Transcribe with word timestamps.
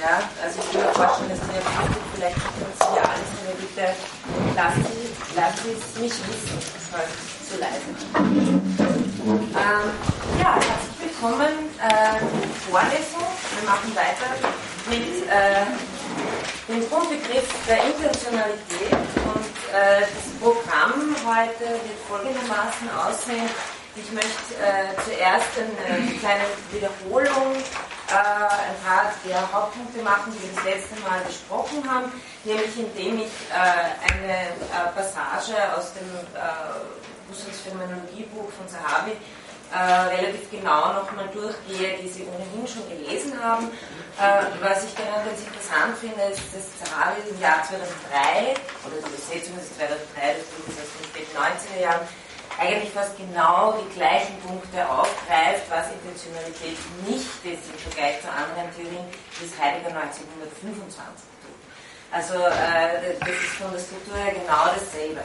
Ja? 0.00 0.22
Also 0.42 0.60
ich 0.62 0.74
würde 0.74 0.88
mir 0.88 0.94
vorstellen, 0.94 1.30
dass 1.30 1.40
die 1.42 1.58
Akustik 1.58 2.02
vielleicht 2.14 2.36
ganz 2.38 2.78
hier 2.78 3.02
alles, 3.02 3.30
aber 3.42 3.54
bitte 3.58 3.86
lassen 4.54 4.86
Sie, 4.86 5.10
es 5.72 6.00
mich 6.00 6.14
wissen, 6.28 6.58
es 6.58 6.86
war 6.92 7.02
zu 7.46 7.58
leise. 7.58 7.90
Ähm, 9.28 9.86
ja, 10.38 10.54
herzlich 10.54 10.98
willkommen 11.02 11.54
äh, 11.82 12.18
Vorlesung. 12.70 13.26
Wir 13.58 13.64
machen 13.66 13.90
weiter 13.94 14.30
mit 14.88 15.26
äh, 15.26 15.66
dem 16.68 16.88
Grundbegriff 16.88 17.48
der 17.66 17.82
Intentionalität 17.84 18.92
und 18.92 19.50
äh, 19.74 20.06
das 20.06 20.26
Programm 20.40 21.16
heute 21.26 21.74
wird 21.74 21.98
folgendermaßen 22.08 22.86
aussehen. 22.94 23.50
Ich 23.96 24.12
möchte 24.12 24.54
äh, 24.62 24.94
zuerst 25.02 25.58
eine 25.58 26.06
kleine 26.18 26.44
Wiederholung, 26.70 27.56
äh, 28.08 28.14
ein 28.14 28.78
paar 28.84 29.12
der 29.24 29.52
Hauptpunkte 29.52 30.02
machen, 30.02 30.32
die 30.32 30.40
wir 30.42 30.54
das 30.56 30.64
letzte 30.64 30.96
Mal 31.00 31.20
besprochen 31.26 31.84
haben, 31.84 32.12
nämlich 32.44 32.72
indem 32.78 33.20
ich 33.20 33.32
äh, 33.52 34.12
eine 34.12 34.48
äh, 34.48 34.88
Passage 34.96 35.54
aus 35.76 35.92
dem 35.92 36.08
äh, 36.32 37.52
Phänomenologiebuch 37.64 38.50
von 38.56 38.66
Sahabi 38.68 39.12
relativ 39.70 40.50
genau 40.50 40.94
nochmal 40.94 41.28
durchgehe, 41.28 41.98
die 42.00 42.08
Sie 42.08 42.24
ohnehin 42.24 42.66
schon 42.66 42.88
gelesen 42.88 43.36
haben. 43.36 43.68
Was 44.62 44.84
ich 44.84 44.94
daran 44.94 45.28
ganz 45.28 45.44
interessant 45.44 45.92
finde, 46.00 46.32
ist, 46.32 46.40
dass 46.56 46.72
Sahabi 46.88 47.20
im 47.28 47.38
Jahr 47.38 47.60
2003, 47.68 48.56
oder 48.88 48.96
die 48.96 49.12
Übersetzung 49.12 49.60
ist 49.60 49.76
2003, 49.76 50.40
das 50.40 50.48
ist 50.48 50.72
aus 50.72 50.88
den 50.96 51.04
späten 51.04 51.36
90er 51.36 51.82
Jahren, 51.84 52.08
eigentlich 52.58 52.92
fast 52.92 53.16
genau 53.16 53.78
die 53.78 53.94
gleichen 53.94 54.34
Punkte 54.42 54.82
aufgreift, 54.88 55.70
was 55.70 55.86
Intentionalität 55.94 56.78
nicht 57.06 57.38
ist 57.46 57.70
im 57.70 57.78
Vergleich 57.78 58.20
zu 58.20 58.28
anderen 58.28 58.66
Theorien, 58.74 59.06
wie 59.38 59.46
es 59.46 59.54
Heidegger 59.54 59.94
1925 59.94 60.98
tut. 61.46 61.58
Also 62.10 62.34
äh, 62.34 63.14
das 63.20 63.30
ist 63.30 63.62
von 63.62 63.70
der 63.70 63.78
Struktur 63.78 64.16
her 64.18 64.34
genau 64.34 64.74
dasselbe. 64.74 65.22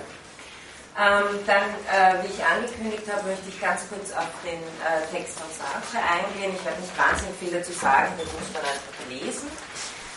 Ähm, 0.94 1.42
dann, 1.50 1.74
äh, 1.90 2.22
wie 2.22 2.30
ich 2.30 2.46
angekündigt 2.46 3.10
habe, 3.10 3.26
möchte 3.34 3.50
ich 3.50 3.58
ganz 3.60 3.82
kurz 3.90 4.14
auf 4.14 4.30
den 4.46 4.62
äh, 4.86 5.02
Text 5.10 5.42
von 5.42 5.50
Sartre 5.50 5.98
eingehen. 5.98 6.54
Ich 6.54 6.62
werde 6.62 6.78
nicht 6.78 6.94
wahnsinnig 6.94 7.34
viel 7.42 7.50
dazu 7.50 7.74
sagen, 7.74 8.14
das 8.14 8.30
muss 8.30 8.54
man 8.54 8.62
einfach 8.62 9.02
lesen. 9.10 9.50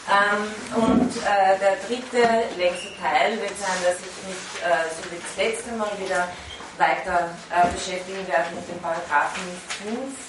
Ähm, 0.06 0.44
und 0.77 1.17
äh, 1.17 1.56
der 1.59 1.81
dritte, 1.89 2.44
längste 2.61 2.92
Teil 3.00 3.41
wird 3.41 3.56
sein, 3.56 3.81
dass 3.89 3.97
ich 4.05 4.17
mich, 4.28 4.44
äh, 4.62 4.84
so 4.92 5.00
wie 5.11 5.17
das 5.17 5.34
letzte 5.41 5.72
Mal 5.81 5.91
wieder 5.97 6.28
weiter 6.78 7.30
äh, 7.50 7.66
beschäftigen 7.72 8.27
werden 8.28 8.55
mit 8.55 8.69
dem 8.69 8.78
Paragraphen 8.80 9.42
5 9.84 10.27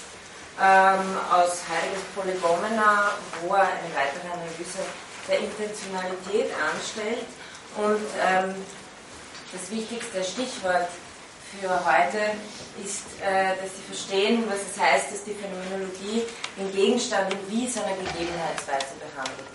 ähm, 0.60 1.16
aus 1.30 1.62
Heiliges 1.68 2.02
Polygomena, 2.14 3.12
wo 3.42 3.54
er 3.54 3.62
eine 3.62 3.90
weitere 3.94 4.26
Analyse 4.32 4.82
der 5.28 5.38
Intentionalität 5.40 6.50
anstellt. 6.58 7.26
Und 7.76 8.06
ähm, 8.26 8.54
das 9.52 9.70
wichtigste 9.70 10.24
Stichwort 10.24 10.88
für 11.48 11.70
heute 11.70 12.36
ist, 12.84 13.04
äh, 13.22 13.56
dass 13.60 13.74
Sie 13.76 13.82
verstehen, 13.86 14.44
was 14.48 14.58
es 14.58 14.80
heißt, 14.80 15.12
dass 15.12 15.24
die 15.24 15.34
Phänomenologie 15.34 16.24
den 16.56 16.72
Gegenstand 16.72 17.32
in 17.32 17.38
wie 17.48 17.68
seiner 17.68 17.96
Gegebenheitsweise 17.96 18.98
behandelt. 18.98 19.48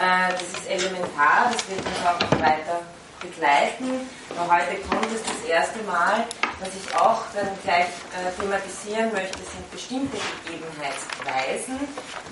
Äh, 0.00 0.32
das 0.32 0.42
ist 0.42 0.68
elementar, 0.68 1.50
das 1.52 1.68
wird 1.68 1.80
uns 1.80 2.06
auch 2.06 2.20
noch 2.20 2.40
weiter 2.40 2.82
begleiten. 3.20 4.08
Aber 4.30 4.56
heute 4.56 4.80
kommt 4.88 5.06
es 5.14 5.22
das 5.22 5.48
erste 5.48 5.82
Mal. 5.84 6.24
Was 6.60 6.68
ich 6.74 6.94
auch 6.94 7.22
dann 7.34 7.48
gleich 7.62 7.88
äh, 8.12 8.28
thematisieren 8.38 9.12
möchte, 9.12 9.38
sind 9.38 9.70
bestimmte 9.70 10.18
Gegebenheitsweisen, 10.44 11.80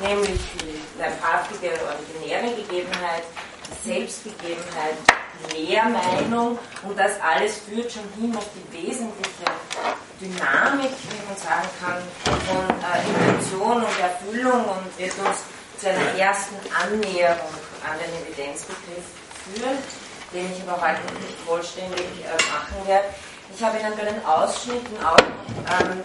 nämlich 0.02 0.40
die 0.60 1.00
leibhaftige 1.00 1.72
originäre 1.80 2.54
Gegebenheit, 2.56 3.22
die 3.64 3.88
Selbstgegebenheit, 3.88 4.96
die 5.40 5.64
Lehrmeinung 5.64 6.58
und 6.82 6.98
das 6.98 7.12
alles 7.22 7.58
führt 7.58 7.90
schon 7.90 8.04
hin 8.20 8.36
auf 8.36 8.46
die 8.52 8.86
wesentliche 8.86 9.48
Dynamik, 10.20 10.92
wie 10.92 11.26
man 11.26 11.36
sagen 11.36 11.68
kann, 11.80 12.02
von 12.44 12.68
äh, 12.84 13.08
Intention 13.08 13.82
und 13.82 14.00
Erfüllung 14.00 14.64
und 14.64 14.98
wird 14.98 15.16
uns 15.20 15.40
zu 15.78 15.88
einer 15.88 16.18
ersten 16.18 16.56
Annäherung 16.74 17.54
an 17.86 17.96
den 17.96 18.26
Evidenzbegriff 18.26 19.06
führen 19.44 19.78
den 20.32 20.52
ich 20.52 20.62
aber 20.62 20.80
heute 20.80 21.00
nicht 21.14 21.38
vollständig 21.46 22.00
äh, 22.00 22.34
machen 22.52 22.86
werde. 22.86 23.08
Ich 23.54 23.62
habe 23.62 23.78
Ihnen 23.78 23.96
bei 23.96 24.04
den 24.04 24.24
Ausschnitten 24.24 24.96
auch 25.02 25.16
ähm, 25.18 26.02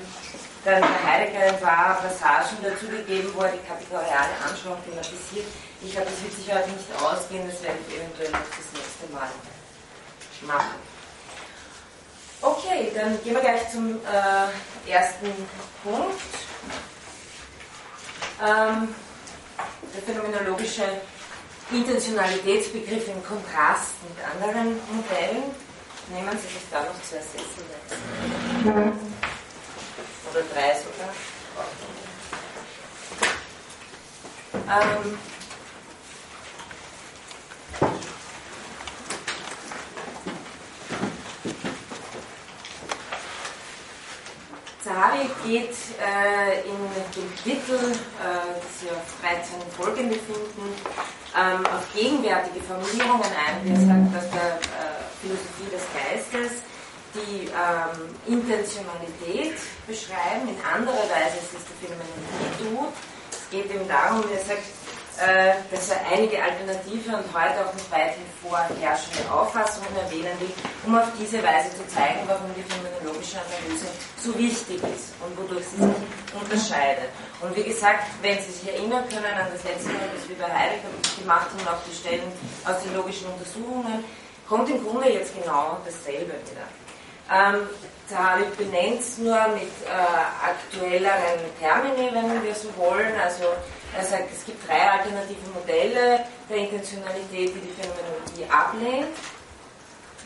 der 0.66 0.82
Heidegger 0.82 1.40
ein 1.42 1.60
paar 1.60 2.02
Passagen 2.02 2.58
dazu 2.64 2.88
gegeben, 2.88 3.32
wo 3.36 3.42
er 3.42 3.52
die 3.52 3.68
kategoriale 3.68 4.32
Anschauung 4.48 4.78
thematisiert. 4.86 5.48
Ich 5.82 5.92
glaube, 5.92 6.08
das 6.10 6.24
wird 6.24 6.34
sich 6.34 6.54
heute 6.54 6.70
nicht 6.70 6.88
ausgehen, 7.02 7.50
das 7.50 7.62
werde 7.62 7.78
ich 7.86 7.96
eventuell 7.96 8.32
noch 8.32 8.40
das 8.40 8.72
nächste 8.74 9.12
Mal 9.14 9.28
machen. 10.48 10.80
Okay, 12.42 12.92
dann 12.96 13.22
gehen 13.24 13.36
wir 13.36 13.42
gleich 13.42 13.72
zum 13.72 14.00
äh, 14.06 14.90
ersten 14.92 15.32
Punkt. 15.84 16.22
Ähm, 18.42 18.96
der 19.94 20.02
phänomenologische 20.02 20.84
Intentionalitätsbegriff 21.72 23.08
im 23.08 23.24
Kontrast 23.24 23.94
mit 24.08 24.18
anderen 24.24 24.80
Modellen. 24.92 25.44
Nehmen 26.10 26.38
Sie 26.38 26.48
sich 26.48 26.64
da 26.70 26.82
noch 26.82 27.02
zwei 27.02 27.18
Sessel 27.18 27.64
Oder 30.32 30.42
drei 30.54 30.76
sogar. 30.76 31.14
Ähm, 34.56 35.18
Zahari 44.84 45.30
geht 45.46 45.76
äh, 46.00 46.68
in 46.68 46.76
dem 47.16 47.36
Kapitel, 47.38 47.92
äh, 47.92 47.96
das 48.60 48.80
Sie 48.82 48.90
auf 48.92 49.22
13 49.22 49.62
folgende 49.78 50.16
finden, 50.16 50.76
ähm, 51.34 51.66
auf 51.66 51.84
gegenwärtige 51.94 52.62
Formulierungen 52.62 53.32
ein. 53.34 53.66
Er 53.66 53.80
sagt, 53.80 54.16
dass 54.16 54.30
der 54.32 54.58
äh, 54.58 55.04
Philosophie 55.22 55.70
des 55.72 55.86
Geistes 55.94 56.62
die 57.14 57.50
ähm, 57.54 58.10
Intentionalität 58.26 59.54
beschreiben, 59.86 60.50
in 60.50 60.58
anderer 60.66 61.06
Weise 61.10 61.38
als 61.38 61.54
es 61.54 61.66
die 61.70 61.78
Phänomenologie 61.86 62.52
tut. 62.58 62.94
Es 63.30 63.50
geht 63.50 63.70
ihm 63.70 63.88
darum, 63.88 64.24
er 64.34 64.42
sagt, 64.42 64.66
äh, 65.22 65.54
dass 65.70 65.90
er 65.90 66.02
einige 66.12 66.42
alternative 66.42 67.18
und 67.18 67.28
heute 67.34 67.62
auch 67.62 67.74
noch 67.74 67.92
weithin 67.92 68.26
vorherrschende 68.42 69.30
Auffassungen 69.32 69.94
erwähnen 69.96 70.34
will, 70.40 70.50
um 70.86 70.98
auf 70.98 71.08
diese 71.20 71.38
Weise 71.44 71.70
zu 71.70 71.86
zeigen, 71.88 72.26
warum 72.26 72.50
die 72.58 72.64
phänomenologische 72.66 73.38
Analyse 73.38 73.86
so 74.18 74.34
wichtig 74.38 74.82
ist 74.82 75.14
und 75.22 75.38
wodurch 75.38 75.66
sie 75.70 75.78
sich 75.78 75.96
unterscheidet. 76.34 77.14
Und 77.42 77.56
wie 77.56 77.64
gesagt, 77.64 78.10
wenn 78.22 78.40
Sie 78.42 78.52
sich 78.52 78.74
erinnern 78.74 79.04
können 79.10 79.38
an 79.38 79.54
das 79.54 79.64
letzte 79.64 79.90
Mal, 79.90 80.10
das 80.16 80.28
wir 80.28 80.38
bei 80.38 80.50
Heidegger 80.50 80.90
gemacht 81.20 81.48
haben, 81.54 81.68
auch 81.68 81.84
die 81.86 81.96
Stellen 81.96 82.32
aus 82.66 82.82
den 82.82 82.96
logischen 82.96 83.28
Untersuchungen, 83.28 84.04
kommt 84.48 84.70
im 84.70 84.84
Grunde 84.84 85.10
jetzt 85.10 85.36
genau 85.36 85.78
dasselbe 85.86 86.34
wieder. 86.34 86.66
Ähm, 87.32 87.70
Zahavi 88.08 88.44
benennt 88.58 89.00
es 89.00 89.18
nur 89.18 89.38
mit 89.54 89.72
äh, 89.86 89.94
aktuelleren 90.42 91.40
Termini, 91.60 92.10
wenn 92.14 92.44
wir 92.44 92.56
so 92.56 92.68
wollen, 92.78 93.14
also 93.24 93.46
er 93.98 94.06
sagt, 94.06 94.30
es 94.34 94.46
gibt 94.46 94.68
drei 94.68 94.82
alternative 94.82 95.50
Modelle 95.54 96.26
der 96.50 96.58
Intentionalität, 96.58 97.54
die 97.56 97.62
die 97.62 97.74
Phänomenologie 97.78 98.46
ablehnt. 98.50 99.16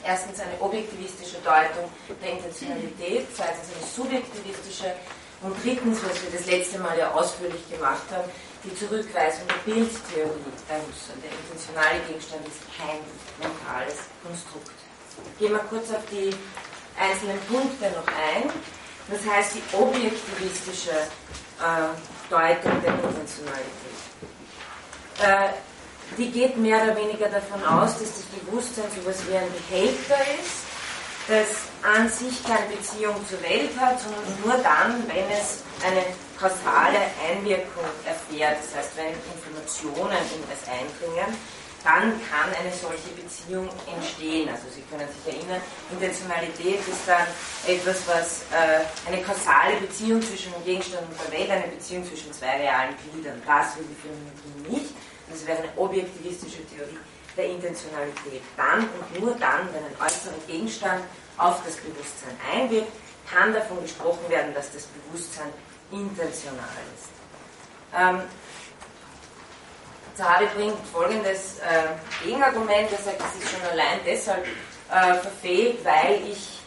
Erstens 0.03 0.39
eine 0.39 0.55
objektivistische 0.61 1.37
Deutung 1.43 1.91
der 2.21 2.31
Intentionalität, 2.31 3.27
zweitens 3.35 3.67
eine 3.75 3.85
subjektivistische 3.91 4.93
und 5.41 5.53
drittens, 5.63 5.99
was 6.03 6.21
wir 6.23 6.31
das 6.31 6.47
letzte 6.47 6.79
Mal 6.79 6.97
ja 6.97 7.11
ausführlich 7.11 7.61
gemacht 7.69 8.07
haben, 8.11 8.29
die 8.63 8.73
Zurückweisung 8.75 9.45
der 9.47 9.71
Bildtheorie 9.71 10.53
bei 10.67 10.75
Husserl. 10.81 11.19
Der 11.21 11.31
intentionale 11.31 11.99
Gegenstand 12.07 12.47
ist 12.47 12.61
kein 12.73 13.03
mentales 13.37 14.07
Konstrukt. 14.23 14.71
Gehen 15.39 15.51
wir 15.51 15.63
kurz 15.69 15.91
auf 15.91 16.03
die 16.09 16.33
einzelnen 16.97 17.39
Punkte 17.45 17.91
noch 17.91 18.07
ein. 18.07 18.49
Das 19.09 19.21
heißt, 19.23 19.55
die 19.55 19.75
objektivistische 19.75 20.91
äh, 20.91 21.93
Deutung 22.29 22.81
der 22.83 22.93
Intentionalität. 22.93 23.97
Äh, 25.23 25.49
die 26.17 26.31
geht 26.31 26.57
mehr 26.57 26.83
oder 26.83 26.95
weniger 26.95 27.27
davon 27.29 27.63
aus, 27.65 27.99
dass 27.99 28.15
das 28.15 28.25
Bewusstsein 28.39 28.85
so 28.93 29.01
etwas 29.01 29.27
wie 29.27 29.35
ein 29.35 29.51
Behälter 29.51 30.17
ist, 30.39 30.63
das 31.27 31.67
an 31.83 32.09
sich 32.09 32.43
keine 32.43 32.67
Beziehung 32.67 33.15
zur 33.27 33.41
Welt 33.43 33.71
hat, 33.79 33.99
sondern 33.99 34.23
nur 34.43 34.55
dann, 34.63 35.03
wenn 35.07 35.29
es 35.29 35.63
eine 35.83 36.03
kausale 36.39 37.11
Einwirkung 37.27 37.83
erfährt, 38.05 38.57
das 38.63 38.75
heißt, 38.77 38.97
wenn 38.97 39.13
Informationen 39.35 40.17
in 40.31 40.43
es 40.47 40.63
eindringen, 40.69 41.35
dann 41.87 42.11
kann 42.27 42.51
eine 42.51 42.71
solche 42.75 43.15
Beziehung 43.15 43.69
entstehen. 43.87 44.49
Also 44.51 44.67
Sie 44.75 44.83
können 44.91 45.07
sich 45.07 45.23
erinnern, 45.33 45.61
Intentionalität 45.89 46.83
ist 46.83 47.07
dann 47.07 47.23
etwas, 47.65 48.03
was 48.11 48.43
äh, 48.51 48.83
eine 49.07 49.23
kausale 49.23 49.79
Beziehung 49.79 50.21
zwischen 50.21 50.51
dem 50.51 50.65
Gegenstand 50.65 51.07
und 51.07 51.15
der 51.15 51.31
Welt, 51.31 51.49
eine 51.49 51.71
Beziehung 51.71 52.03
zwischen 52.03 52.33
zwei 52.33 52.59
realen 52.59 52.93
Gliedern. 53.07 53.41
Das 53.47 53.77
will 53.77 53.87
die 53.87 53.95
Phänomenologie 54.03 54.83
nicht. 54.83 54.93
Das 55.31 55.47
wäre 55.47 55.59
eine 55.63 55.71
objektivistische 55.77 56.67
Theorie 56.67 56.99
der 57.37 57.45
Intentionalität. 57.55 58.43
Dann 58.57 58.83
und 58.83 59.07
nur 59.23 59.31
dann, 59.39 59.71
wenn 59.71 59.83
ein 59.87 59.95
äußerer 60.03 60.35
Gegenstand 60.45 61.03
auf 61.37 61.63
das 61.63 61.77
Bewusstsein 61.77 62.35
einwirkt, 62.51 62.91
kann 63.31 63.53
davon 63.53 63.81
gesprochen 63.81 64.27
werden, 64.27 64.53
dass 64.53 64.71
das 64.73 64.87
Bewusstsein 64.87 65.47
intentional 65.91 66.83
ist. 66.95 67.07
Ähm, 67.95 68.21
Zahavi 70.17 70.47
bringt 70.55 70.87
folgendes 70.91 71.59
äh, 71.59 72.25
Gegenargument, 72.25 72.91
er 72.91 72.97
sagt, 72.97 73.21
es 73.21 73.43
ist 73.43 73.51
schon 73.51 73.69
allein 73.69 73.99
deshalb 74.03 74.45
äh, 74.45 75.13
verfehlt, 75.13 75.85
weil 75.85 76.21
ich 76.27 76.59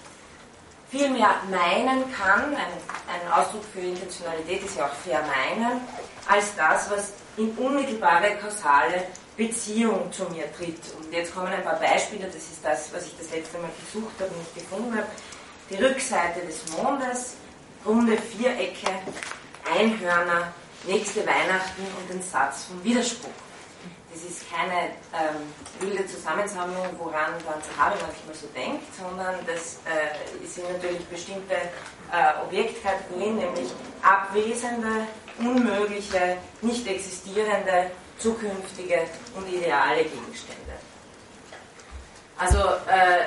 viel 0.88 1.10
mehr 1.10 1.34
meinen 1.50 2.12
kann, 2.12 2.54
ein, 2.54 2.72
ein 3.08 3.32
Ausdruck 3.32 3.64
für 3.72 3.80
Intentionalität 3.80 4.64
ist 4.64 4.76
ja 4.76 4.86
auch 4.86 4.94
vermeinen, 5.04 5.80
als 6.28 6.54
das, 6.56 6.90
was 6.90 7.12
in 7.36 7.50
unmittelbare 7.56 8.36
kausale 8.40 9.04
Beziehung 9.36 10.12
zu 10.12 10.24
mir 10.24 10.52
tritt. 10.56 10.80
Und 10.98 11.12
jetzt 11.12 11.34
kommen 11.34 11.52
ein 11.52 11.64
paar 11.64 11.78
Beispiele, 11.78 12.26
das 12.26 12.36
ist 12.36 12.64
das, 12.64 12.92
was 12.92 13.06
ich 13.06 13.16
das 13.18 13.30
letzte 13.30 13.58
Mal 13.58 13.70
gesucht 13.84 14.14
habe 14.20 14.30
und 14.30 14.38
nicht 14.38 14.54
gefunden 14.54 14.96
habe. 14.96 15.06
Die 15.70 15.76
Rückseite 15.76 16.40
des 16.40 16.70
Mondes, 16.76 17.34
runde 17.86 18.16
Vierecke, 18.16 18.90
Einhörner, 19.76 20.52
nächste 20.84 21.20
Weihnachten 21.26 21.82
und 21.98 22.10
den 22.10 22.22
Satz 22.22 22.64
vom 22.64 22.82
Widerspruch. 22.82 23.30
Das 24.12 24.22
ist 24.24 24.42
keine 24.50 24.90
ähm, 25.14 25.40
wilde 25.78 26.04
Zusammensammlung, 26.06 26.86
woran 26.98 27.32
dann 27.46 27.62
Zahavi 27.62 27.96
manchmal 28.00 28.34
so 28.34 28.46
denkt, 28.48 28.84
sondern 28.96 29.36
das 29.46 29.78
äh, 29.86 30.46
sind 30.46 30.70
natürlich 30.72 31.04
bestimmte 31.06 31.54
äh, 31.54 32.42
Objektkategorien, 32.44 33.36
nämlich 33.36 33.70
abwesende, 34.02 35.06
unmögliche, 35.38 36.38
nicht 36.60 36.86
existierende, 36.88 37.92
zukünftige 38.18 39.02
und 39.36 39.48
ideale 39.48 40.02
Gegenstände. 40.02 40.74
Also 42.36 42.58
äh, 42.58 43.26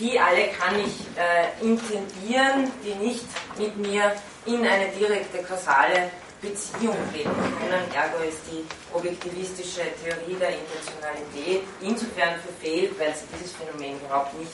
die 0.00 0.18
alle 0.18 0.48
kann 0.48 0.78
ich 0.80 1.06
äh, 1.16 1.64
intendieren, 1.64 2.72
die 2.82 2.94
nicht 2.96 3.26
mit 3.56 3.76
mir 3.76 4.12
in 4.46 4.66
eine 4.66 4.88
direkte 4.88 5.42
kausale 5.44 6.10
Beziehung 6.44 6.96
treten 7.10 7.30
können. 7.58 7.94
Ergo 7.94 8.22
ist 8.22 8.40
die 8.50 8.64
objektivistische 8.92 9.82
Theorie 10.02 10.36
der 10.38 10.50
Intentionalität 10.50 11.62
insofern 11.80 12.40
verfehlt, 12.40 12.98
weil 12.98 13.14
sie 13.14 13.24
dieses 13.34 13.52
Phänomen 13.52 13.98
überhaupt 14.00 14.34
nicht 14.38 14.52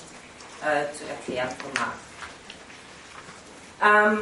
äh, 0.63 0.93
zu 0.97 1.05
erklären 1.09 1.51
vermag. 1.59 1.95
Ähm, 3.83 4.21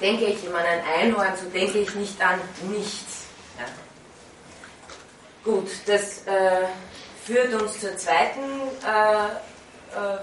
denke 0.00 0.26
ich 0.26 0.44
in 0.44 0.52
meinen 0.52 0.82
Einhorn, 0.98 1.32
so 1.36 1.48
denke 1.48 1.78
ich 1.78 1.94
nicht 1.94 2.20
an 2.20 2.40
nichts. 2.70 3.24
Ja. 3.58 3.66
Gut, 5.44 5.70
das 5.86 6.26
äh, 6.26 6.66
führt 7.24 7.54
uns 7.54 7.80
zur 7.80 7.96
zweiten, 7.96 8.40
äh, 8.84 9.26
äh 9.96 10.18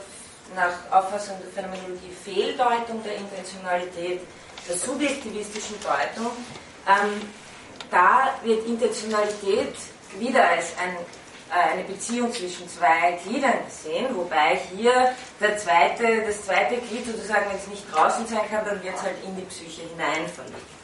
nach 0.56 0.74
Auffassung 0.92 1.36
der 1.44 1.52
Phänomenologie, 1.52 2.12
Fehldeutung 2.24 3.04
der 3.04 3.18
Intentionalität 3.18 4.22
der 4.68 4.78
subjektivistischen 4.78 5.76
Deutung, 5.82 6.32
ähm, 6.88 7.22
da 7.92 8.36
wird 8.44 8.66
Intentionalität 8.68 9.76
wieder 10.18 10.48
als 10.48 10.74
ein, 10.78 10.96
äh, 11.50 11.74
eine 11.74 11.84
Beziehung 11.84 12.32
zwischen 12.32 12.68
zwei 12.70 13.20
Gliedern 13.24 13.66
gesehen, 13.66 14.08
wobei 14.16 14.60
hier 14.76 15.14
der 15.40 15.58
zweite, 15.58 16.24
das 16.26 16.46
zweite 16.46 16.78
Glied 16.78 17.06
sozusagen, 17.06 17.46
wenn 17.50 17.72
nicht 17.72 17.86
draußen 17.94 18.28
sein 18.28 18.50
kann, 18.50 18.66
dann 18.66 18.84
wird 18.84 18.96
es 18.96 19.02
halt 19.02 19.16
in 19.26 19.36
die 19.36 19.44
Psyche 19.44 19.82
hinein 19.84 20.28
verlegt. 20.28 20.80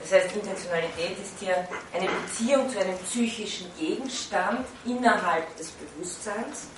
Das 0.00 0.12
heißt, 0.12 0.36
Intentionalität 0.36 1.18
ist 1.18 1.38
hier 1.40 1.66
eine 1.94 2.06
Beziehung 2.06 2.68
zu 2.68 2.78
einem 2.78 2.98
psychischen 2.98 3.70
Gegenstand 3.78 4.66
innerhalb 4.84 5.56
des 5.56 5.70
Bewusstseins, 5.70 6.68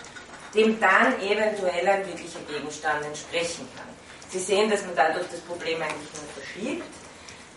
dem 0.55 0.79
dann 0.79 1.21
eventuell 1.21 1.89
ein 1.89 2.07
wirklicher 2.07 2.39
Gegenstand 2.49 3.05
entsprechen 3.05 3.69
kann. 3.77 3.96
Sie 4.31 4.39
sehen, 4.39 4.71
dass 4.71 4.83
man 4.83 4.97
dadurch 4.97 5.27
das 5.31 5.41
Problem 5.41 5.81
eigentlich 5.81 6.11
nur 6.15 6.43
verschiebt. 6.43 6.85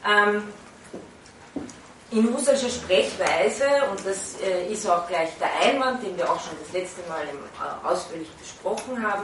Ähm, 0.08 0.54
in 2.12 2.34
Husserlscher 2.34 2.70
Sprechweise, 2.70 3.66
und 3.92 4.04
das 4.06 4.40
äh, 4.42 4.72
ist 4.72 4.88
auch 4.88 5.08
gleich 5.08 5.30
der 5.40 5.50
Einwand, 5.62 6.04
den 6.04 6.18
wir 6.18 6.30
auch 6.30 6.40
schon 6.44 6.58
das 6.64 6.74
letzte 6.74 7.02
Mal 7.08 7.22
im, 7.30 7.38
äh, 7.38 7.88
ausführlich 7.88 8.30
besprochen 8.32 9.04
haben, 9.04 9.24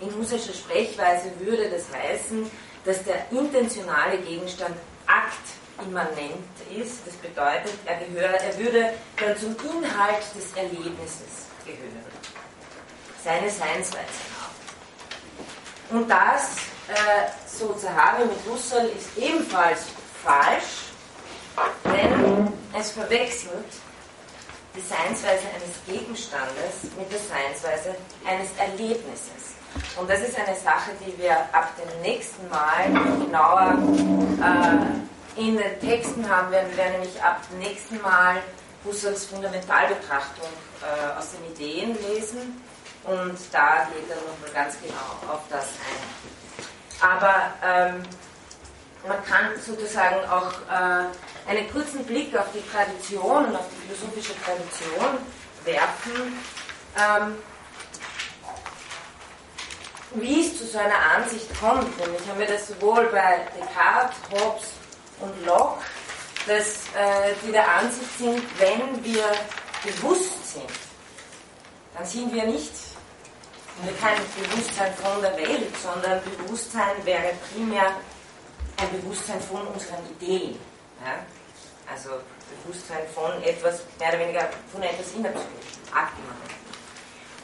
in 0.00 0.12
Husserlscher 0.16 0.52
Sprechweise 0.52 1.30
würde 1.38 1.70
das 1.70 1.84
heißen, 1.92 2.50
dass 2.84 3.04
der 3.04 3.30
intentionale 3.30 4.18
Gegenstand 4.18 4.74
aktimmanent 5.06 6.44
ist. 6.76 7.06
Das 7.06 7.14
bedeutet, 7.14 7.72
er, 7.86 7.98
gehört, 7.98 8.42
er 8.42 8.58
würde 8.58 8.90
dann 9.16 9.36
zum 9.38 9.56
Inhalt 9.70 10.24
des 10.34 10.52
Erlebnisses 10.56 11.46
gehören, 11.64 12.04
seine 13.22 13.48
Seinsweise 13.48 14.24
haben. 14.40 16.00
Und 16.00 16.10
das 16.10 16.56
äh, 16.88 17.30
so 17.46 17.72
Zahavi 17.74 18.24
mit 18.24 18.38
Husserl 18.48 18.86
ist 18.86 19.16
ebenfalls 19.16 19.86
falsch, 20.22 20.92
denn 21.84 22.52
es 22.78 22.90
verwechselt 22.90 23.64
die 24.74 24.80
Seinsweise 24.80 25.44
eines 25.54 25.76
Gegenstandes 25.86 26.90
mit 26.98 27.10
der 27.12 27.20
Seinsweise 27.20 27.94
eines 28.26 28.48
Erlebnisses. 28.58 29.54
Und 29.96 30.10
das 30.10 30.20
ist 30.20 30.36
eine 30.38 30.56
Sache, 30.56 30.90
die 31.00 31.16
wir 31.18 31.36
ab 31.52 31.72
dem 31.76 32.02
nächsten 32.02 32.48
Mal 32.48 32.92
genauer 33.24 33.78
äh, 34.42 35.40
in 35.40 35.56
den 35.56 35.80
Texten 35.80 36.28
haben 36.28 36.50
werden. 36.50 36.70
Wir 36.70 36.76
werden 36.78 36.92
nämlich 37.00 37.22
ab 37.22 37.40
dem 37.50 37.58
nächsten 37.58 38.00
Mal 38.02 38.40
Husserls 38.84 39.26
Fundamentalbetrachtung 39.26 40.48
äh, 40.82 41.18
aus 41.18 41.30
den 41.32 41.52
Ideen 41.52 41.96
lesen. 42.08 42.62
Und 43.04 43.38
da 43.52 43.88
geht 43.92 44.08
er 44.10 44.16
nochmal 44.16 44.50
ganz 44.54 44.76
genau 44.80 45.32
auf 45.32 45.42
das 45.50 45.64
ein. 45.64 46.43
Aber 47.04 47.52
ähm, 47.62 48.02
man 49.06 49.22
kann 49.26 49.50
sozusagen 49.60 50.26
auch 50.30 50.52
äh, 50.70 51.50
einen 51.50 51.70
kurzen 51.70 52.02
Blick 52.04 52.34
auf 52.34 52.46
die 52.54 52.66
Tradition 52.70 53.54
auf 53.54 53.66
die 53.70 53.86
philosophische 53.86 54.32
Tradition 54.42 55.18
werfen, 55.64 56.38
ähm, 56.96 57.36
wie 60.14 60.40
es 60.46 60.56
zu 60.56 60.64
so 60.64 60.78
einer 60.78 60.98
Ansicht 61.14 61.48
kommt. 61.60 61.98
Nämlich 61.98 62.26
haben 62.26 62.38
wir 62.38 62.46
das 62.46 62.68
sowohl 62.68 63.04
bei 63.12 63.46
Descartes, 63.58 64.16
Hobbes 64.30 64.68
und 65.20 65.44
Locke, 65.44 65.82
dass 66.46 66.86
äh, 66.96 67.34
die 67.44 67.52
der 67.52 67.68
Ansicht 67.68 68.18
sind, 68.18 68.42
wenn 68.58 69.04
wir 69.04 69.24
bewusst 69.82 70.54
sind, 70.54 70.70
dann 71.94 72.06
sind 72.06 72.32
wir 72.32 72.46
nicht 72.46 72.72
kein 74.00 74.16
Bewusstsein 74.38 74.94
von 74.94 75.20
der 75.20 75.36
Welt, 75.36 75.74
sondern 75.82 76.20
Bewusstsein 76.38 77.04
wäre 77.04 77.32
primär 77.52 77.96
ein 78.76 79.00
Bewusstsein 79.00 79.40
von 79.40 79.66
unseren 79.66 80.04
Ideen. 80.18 80.58
Ja? 81.04 81.24
Also 81.90 82.10
Bewusstsein 82.62 83.06
von 83.14 83.42
etwas, 83.42 83.82
mehr 83.98 84.08
oder 84.10 84.18
weniger 84.20 84.48
von 84.72 84.82
etwas 84.82 85.12
innerpsychischen, 85.12 85.82
Aktimmanenten. 85.92 86.54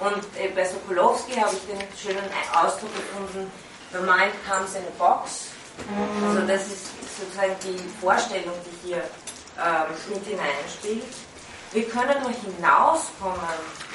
Und 0.00 0.24
äh, 0.40 0.48
bei 0.54 0.64
Sokolowski 0.64 1.34
habe 1.34 1.54
ich 1.54 1.66
den 1.66 1.80
schönen 1.96 2.24
Ausdruck 2.54 2.94
gefunden, 2.94 3.50
the 3.92 3.98
mind 3.98 4.32
comes 4.48 4.74
in 4.74 4.82
a 4.82 4.94
box. 4.98 5.48
Also 6.26 6.46
das 6.46 6.66
ist 6.66 6.88
sozusagen 7.18 7.54
die 7.62 7.78
Vorstellung, 8.00 8.54
die 8.64 8.88
hier 8.88 9.02
ähm, 9.58 10.14
mit 10.14 10.24
hineinspielt. 10.26 11.04
Wir 11.72 11.88
können 11.88 12.20
nur 12.22 12.32
hinauskommen 12.32 13.38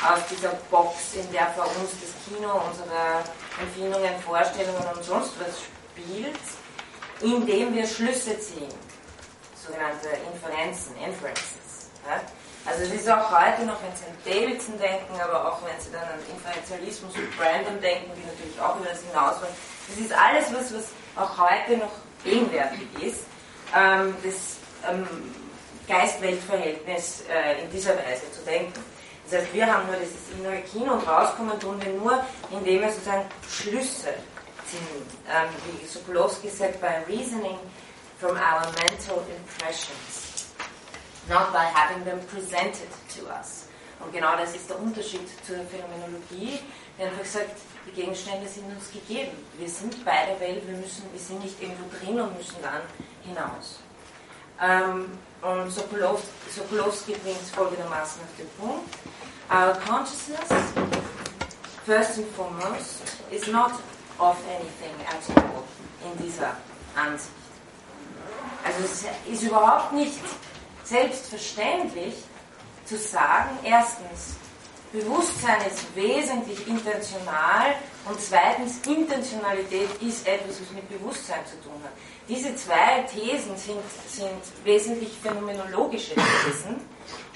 aus 0.02 0.20
dieser 0.32 0.54
Box, 0.72 1.14
in 1.14 1.30
der 1.34 1.48
vor 1.48 1.66
uns 1.66 1.92
das 2.00 2.14
Kino 2.24 2.62
unsere 2.70 3.22
Empfindungen, 3.60 4.18
Vorstellungen 4.22 4.86
und 4.96 5.04
sonst 5.04 5.34
was 5.40 5.60
spielt, 5.60 6.40
indem 7.20 7.76
wir 7.76 7.86
Schlüsse 7.86 8.40
ziehen, 8.40 8.72
sogenannte 9.62 10.08
Inferenzen, 10.32 10.96
Inferences. 11.04 11.92
Ja? 12.08 12.22
Also 12.66 12.84
es 12.84 12.94
ist 12.94 13.10
auch 13.10 13.30
heute 13.30 13.66
noch, 13.66 13.78
wenn 13.84 13.94
Sie 13.94 14.06
an 14.06 14.18
Davidson 14.24 14.80
denken, 14.80 15.20
aber 15.22 15.46
auch 15.46 15.60
wenn 15.66 15.80
Sie 15.80 15.92
dann 15.92 16.04
an 16.04 16.20
Inferenzialismus 16.32 17.14
und 17.14 17.38
Brandon 17.38 17.82
denken, 17.82 18.10
die 18.16 18.26
natürlich 18.26 18.60
auch 18.62 18.78
über 18.78 18.88
das 18.88 19.02
hinaus 19.04 19.42
wollen, 19.42 19.54
das 19.90 19.98
ist 19.98 20.14
alles 20.14 20.46
was, 20.54 20.74
was 20.74 20.86
auch 21.18 21.38
heute 21.38 21.78
noch 21.78 21.92
gegenwärtig 22.24 22.88
ist. 23.02 23.26
Ähm, 23.76 24.16
das 24.24 24.56
ähm, 24.90 25.08
Geist-Welt-Verhältnis 25.88 27.24
äh, 27.30 27.64
in 27.64 27.72
dieser 27.72 27.96
Weise 27.96 28.32
zu 28.32 28.42
denken. 28.46 28.84
Das 29.30 29.42
heißt, 29.42 29.54
wir 29.54 29.66
haben 29.66 29.88
nur 29.88 29.96
dieses 29.96 30.38
innere 30.38 30.62
Kino 30.62 30.94
und 30.94 31.08
rauskommen 31.08 31.60
tun 31.60 31.82
wir 31.84 31.94
nur, 31.94 32.24
indem 32.52 32.82
wir 32.82 32.92
sozusagen 32.92 33.26
Schlüsse 33.50 34.14
ziehen. 34.66 35.06
Ähm, 35.28 35.50
wie 35.80 35.86
Sokolowski 35.86 36.50
sagt, 36.50 36.80
by 36.80 37.04
reasoning 37.08 37.58
from 38.20 38.38
our 38.38 38.62
mental 38.82 39.24
impressions, 39.28 40.54
not 41.28 41.52
by 41.52 41.66
having 41.74 42.04
them 42.06 42.20
presented 42.28 42.90
to 43.16 43.26
us. 43.28 43.68
Und 44.00 44.14
genau 44.14 44.36
das 44.38 44.56
ist 44.56 44.70
der 44.70 44.80
Unterschied 44.80 45.28
zur 45.46 45.58
Phänomenologie, 45.66 46.60
die 46.98 47.04
einfach 47.04 47.26
sagt, 47.26 47.58
die 47.88 47.92
Gegenstände 47.92 48.48
sind 48.48 48.66
uns 48.66 48.92
gegeben. 48.92 49.32
Wir 49.58 49.70
sind 49.70 50.04
bei 50.04 50.26
der 50.28 50.40
Welt, 50.40 50.68
wir, 50.68 50.78
müssen, 50.78 51.04
wir 51.12 51.20
sind 51.20 51.44
nicht 51.44 51.62
irgendwo 51.62 51.84
drin 51.98 52.20
und 52.20 52.38
müssen 52.38 52.58
dann 52.62 52.82
hinaus. 53.24 53.80
Ähm, 54.62 55.18
und 55.42 55.70
Sokolowski, 55.70 56.28
Sokolowski 56.56 57.14
bringt 57.14 57.42
es 57.42 57.50
folgendermaßen 57.52 58.22
auf 58.22 58.30
den 58.38 58.50
Punkt. 58.60 58.90
Our 59.50 59.76
consciousness, 59.88 60.50
first 61.86 62.18
and 62.18 62.28
foremost, 62.36 63.02
is 63.32 63.48
not 63.48 63.72
of 64.20 64.38
anything 64.48 64.96
at 65.08 65.38
all 65.38 65.64
in 66.04 66.26
dieser 66.26 66.56
Ansicht. 66.96 67.30
Also 68.64 68.84
es 68.84 69.06
ist 69.32 69.44
überhaupt 69.44 69.94
nicht 69.94 70.20
selbstverständlich 70.84 72.16
zu 72.86 72.98
sagen, 72.98 73.60
erstens, 73.64 74.38
Bewusstsein 74.92 75.60
ist 75.68 75.94
wesentlich 75.96 76.66
intentional 76.68 77.76
und 78.06 78.20
zweitens, 78.22 78.78
Intentionalität 78.88 79.90
ist 80.02 80.26
etwas, 80.26 80.62
was 80.62 80.72
mit 80.72 80.88
Bewusstsein 80.90 81.46
zu 81.46 81.62
tun 81.62 81.82
hat. 81.84 81.92
Diese 82.28 82.56
zwei 82.56 83.02
Thesen 83.04 83.56
sind, 83.56 83.82
sind 84.08 84.64
wesentlich 84.64 85.14
phänomenologische 85.22 86.16
Thesen 86.16 86.82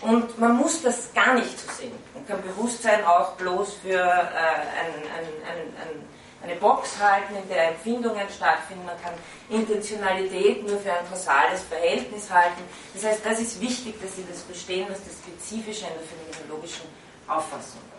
und 0.01 0.39
man 0.39 0.57
muss 0.57 0.81
das 0.81 1.13
gar 1.13 1.35
nicht 1.35 1.59
so 1.59 1.71
sehen. 1.73 1.91
Man 2.15 2.25
kann 2.25 2.41
Bewusstsein 2.41 3.03
auch 3.05 3.33
bloß 3.33 3.75
für 3.83 3.99
äh, 3.99 3.99
ein, 3.99 4.93
ein, 5.15 5.73
ein, 5.77 6.07
eine 6.41 6.55
Box 6.55 6.97
halten, 6.99 7.35
in 7.35 7.47
der 7.49 7.69
Empfindungen 7.69 8.27
stattfinden. 8.35 8.85
Man 8.85 8.99
kann 9.03 9.13
Intentionalität 9.49 10.65
nur 10.65 10.79
für 10.79 10.91
ein 10.91 11.07
kausales 11.07 11.61
Verhältnis 11.63 12.31
halten. 12.31 12.63
Das 12.93 13.03
heißt, 13.03 13.23
das 13.23 13.39
ist 13.39 13.61
wichtig, 13.61 14.01
dass 14.01 14.15
Sie 14.15 14.25
das 14.27 14.41
verstehen, 14.41 14.87
was 14.89 15.03
das 15.03 15.13
Spezifische 15.13 15.85
in 15.85 15.93
der 15.93 16.33
phänomenologischen 16.33 16.87
Auffassung 17.27 17.81
ist. 17.81 17.89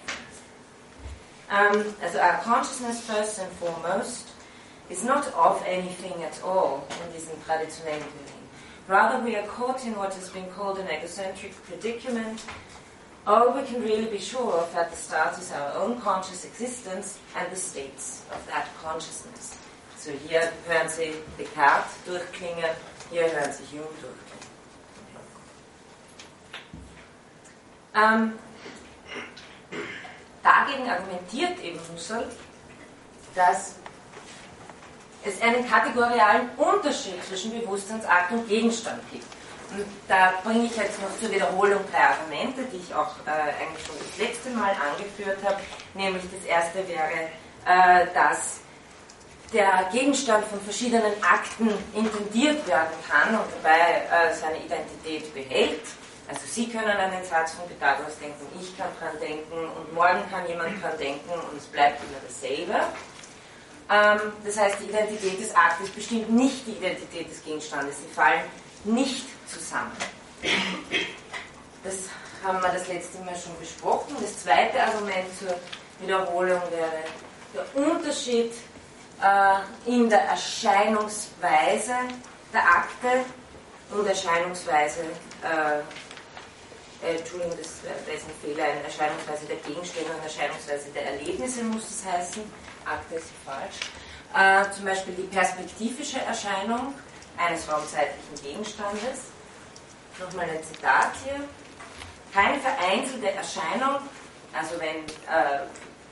Um, 1.52 1.84
also 2.00 2.18
our 2.18 2.38
consciousness 2.44 3.00
first 3.00 3.40
and 3.40 3.48
foremost 3.58 4.28
is 4.90 5.04
not 5.04 5.26
of 5.34 5.62
anything 5.66 6.22
at 6.24 6.42
all 6.42 6.86
in 6.90 7.12
diesem 7.12 7.36
traditionellen 7.46 8.02
Belief. 8.12 8.40
Rather, 8.88 9.24
we 9.24 9.36
are 9.36 9.46
caught 9.46 9.86
in 9.86 9.94
what 9.96 10.12
has 10.14 10.28
been 10.30 10.46
called 10.50 10.78
an 10.78 10.88
egocentric 10.88 11.54
predicament. 11.64 12.44
All 13.24 13.52
we 13.52 13.62
can 13.62 13.80
really 13.82 14.06
be 14.10 14.18
sure 14.18 14.52
of 14.54 14.74
at 14.74 14.90
the 14.90 14.96
start 14.96 15.38
is 15.38 15.52
our 15.52 15.74
own 15.74 16.00
conscious 16.00 16.44
existence 16.44 17.18
and 17.36 17.48
the 17.52 17.56
states 17.56 18.24
of 18.32 18.44
that 18.48 18.66
consciousness. 18.82 19.56
So 19.96 20.10
hier 20.26 20.50
hören 20.66 20.88
Sie 20.88 21.14
Descartes 21.38 21.92
durchklingen, 22.04 22.74
hier 23.10 23.30
hören 23.30 23.52
Sie 23.52 23.64
Hume 23.70 23.86
durchklingen. 24.00 24.40
Ähm, 27.94 28.38
dagegen 30.42 30.88
argumentiert 30.88 31.62
eben 31.62 31.78
Husserl, 31.92 32.26
dass 33.34 33.76
es 35.24 35.40
einen 35.42 35.68
kategorialen 35.68 36.48
Unterschied 36.56 37.22
zwischen 37.26 37.58
Bewusstseinsakt 37.60 38.32
und 38.32 38.48
Gegenstand 38.48 39.00
gibt. 39.10 39.26
Und 39.72 39.86
da 40.08 40.34
bringe 40.42 40.64
ich 40.64 40.76
jetzt 40.76 41.00
noch 41.00 41.16
zur 41.20 41.30
Wiederholung 41.30 41.80
drei 41.92 42.08
Argumente, 42.08 42.62
die 42.72 42.78
ich 42.78 42.94
auch 42.94 43.14
äh, 43.26 43.30
eigentlich 43.30 43.86
schon 43.86 43.96
das 43.98 44.18
letzte 44.18 44.50
Mal 44.50 44.72
angeführt 44.74 45.38
habe. 45.44 45.60
Nämlich 45.94 46.24
das 46.24 46.44
erste 46.44 46.78
wäre, 46.88 47.30
äh, 47.66 48.06
dass 48.12 48.60
der 49.52 49.88
Gegenstand 49.92 50.44
von 50.46 50.60
verschiedenen 50.60 51.12
Akten 51.22 51.70
intendiert 51.94 52.66
werden 52.66 52.94
kann 53.08 53.34
und 53.34 53.46
dabei 53.62 53.78
äh, 53.78 54.34
seine 54.34 54.58
Identität 54.64 55.32
behält. 55.34 55.82
Also 56.28 56.42
Sie 56.46 56.68
können 56.68 56.96
an 56.96 57.10
den 57.10 57.24
Satz 57.24 57.54
von 57.54 57.68
Pythagoras 57.68 58.18
denken, 58.20 58.46
ich 58.60 58.76
kann 58.78 58.86
dran 59.00 59.18
denken 59.20 59.52
und 59.52 59.92
morgen 59.92 60.22
kann 60.30 60.46
jemand 60.46 60.80
dran 60.80 60.96
denken 60.98 61.30
und 61.30 61.58
es 61.58 61.66
bleibt 61.66 62.00
immer 62.04 62.20
dasselbe. 62.24 62.86
Ähm, 63.90 64.20
das 64.44 64.56
heißt, 64.56 64.76
die 64.80 64.88
Identität 64.88 65.40
des 65.40 65.54
Aktes 65.54 65.88
bestimmt 65.90 66.30
nicht 66.30 66.66
die 66.66 66.72
Identität 66.72 67.30
des 67.30 67.42
Gegenstandes. 67.42 67.96
Sie 67.96 68.14
fallen 68.14 68.42
nicht 68.84 69.26
zusammen. 69.48 69.92
Das 71.82 71.94
haben 72.44 72.62
wir 72.62 72.70
das 72.70 72.88
letzte 72.88 73.18
Mal 73.18 73.34
schon 73.36 73.58
besprochen. 73.58 74.16
Das 74.20 74.42
zweite 74.42 74.82
Argument 74.82 75.26
zur 75.38 75.54
Wiederholung 76.00 76.62
wäre 76.70 77.04
der 77.52 77.84
Unterschied 77.84 78.52
äh, 79.22 79.90
in 79.90 80.08
der 80.08 80.22
Erscheinungsweise 80.22 81.94
der 82.52 82.62
Akte 82.62 83.24
und 83.90 84.06
Erscheinungsweise 84.06 85.00
äh, 85.42 85.80
äh, 87.02 87.16
Entschuldigung, 87.16 87.56
das, 87.56 87.80
da 87.82 88.12
ist 88.12 88.26
ein 88.26 88.34
Fehler, 88.42 88.64
eine 88.64 88.82
Erscheinungsweise 88.84 89.46
der 89.46 89.56
Gegenstände 89.56 90.10
und 90.12 90.22
Erscheinungsweise 90.22 90.90
der 90.94 91.06
Erlebnisse 91.06 91.62
muss 91.64 91.88
es 91.88 92.04
heißen. 92.04 92.42
Akte 92.84 93.16
ist 93.16 93.28
falsch. 93.44 93.80
Äh, 94.34 94.70
zum 94.74 94.84
Beispiel 94.84 95.14
die 95.14 95.22
perspektivische 95.34 96.20
Erscheinung 96.20 96.94
eines 97.36 97.70
raumzeitlichen 97.70 98.34
Gegenstandes. 98.42 99.30
Nochmal 100.18 100.50
ein 100.50 100.62
Zitat 100.62 101.12
hier. 101.24 101.40
Keine 102.32 102.60
vereinzelte 102.60 103.32
Erscheinung, 103.32 103.96
also 104.52 104.78
wenn 104.78 105.02
äh, 105.26 105.64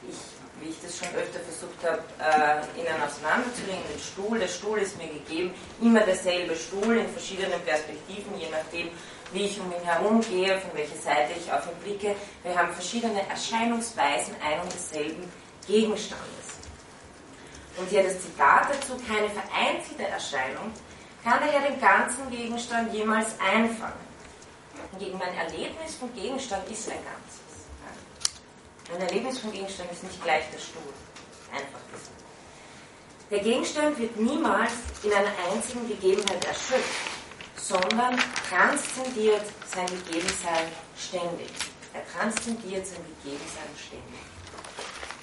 ich, 0.08 0.16
wie 0.60 0.70
ich 0.70 0.80
das 0.82 0.98
schon 0.98 1.14
öfter 1.14 1.38
versucht 1.40 1.78
habe, 1.84 2.02
äh, 2.18 2.80
Ihnen 2.80 3.00
auseinanderzulegen, 3.00 3.82
den 3.88 4.00
Stuhl, 4.00 4.38
der 4.38 4.48
Stuhl 4.48 4.78
ist 4.78 4.96
mir 4.98 5.06
gegeben, 5.06 5.54
immer 5.80 6.00
derselbe 6.00 6.56
Stuhl 6.56 6.96
in 6.96 7.08
verschiedenen 7.10 7.60
Perspektiven, 7.60 8.36
je 8.36 8.48
nachdem, 8.50 8.90
wie 9.32 9.46
ich 9.46 9.60
um 9.60 9.70
ihn 9.72 9.84
herum 9.84 10.20
gehe, 10.22 10.58
von 10.58 10.70
welcher 10.74 10.96
Seite 10.96 11.34
ich 11.38 11.52
auf 11.52 11.66
ihn 11.66 11.78
blicke. 11.84 12.16
Wir 12.42 12.56
haben 12.56 12.72
verschiedene 12.72 13.28
Erscheinungsweisen 13.28 14.34
ein 14.44 14.60
und 14.60 14.72
desselben 14.72 15.30
Gegenstandes. 15.66 16.47
Und 17.78 17.88
hier 17.88 18.02
das 18.02 18.20
Zitat 18.20 18.70
dazu, 18.70 18.96
keine 19.06 19.28
vereinzelte 19.30 20.04
Erscheinung, 20.04 20.72
kann 21.22 21.38
daher 21.40 21.70
den 21.70 21.80
ganzen 21.80 22.28
Gegenstand 22.30 22.92
jemals 22.92 23.28
einfangen. 23.40 24.08
Hingegen 24.92 25.18
mein 25.18 25.34
Erlebnis 25.34 25.94
vom 25.94 26.12
Gegenstand 26.14 26.68
ist 26.70 26.88
ein 26.90 26.98
Ganzes. 27.04 27.48
Mein 28.90 29.00
Erlebnis 29.02 29.38
vom 29.38 29.52
Gegenstand 29.52 29.92
ist 29.92 30.02
nicht 30.02 30.22
gleich 30.22 30.44
der 30.50 30.58
Stuhl. 30.58 30.92
Einfach 31.52 31.80
ist. 31.94 32.10
Der 33.30 33.40
Gegenstand 33.40 33.98
wird 33.98 34.16
niemals 34.16 34.72
in 35.02 35.12
einer 35.12 35.32
einzigen 35.52 35.86
Gegebenheit 35.86 36.44
erschöpft 36.44 37.18
sondern 37.68 38.16
transzendiert 38.48 39.42
sein 39.66 39.86
Gegebensein 39.86 40.68
ständig. 40.96 41.50
Er 41.92 42.06
transzendiert 42.06 42.86
sein 42.86 43.04
Gegebensein 43.22 43.68
ständig. 43.76 44.27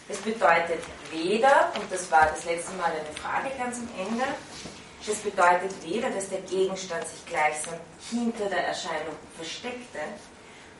Das 0.07 0.17
bedeutet 0.17 0.83
weder, 1.11 1.71
und 1.75 1.91
das 1.91 2.11
war 2.11 2.27
das 2.27 2.45
letzte 2.45 2.73
Mal 2.73 2.91
eine 2.91 3.15
Frage 3.19 3.49
ganz 3.57 3.77
am 3.77 3.89
Ende, 3.97 4.25
das 5.05 5.17
bedeutet 5.17 5.71
weder, 5.83 6.09
dass 6.09 6.29
der 6.29 6.41
Gegenstand 6.41 7.07
sich 7.07 7.25
gleichsam 7.25 7.75
hinter 8.09 8.45
der 8.49 8.67
Erscheinung 8.67 9.15
versteckte, 9.35 9.99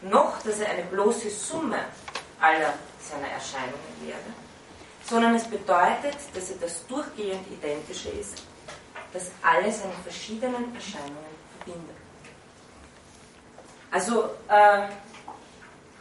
noch 0.02 0.42
dass 0.44 0.60
er 0.60 0.70
eine 0.70 0.84
bloße 0.84 1.30
Summe 1.30 1.80
aller 2.40 2.74
seiner 3.00 3.28
Erscheinungen 3.30 3.96
wäre, 4.02 4.18
sondern 5.04 5.36
es 5.36 5.46
bedeutet, 5.46 6.18
dass 6.34 6.50
er 6.52 6.58
das 6.58 6.86
durchgehend 6.88 7.48
Identische 7.52 8.10
ist, 8.10 8.44
dass 9.14 9.32
alle 9.42 9.72
seine 9.72 9.94
verschiedenen 10.04 10.74
Erscheinungen 10.76 11.36
verbindet. 11.58 11.96
Also, 13.92 14.26
äh, 14.50 14.88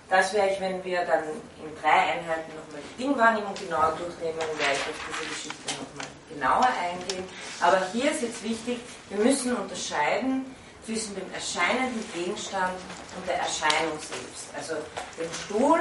das 0.08 0.32
wäre 0.32 0.50
ich, 0.50 0.60
wenn 0.60 0.84
wir 0.84 1.04
dann 1.04 1.24
in 1.24 1.74
drei 1.80 2.18
Einheiten 2.18 2.52
nochmal 2.54 2.82
die 2.92 3.02
Dingwahrnehmung 3.02 3.54
genauer 3.54 3.96
durchnehmen, 3.98 4.38
werde 4.38 4.74
ich 4.74 4.88
auf 4.88 5.00
diese 5.08 5.28
Geschichte 5.28 5.74
nochmal 5.80 6.06
genauer 6.28 6.68
eingehen. 6.80 7.24
Aber 7.60 7.80
hier 7.92 8.10
ist 8.10 8.22
jetzt 8.22 8.42
wichtig, 8.42 8.80
wir 9.08 9.24
müssen 9.24 9.56
unterscheiden 9.56 10.54
zwischen 10.84 11.14
dem 11.14 11.32
erscheinenden 11.32 12.04
Gegenstand 12.12 12.74
und 13.16 13.26
der 13.26 13.38
Erscheinung 13.38 13.98
selbst. 13.98 14.52
Also 14.56 14.74
dem 15.18 15.32
Stuhl 15.32 15.80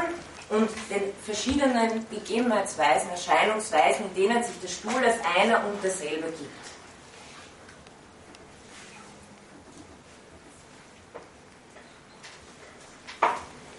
und 0.50 0.70
den 0.90 1.14
verschiedenen 1.24 2.06
Gegebenheitsweisen, 2.10 3.10
Erscheinungsweisen, 3.10 4.06
in 4.06 4.16
denen 4.16 4.44
sich 4.44 4.60
der 4.62 4.68
Stuhl 4.68 5.04
als 5.04 5.18
einer 5.36 5.66
und 5.66 5.84
derselbe 5.84 6.28
gibt. 6.28 6.63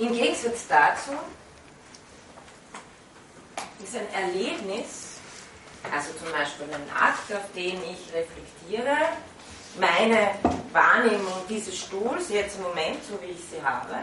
Im 0.04 0.12
Gegensatz 0.12 0.66
dazu 0.68 1.12
ist 3.82 3.96
ein 3.96 4.12
Erlebnis, 4.12 5.16
also 5.90 6.12
zum 6.12 6.30
Beispiel 6.30 6.66
ein 6.66 6.90
Akt, 6.94 7.32
auf 7.32 7.50
den 7.54 7.82
ich 7.84 8.12
reflektiere, 8.12 8.99
meine 9.80 10.34
Wahrnehmung 10.73 11.32
dieses 11.49 11.78
Stuhls, 11.78 12.28
jetzt 12.28 12.56
im 12.56 12.64
Moment, 12.64 13.02
so 13.02 13.18
wie 13.23 13.32
ich 13.32 13.40
sie 13.50 13.64
habe, 13.64 13.94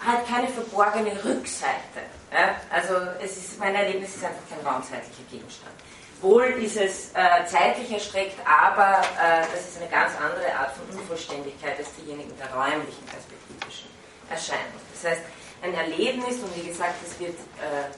hat 0.00 0.26
keine 0.26 0.48
verborgene 0.48 1.12
Rückseite. 1.24 2.02
Ja? 2.32 2.56
Also 2.68 2.94
es 3.22 3.36
ist, 3.36 3.60
mein 3.60 3.76
Erlebnis 3.76 4.16
ist 4.16 4.24
einfach 4.24 4.42
kein 4.50 4.66
raumzeitlicher 4.66 5.22
Gegenstand. 5.30 5.74
Wohl 6.20 6.44
ist 6.62 6.76
es 6.76 7.10
äh, 7.14 7.46
zeitlich 7.46 7.90
erstreckt, 7.90 8.36
aber 8.44 9.00
äh, 9.00 9.46
das 9.52 9.68
ist 9.68 9.80
eine 9.80 9.90
ganz 9.90 10.12
andere 10.20 10.54
Art 10.54 10.72
von 10.72 10.98
Unvollständigkeit 10.98 11.78
als 11.78 11.88
diejenigen 11.94 12.36
der 12.36 12.52
räumlichen 12.52 13.06
perspektivischen 13.06 13.88
Erscheinung. 14.28 14.80
Das 14.92 15.10
heißt, 15.10 15.22
ein 15.62 15.74
Erlebnis, 15.74 16.42
und 16.42 16.54
wie 16.56 16.68
gesagt, 16.68 16.94
das 17.02 17.18
wird 17.18 17.34
äh, 17.34 17.88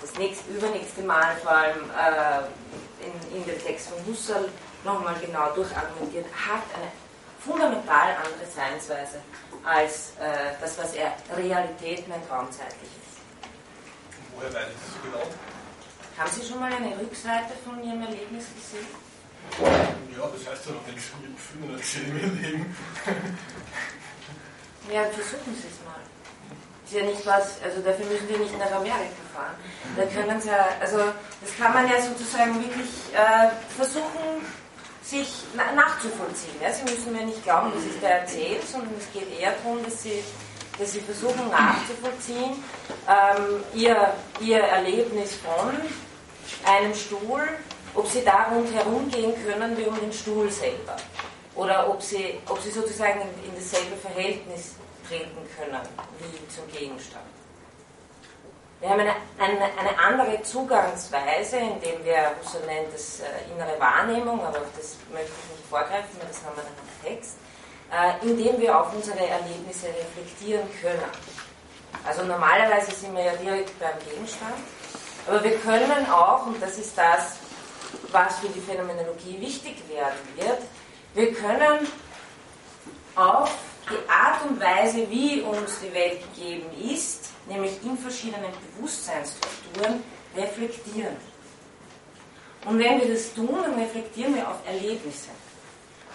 das 0.00 0.14
nächste, 0.14 0.50
übernächste 0.50 1.02
Mal 1.02 1.36
vor 1.42 1.52
allem 1.52 1.90
äh, 1.90 3.04
in, 3.04 3.36
in 3.36 3.44
dem 3.44 3.62
Text 3.62 3.88
von 3.88 4.06
Husserl 4.06 4.48
nochmal 4.84 5.14
genau 5.20 5.52
durchargumentiert, 5.52 6.26
hat 6.32 6.62
eine 6.74 6.90
fundamental 7.40 8.16
andere 8.16 8.46
Seinsweise 8.54 9.20
als 9.64 10.12
äh, 10.18 10.56
das, 10.60 10.78
was 10.78 10.94
er 10.94 11.12
Realität 11.36 12.08
nennt, 12.08 12.30
raumzeitlich 12.30 12.88
ist. 13.02 13.20
Woher 14.34 14.52
weiß 14.54 14.68
ich 14.68 14.94
das 14.94 15.02
genau? 15.02 15.59
Haben 16.20 16.32
Sie 16.32 16.46
schon 16.46 16.60
mal 16.60 16.70
eine 16.70 16.92
Rückseite 17.00 17.54
von 17.64 17.82
Ihrem 17.82 18.02
Erlebnis 18.02 18.44
gesehen? 18.52 18.84
Ja, 20.12 20.28
das 20.28 20.52
heißt 20.52 20.66
ja 20.66 20.72
noch 20.72 20.86
nichts 20.86 21.08
mit 21.16 21.32
Gefühlen 21.34 21.72
erzählen 21.72 22.20
im 22.20 22.42
Leben. 22.42 22.76
Ja, 24.92 25.04
versuchen 25.04 25.56
Sie 25.56 25.68
es 25.72 25.80
mal. 25.80 25.96
Ist 26.84 26.92
ja 26.92 27.04
nicht 27.04 27.24
was, 27.24 27.62
also 27.64 27.80
dafür 27.80 28.04
müssen 28.04 28.28
Sie 28.28 28.36
nicht 28.36 28.58
nach 28.58 28.70
Amerika 28.70 29.16
fahren. 29.32 29.56
Da 29.96 30.04
können 30.12 30.38
Sie 30.42 30.48
ja, 30.48 30.68
also 30.78 30.98
das 31.40 31.56
kann 31.56 31.72
man 31.72 31.88
ja 31.88 32.02
sozusagen 32.02 32.54
wirklich 32.60 32.90
äh, 33.14 33.48
versuchen, 33.78 34.44
sich 35.02 35.44
na 35.56 35.72
nachzuvollziehen. 35.72 36.60
Ja? 36.60 36.70
Sie 36.70 36.82
müssen 36.82 37.14
mir 37.14 37.24
nicht 37.24 37.42
glauben, 37.44 37.72
dass 37.72 37.84
ich 37.84 37.98
da 37.98 38.08
erzähle, 38.08 38.60
sondern 38.70 38.92
es 38.98 39.10
geht 39.14 39.40
eher 39.40 39.52
darum, 39.52 39.82
dass 39.82 40.02
Sie, 40.02 40.22
dass 40.78 40.92
Sie 40.92 41.00
versuchen 41.00 41.48
nachzuvollziehen, 41.48 42.62
ähm, 43.08 43.64
ihr, 43.72 44.12
ihr 44.40 44.58
Erlebnis 44.58 45.36
von 45.36 45.72
einem 46.64 46.94
Stuhl, 46.94 47.42
ob 47.94 48.06
Sie 48.06 48.24
da 48.24 48.44
rundherum 48.44 49.10
gehen 49.10 49.34
können 49.44 49.76
wie 49.76 49.84
um 49.84 49.98
den 49.98 50.12
Stuhl 50.12 50.50
selber. 50.50 50.96
Oder 51.54 51.90
ob 51.90 52.00
Sie, 52.02 52.38
ob 52.48 52.60
Sie 52.60 52.70
sozusagen 52.70 53.20
in, 53.20 53.50
in 53.50 53.54
dasselbe 53.54 53.96
Verhältnis 53.96 54.74
treten 55.08 55.46
können 55.56 55.80
wie 56.18 56.48
zum 56.48 56.70
Gegenstand. 56.72 57.24
Wir 58.80 58.88
haben 58.88 59.00
eine, 59.00 59.14
eine, 59.38 59.64
eine 59.78 59.98
andere 59.98 60.42
Zugangsweise, 60.42 61.58
indem 61.58 62.02
wir, 62.02 62.32
Husserl 62.40 62.64
nennt 62.64 62.94
das 62.94 63.20
äh, 63.20 63.24
innere 63.52 63.78
Wahrnehmung, 63.78 64.40
aber 64.40 64.60
das 64.74 64.96
möchte 65.12 65.28
ich 65.28 65.56
nicht 65.56 65.68
vorgreifen, 65.68 66.08
weil 66.18 66.28
das 66.28 66.42
haben 66.42 66.56
wir 66.56 66.62
dann 66.62 66.72
im 66.72 67.04
Text, 67.04 67.36
äh, 67.92 68.26
indem 68.26 68.58
wir 68.58 68.80
auf 68.80 68.94
unsere 68.94 69.18
Erlebnisse 69.18 69.88
reflektieren 69.88 70.66
können. 70.80 71.04
Also 72.06 72.22
normalerweise 72.22 72.92
sind 72.92 73.14
wir 73.14 73.24
ja 73.24 73.32
direkt 73.34 73.78
beim 73.78 73.98
Gegenstand, 74.08 74.56
aber 75.26 75.42
wir 75.44 75.56
können 75.58 76.06
auch, 76.10 76.46
und 76.46 76.60
das 76.62 76.78
ist 76.78 76.96
das, 76.96 77.36
was 78.12 78.38
für 78.38 78.48
die 78.48 78.60
Phänomenologie 78.60 79.40
wichtig 79.40 79.76
werden 79.88 80.18
wird, 80.36 80.58
wir 81.14 81.32
können 81.32 81.86
auf 83.16 83.50
die 83.90 84.08
Art 84.08 84.44
und 84.48 84.60
Weise, 84.60 85.10
wie 85.10 85.40
uns 85.42 85.80
die 85.80 85.92
Welt 85.92 86.20
gegeben 86.34 86.66
ist, 86.92 87.30
nämlich 87.48 87.72
in 87.82 87.98
verschiedenen 87.98 88.52
Bewusstseinsstrukturen, 88.76 90.02
reflektieren. 90.36 91.16
Und 92.66 92.78
wenn 92.78 93.00
wir 93.00 93.12
das 93.12 93.32
tun, 93.34 93.58
dann 93.62 93.74
reflektieren 93.74 94.36
wir 94.36 94.46
auf 94.46 94.58
Erlebnisse. 94.66 95.30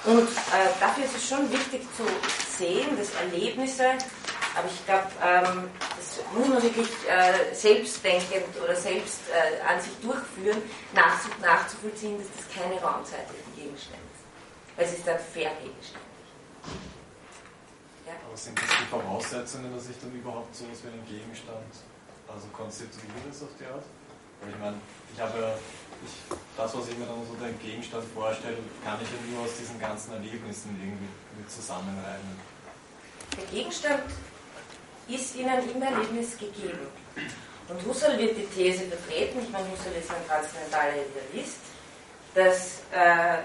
Und 0.06 0.22
äh, 0.22 0.70
dafür 0.80 1.06
ist 1.06 1.18
es 1.18 1.28
schon 1.28 1.52
wichtig 1.52 1.82
zu 1.98 2.04
sehen, 2.58 2.96
dass 2.98 3.10
Erlebnisse, 3.16 3.86
aber 4.56 4.68
ich 4.72 4.86
glaube, 4.86 5.12
ähm, 5.22 5.70
das 5.98 6.24
muss 6.34 6.48
man 6.48 6.64
wirklich 6.64 6.88
äh, 7.08 7.54
selbstdenkend 7.54 8.56
oder 8.64 8.76
selbst 8.76 9.20
äh, 9.28 9.60
an 9.62 9.82
sich 9.82 9.92
durchführen, 10.02 10.64
nach, 10.94 11.20
nachzuvollziehen, 11.42 12.18
dass 12.18 12.28
das 12.32 12.48
keine 12.56 12.80
raumzeitlichen 12.80 13.52
Gegenstände 13.56 14.08
sind. 14.16 14.78
Weil 14.78 14.86
es 14.86 14.94
ist 14.94 15.10
ein 15.10 15.20
Fair-Gegenstand. 15.20 16.06
Ja. 18.08 18.14
Aber 18.26 18.38
sind 18.38 18.58
das 18.58 18.70
die 18.80 18.88
Voraussetzungen, 18.88 19.76
dass 19.76 19.90
ich 19.90 20.00
dann 20.00 20.14
überhaupt 20.16 20.56
so 20.56 20.64
etwas 20.66 20.84
wie 20.84 20.88
einen 20.96 21.06
Gegenstand 21.06 21.72
also 22.32 22.48
konstituiere 22.56 23.28
auf 23.28 23.54
die 23.60 23.66
Art? 23.68 23.84
Weil 24.40 24.50
ich 24.50 24.60
meine, 24.60 24.78
ich 25.14 25.20
habe 25.20 25.36
ja, 25.36 25.52
ich, 26.00 26.16
das, 26.56 26.72
was 26.76 26.88
ich 26.88 26.98
mir 26.98 27.08
dann 27.08 27.28
so 27.28 27.36
den 27.36 27.60
Gegenstand 27.60 28.06
vorstelle, 28.14 28.58
kann 28.84 29.00
ich 29.04 29.10
ja 29.12 29.20
nur 29.36 29.44
aus 29.44 29.58
diesen 29.60 29.80
ganzen 29.80 30.14
Erlebnissen 30.14 30.80
irgendwie 30.80 31.12
mit 31.36 31.52
zusammenreimen. 31.52 32.40
Der 33.36 33.46
Gegenstand 33.52 34.04
ist 35.08 35.36
Ihnen 35.36 35.70
im 35.74 35.82
Erlebnis 35.82 36.38
gegeben. 36.38 36.88
Und 37.68 37.86
Husserl 37.88 38.18
wird 38.18 38.38
die 38.38 38.46
These 38.46 38.86
vertreten, 38.86 39.40
ich 39.42 39.50
meine, 39.50 39.66
Husserl 39.72 39.94
ist 40.00 40.10
ein 40.10 40.28
transzendentaler 40.28 40.94
Idealist, 40.94 41.58
dass 42.34 42.82
äh, 42.92 43.44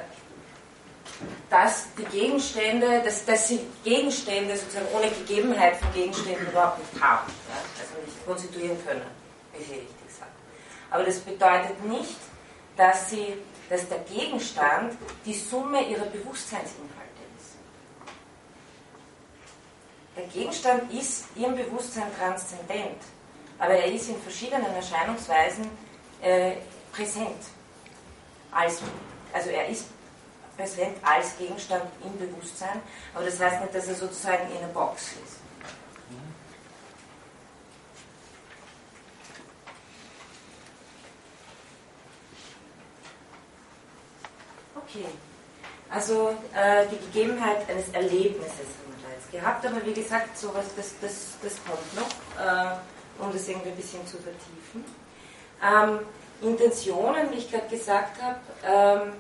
dass 1.49 1.89
die 1.95 2.05
Gegenstände, 2.05 3.03
dass, 3.03 3.25
dass 3.25 3.49
sie 3.49 3.61
Gegenstände 3.85 4.57
sozusagen 4.57 4.87
ohne 4.95 5.11
Gegebenheit 5.11 5.77
von 5.77 5.93
Gegenständen 5.93 6.47
überhaupt 6.47 6.79
nicht 6.79 7.03
haben, 7.03 7.31
ja? 7.49 7.57
also 7.81 8.05
nicht 8.05 8.27
konstituieren 8.27 8.87
können, 8.87 9.03
wie 9.53 9.65
Sie 9.65 9.75
richtig 9.75 10.17
sagen. 10.19 10.31
Aber 10.91 11.05
das 11.05 11.19
bedeutet 11.21 11.85
nicht, 11.85 12.17
dass, 12.77 13.11
sie, 13.11 13.35
dass 13.69 13.89
der 13.89 13.99
Gegenstand 13.99 14.97
die 15.27 15.35
Summe 15.35 15.83
ihrer 15.83 16.07
Bewusstseinsinhalte 16.07 17.21
ist. 17.39 17.57
Der 20.17 20.27
Gegenstand 20.27 20.93
ist 20.93 21.25
ihrem 21.37 21.55
Bewusstsein 21.55 22.13
transzendent, 22.19 23.01
aber 23.59 23.75
er 23.75 23.93
ist 23.93 24.09
in 24.09 24.21
verschiedenen 24.21 24.75
Erscheinungsweisen 24.75 25.71
äh, 26.21 26.53
präsent. 26.93 27.45
Als, 28.51 28.81
also 29.33 29.51
er 29.51 29.69
ist 29.69 29.87
präsent 30.57 30.97
als 31.03 31.39
Gegenstand 31.39 31.85
im 32.05 32.19
Bewusstsein, 32.19 32.83
aber 33.15 33.25
das 33.25 33.39
heißt 33.39 33.61
nicht, 33.61 33.75
dass 33.75 33.87
er 33.87 33.95
sozusagen 33.95 34.51
in 34.51 34.59
einer 34.59 34.69
Box 34.69 35.13
ist. 35.13 35.37
Okay, 44.75 45.07
also 45.89 46.31
äh, 46.53 46.85
die 46.89 46.99
Gegebenheit 46.99 47.69
eines 47.71 47.91
Erlebnisses 47.91 48.80
gehabt, 49.31 49.65
aber 49.67 49.85
wie 49.85 49.95
gesagt, 49.95 50.37
sowas, 50.37 50.67
das, 50.77 50.95
das, 51.01 51.37
das 51.43 51.55
kommt 51.65 51.97
noch, 51.97 52.11
äh, 52.39 52.77
um 53.23 53.33
das 53.33 53.49
irgendwie 53.49 53.71
ein 53.71 53.77
bisschen 53.77 54.07
zu 54.07 54.19
vertiefen. 54.19 54.85
Ähm, 55.63 56.01
Intentionen, 56.43 57.31
wie 57.31 57.37
ich 57.37 57.51
gerade 57.51 57.69
gesagt 57.69 58.21
habe, 58.23 58.41
ähm, 58.65 59.13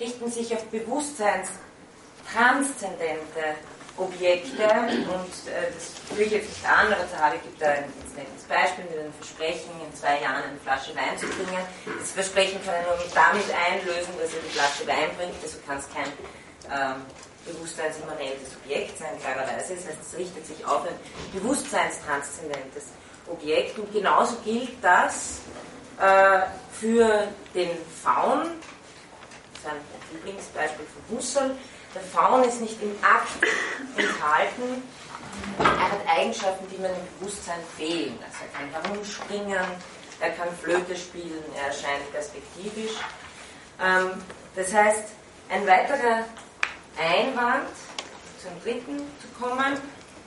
richten 0.00 0.28
sich 0.30 0.54
auf 0.54 0.64
bewusstseinstranszendente 0.66 3.56
Objekte 3.96 4.64
und 4.64 5.46
äh, 5.46 5.70
das 5.72 5.92
führe 6.08 6.24
ich 6.24 6.32
jetzt 6.32 6.48
nicht 6.48 6.66
an, 6.66 6.92
aber 6.92 7.08
Zahavi 7.08 7.38
gibt 7.38 7.62
da 7.62 7.68
ein 7.68 7.84
nettes 8.16 8.42
Beispiel 8.48 8.82
mit 8.90 8.98
einem 8.98 9.12
Versprechen, 9.12 9.70
in 9.86 9.94
zwei 9.94 10.20
Jahren 10.20 10.42
eine 10.42 10.58
Flasche 10.58 10.96
Wein 10.96 11.16
zu 11.16 11.26
bringen. 11.26 11.64
Das 12.00 12.10
Versprechen 12.10 12.60
kann 12.64 12.74
er 12.74 12.82
nur 12.82 12.98
damit 13.14 13.46
einlösen, 13.54 14.18
dass 14.18 14.34
er 14.34 14.40
die 14.42 14.50
Flasche 14.50 14.84
Wein 14.88 15.14
bringt, 15.16 15.40
also 15.40 15.58
kann 15.64 15.78
es 15.78 15.88
kein 15.94 16.10
ähm, 16.74 17.06
bewusstseinsimmanentes 17.44 18.56
Objekt 18.64 18.98
sein, 18.98 19.08
klarerweise. 19.20 19.74
Das 19.74 19.86
heißt, 19.86 19.98
es 20.06 20.18
richtet 20.18 20.46
sich 20.46 20.64
auf 20.64 20.86
ein 20.86 20.94
bewusstseinstranszendentes 21.32 22.84
Objekt 23.26 23.78
und 23.78 23.92
genauso 23.92 24.36
gilt 24.44 24.82
das 24.82 25.40
äh, 26.00 26.40
für 26.72 27.28
den 27.54 27.70
Faun, 28.02 28.50
sein 29.62 29.76
Lieblingsbeispiel 30.12 30.86
von 30.86 31.16
Husserl. 31.16 31.56
Der 31.94 32.02
Faun 32.02 32.44
ist 32.44 32.60
nicht 32.60 32.80
im 32.82 32.92
Akt 33.02 33.28
enthalten. 33.96 34.82
Er 35.58 35.92
hat 35.92 36.18
Eigenschaften, 36.18 36.66
die 36.70 36.80
meinem 36.80 36.96
Bewusstsein 37.18 37.60
fehlen. 37.76 38.18
Also 38.24 38.38
er 38.44 38.58
kann 38.58 38.84
herumspringen, 38.84 39.64
er 40.20 40.30
kann 40.30 40.48
Flöte 40.60 40.96
spielen, 40.96 41.44
er 41.56 41.68
erscheint 41.68 42.12
perspektivisch. 42.12 42.96
Ähm, 43.80 44.10
das 44.56 44.72
heißt, 44.72 45.04
ein 45.50 45.66
weiterer 45.66 46.24
Einwand, 46.98 47.68
zum 48.42 48.52
dritten 48.62 48.98
zu 48.98 49.28
kommen, 49.40 49.78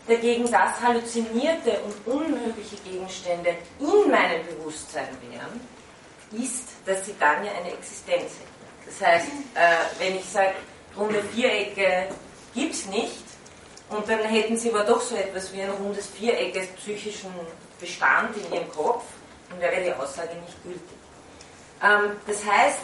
dagegen 0.08 0.50
das 0.50 0.80
halluzinierte 0.82 1.80
und 1.82 2.14
unmögliche 2.14 2.78
Gegenstände 2.78 3.56
in 3.80 4.12
meinem 4.12 4.46
Bewusstsein 4.48 5.10
wären, 5.30 5.62
ist, 6.42 6.70
dass 6.86 7.06
sie 7.06 7.16
dann 7.20 7.44
ja 7.46 7.52
eine 7.52 7.74
Existenz 7.74 8.24
hätten. 8.24 8.58
Das 8.86 9.08
heißt, 9.08 9.28
äh, 9.56 10.00
wenn 10.00 10.18
ich 10.18 10.26
sage, 10.26 10.54
runde 10.98 11.22
Vierecke 11.34 12.08
gibt 12.54 12.74
es 12.74 12.86
nicht, 12.88 13.28
und 13.90 14.08
dann 14.10 14.20
hätten 14.20 14.58
Sie 14.58 14.70
aber 14.70 14.84
doch 14.84 15.02
so 15.02 15.16
etwas 15.16 15.54
wie 15.54 15.62
ein 15.62 15.70
rundes 15.70 16.08
Viereck 16.08 16.58
als 16.58 16.68
psychischen 16.74 17.32
Bestand 17.80 18.36
in 18.36 18.54
Ihrem 18.54 18.70
Kopf, 18.72 19.04
dann 19.50 19.62
wäre 19.62 19.82
die 19.82 19.94
Aussage 19.94 20.36
nicht 20.36 20.62
gültig. 20.64 20.82
Ähm, 21.82 22.12
das 22.26 22.44
heißt, 22.44 22.80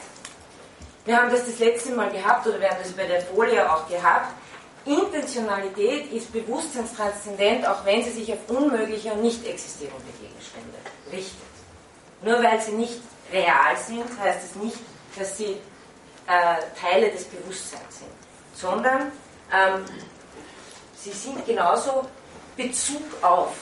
wir 1.06 1.18
haben 1.18 1.32
das 1.32 1.46
das 1.46 1.60
letzte 1.60 1.92
Mal 1.92 2.12
gehabt, 2.12 2.48
oder 2.48 2.60
wir 2.60 2.70
haben 2.70 2.82
das 2.82 2.92
bei 2.94 3.06
der 3.06 3.22
Folie 3.22 3.70
auch 3.70 3.88
gehabt, 3.88 4.34
Intentionalität 4.86 6.12
ist 6.12 6.32
bewusstseinstranszendent, 6.34 7.66
auch 7.66 7.86
wenn 7.86 8.04
sie 8.04 8.12
sich 8.12 8.34
auf 8.34 8.40
unmögliche 8.50 9.14
und 9.14 9.22
nicht 9.22 9.46
existierende 9.46 10.12
Gegenstände 10.20 10.78
richtet. 11.12 11.38
Nur 12.22 12.44
weil 12.44 12.60
sie 12.62 12.74
nicht 12.74 13.00
real 13.32 13.78
sind, 13.78 14.06
heißt 14.20 14.40
es 14.44 14.56
nicht, 14.62 14.78
dass 15.18 15.38
sie 15.38 15.58
äh, 16.28 16.80
Teile 16.80 17.12
des 17.12 17.26
Bewusstseins 17.26 18.00
sind, 18.00 18.12
sondern 18.54 19.12
ähm, 19.54 19.86
sie 20.96 21.12
sind 21.12 21.46
genauso 21.46 22.06
Bezug 22.58 23.02
auf, 23.22 23.56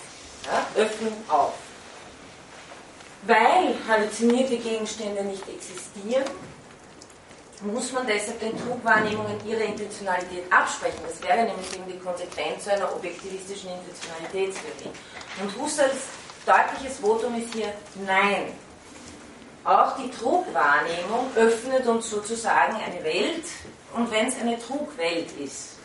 ja, 0.45 0.81
Öffnung 0.81 1.13
auf. 1.27 1.53
Weil 3.23 3.75
halluzinierte 3.87 4.57
Gegenstände 4.57 5.23
nicht 5.23 5.47
existieren, 5.47 6.25
muss 7.61 7.91
man 7.91 8.07
deshalb 8.07 8.39
den 8.39 8.57
Trugwahrnehmungen 8.57 9.35
ihre 9.45 9.63
Intentionalität 9.63 10.51
absprechen. 10.51 10.99
Das 11.07 11.21
wäre 11.21 11.43
nämlich 11.45 11.73
eben 11.75 11.87
die 11.87 11.99
Konsequenz 11.99 12.67
einer 12.67 12.93
objektivistischen 12.93 13.69
Intentionalitätstheorie. 13.71 14.91
Und 15.41 15.61
Husserls 15.61 15.95
deutliches 16.45 16.99
Votum 16.99 17.35
ist 17.41 17.53
hier 17.53 17.73
Nein. 18.05 18.53
Auch 19.63 19.95
die 19.95 20.09
Trugwahrnehmung 20.09 21.29
öffnet 21.35 21.85
uns 21.85 22.09
sozusagen 22.09 22.75
eine 22.75 23.03
Welt, 23.03 23.45
und 23.93 24.11
wenn 24.11 24.27
es 24.27 24.39
eine 24.39 24.57
Trugwelt 24.59 25.31
ist. 25.33 25.77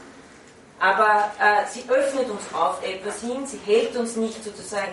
Aber 0.78 1.32
äh, 1.40 1.66
sie 1.70 1.84
öffnet 1.88 2.28
uns 2.30 2.42
auf 2.52 2.82
etwas 2.82 3.20
hin, 3.20 3.46
sie 3.46 3.58
hält 3.64 3.96
uns 3.96 4.16
nicht 4.16 4.42
sozusagen 4.44 4.92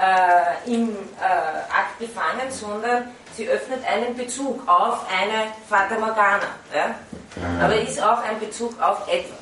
äh, 0.00 0.72
im 0.72 0.90
äh, 0.90 1.24
Akt 1.24 1.98
befangen, 1.98 2.50
sondern 2.50 3.10
sie 3.36 3.48
öffnet 3.48 3.84
einen 3.86 4.16
Bezug 4.16 4.66
auf 4.66 5.06
eine 5.10 5.52
Fata 5.68 5.98
Morgana. 5.98 6.48
Ja? 6.74 6.94
Aber 7.62 7.76
ist 7.76 8.02
auch 8.02 8.22
ein 8.22 8.38
Bezug 8.40 8.80
auf 8.80 9.06
etwas. 9.08 9.38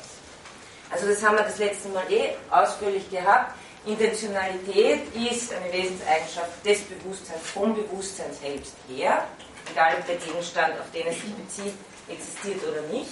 Also 0.91 1.07
das 1.07 1.23
haben 1.23 1.37
wir 1.37 1.43
das 1.43 1.59
letzte 1.59 1.89
Mal 1.89 2.03
eh 2.11 2.35
ausführlich 2.49 3.09
gehabt. 3.09 3.53
Intentionalität 3.85 5.15
ist 5.15 5.53
eine 5.53 5.71
Wesenseigenschaft 5.71 6.65
des 6.65 6.81
Bewusstseins, 6.81 7.41
vom 7.53 7.73
Bewusstsein 7.73 8.33
selbst 8.33 8.73
her, 8.89 9.23
egal 9.71 9.95
ob 9.99 10.05
der 10.05 10.15
Gegenstand, 10.17 10.73
auf 10.79 10.91
den 10.93 11.07
es 11.07 11.15
sich 11.15 11.33
bezieht, 11.35 11.73
existiert 12.09 12.61
oder 12.67 12.81
nicht. 12.91 13.11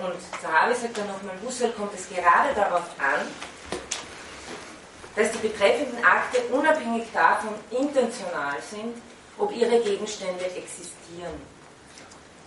Und 0.00 0.14
Zahavi 0.42 0.74
sagt 0.74 0.98
dann 0.98 1.06
nochmal, 1.06 1.36
Husserl 1.44 1.70
kommt 1.72 1.94
es 1.94 2.08
gerade 2.08 2.52
darauf 2.54 2.84
an, 2.98 3.26
dass 5.16 5.32
die 5.32 5.48
betreffenden 5.48 6.04
Akte 6.04 6.42
unabhängig 6.52 7.04
davon 7.12 7.54
intentional 7.70 8.56
sind, 8.70 8.94
ob 9.38 9.50
ihre 9.56 9.80
Gegenstände 9.80 10.44
existieren. 10.44 11.56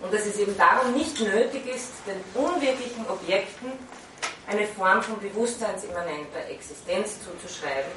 Und 0.00 0.14
dass 0.14 0.24
es 0.24 0.38
eben 0.38 0.56
darum 0.56 0.94
nicht 0.94 1.20
nötig 1.20 1.66
ist, 1.66 1.90
den 2.06 2.22
unwirklichen 2.40 3.04
Objekten 3.08 3.72
eine 4.46 4.66
Form 4.66 5.02
von 5.02 5.20
bewusstseinsimmanenter 5.20 6.48
Existenz 6.48 7.18
zuzuschreiben, 7.22 7.90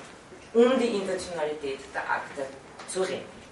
um 0.53 0.77
die 0.79 0.87
Intentionalität 0.87 1.79
der 1.93 2.01
Akte 2.09 2.45
zu 2.87 3.01
retten. 3.01 3.43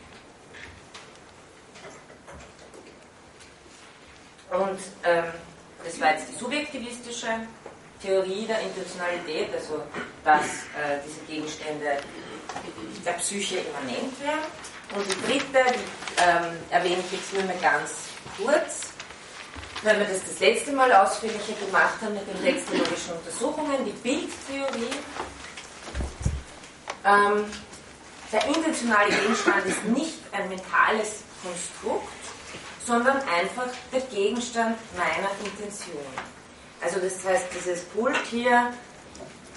Und 4.52 4.80
ähm, 5.06 5.24
das 5.84 6.00
war 6.02 6.12
jetzt 6.12 6.28
die 6.30 6.36
subjektivistische 6.36 7.28
Theorie 8.02 8.46
der 8.46 8.62
Intentionalität, 8.62 9.54
also 9.54 9.84
dass 10.24 10.46
äh, 10.76 11.00
diese 11.06 11.22
Gegenstände 11.28 11.98
der 13.06 13.12
Psyche 13.14 13.60
immanent 13.60 14.20
wären. 14.20 14.40
Und 14.96 15.06
die 15.08 15.22
dritte, 15.26 15.74
die 15.74 16.22
ähm, 16.22 16.58
erwähne 16.70 17.02
ich 17.06 17.12
jetzt 17.12 17.34
nur 17.34 17.44
mal 17.44 17.56
ganz 17.62 17.92
kurz, 18.38 18.92
weil 19.84 20.00
wir 20.00 20.06
das 20.06 20.20
das 20.24 20.40
letzte 20.40 20.74
Mal 20.74 20.92
ausführlicher 20.92 21.54
gemacht 21.66 21.96
haben 22.02 22.14
mit 22.14 22.28
den 22.28 22.44
textologischen 22.44 23.14
Untersuchungen, 23.14 23.86
die 23.86 23.92
Bildtheorie. 23.92 24.96
Ähm, 27.06 27.46
der 28.32 28.48
intentionale 28.48 29.12
Gegenstand 29.12 29.66
ist 29.66 29.84
nicht 29.86 30.20
ein 30.32 30.50
mentales 30.50 31.24
Konstrukt, 31.44 32.08
sondern 32.86 33.18
einfach 33.28 33.68
der 33.92 34.02
Gegenstand 34.02 34.78
meiner 34.98 35.30
Intention. 35.44 36.41
Also 36.82 37.00
das 37.00 37.24
heißt, 37.24 37.46
dieses 37.56 37.84
Pult 37.86 38.18
hier 38.30 38.74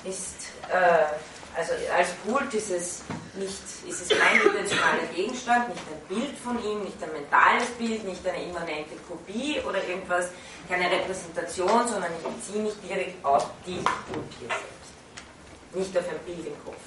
ist, 0.05 0.35
äh, 0.71 1.57
also 1.57 1.73
als 1.97 2.11
Pult 2.27 2.53
ist 2.53 2.71
es 2.71 3.03
nicht, 3.35 3.63
ist 3.89 4.03
es 4.03 4.19
kein 4.19 4.41
intentionaler 4.41 5.07
Gegenstand, 5.15 5.69
nicht 5.69 5.83
ein 5.91 6.17
Bild 6.17 6.39
von 6.39 6.63
ihm, 6.63 6.83
nicht 6.83 7.03
ein 7.03 7.13
mentales 7.13 7.69
Bild, 7.79 8.05
nicht 8.05 8.27
eine 8.27 8.45
immanente 8.45 8.97
Kopie 9.09 9.61
oder 9.67 9.83
irgendwas, 9.89 10.29
keine 10.69 10.91
Repräsentation, 10.91 11.89
sondern 11.89 12.11
ich 12.19 12.27
beziehe 12.27 12.63
mich 12.63 12.75
direkt 12.87 13.25
auf 13.25 13.51
die 13.67 13.79
Pult 13.79 14.33
hier 14.39 14.49
selbst, 14.49 15.75
nicht 15.75 15.97
auf 15.97 16.09
ein 16.09 16.19
Bild 16.27 16.47
im 16.47 16.65
Kopf. 16.65 16.81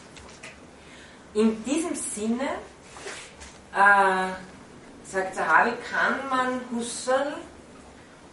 In 1.33 1.63
diesem 1.63 1.95
Sinne 1.95 2.49
äh, 3.73 4.31
sagt 5.03 5.35
Zahavi, 5.35 5.71
kann 5.89 6.29
man 6.29 6.61
Husserl, 6.71 7.33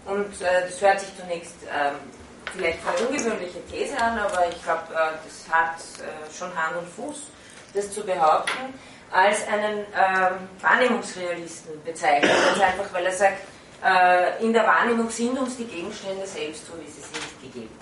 und 0.07 0.41
äh, 0.41 0.69
das 0.69 0.81
hört 0.81 1.01
sich 1.01 1.11
zunächst 1.17 1.55
ähm, 1.65 1.95
vielleicht 2.53 2.79
eine 2.87 3.09
ungewöhnliche 3.09 3.65
These 3.71 3.97
an, 4.01 4.19
aber 4.19 4.49
ich 4.49 4.63
glaube, 4.63 4.83
äh, 4.93 5.17
das 5.25 5.49
hat 5.51 5.77
äh, 6.01 6.33
schon 6.37 6.55
Hand 6.55 6.77
und 6.77 6.89
Fuß, 6.89 7.29
das 7.75 7.91
zu 7.91 8.03
behaupten, 8.03 8.75
als 9.11 9.47
einen 9.49 9.79
ähm, 9.79 10.49
Wahrnehmungsrealisten 10.61 11.83
bezeichnen. 11.85 12.31
Ganz 12.31 12.61
einfach, 12.61 12.93
weil 12.93 13.07
er 13.07 13.13
sagt, 13.13 13.39
äh, 13.85 14.43
in 14.43 14.53
der 14.53 14.67
Wahrnehmung 14.67 15.11
sind 15.11 15.39
uns 15.39 15.57
die 15.57 15.67
Gegenstände 15.67 16.27
selbst 16.27 16.67
so, 16.67 16.73
wie 16.81 16.91
sie 16.91 17.01
sind, 17.01 17.43
gegeben. 17.43 17.79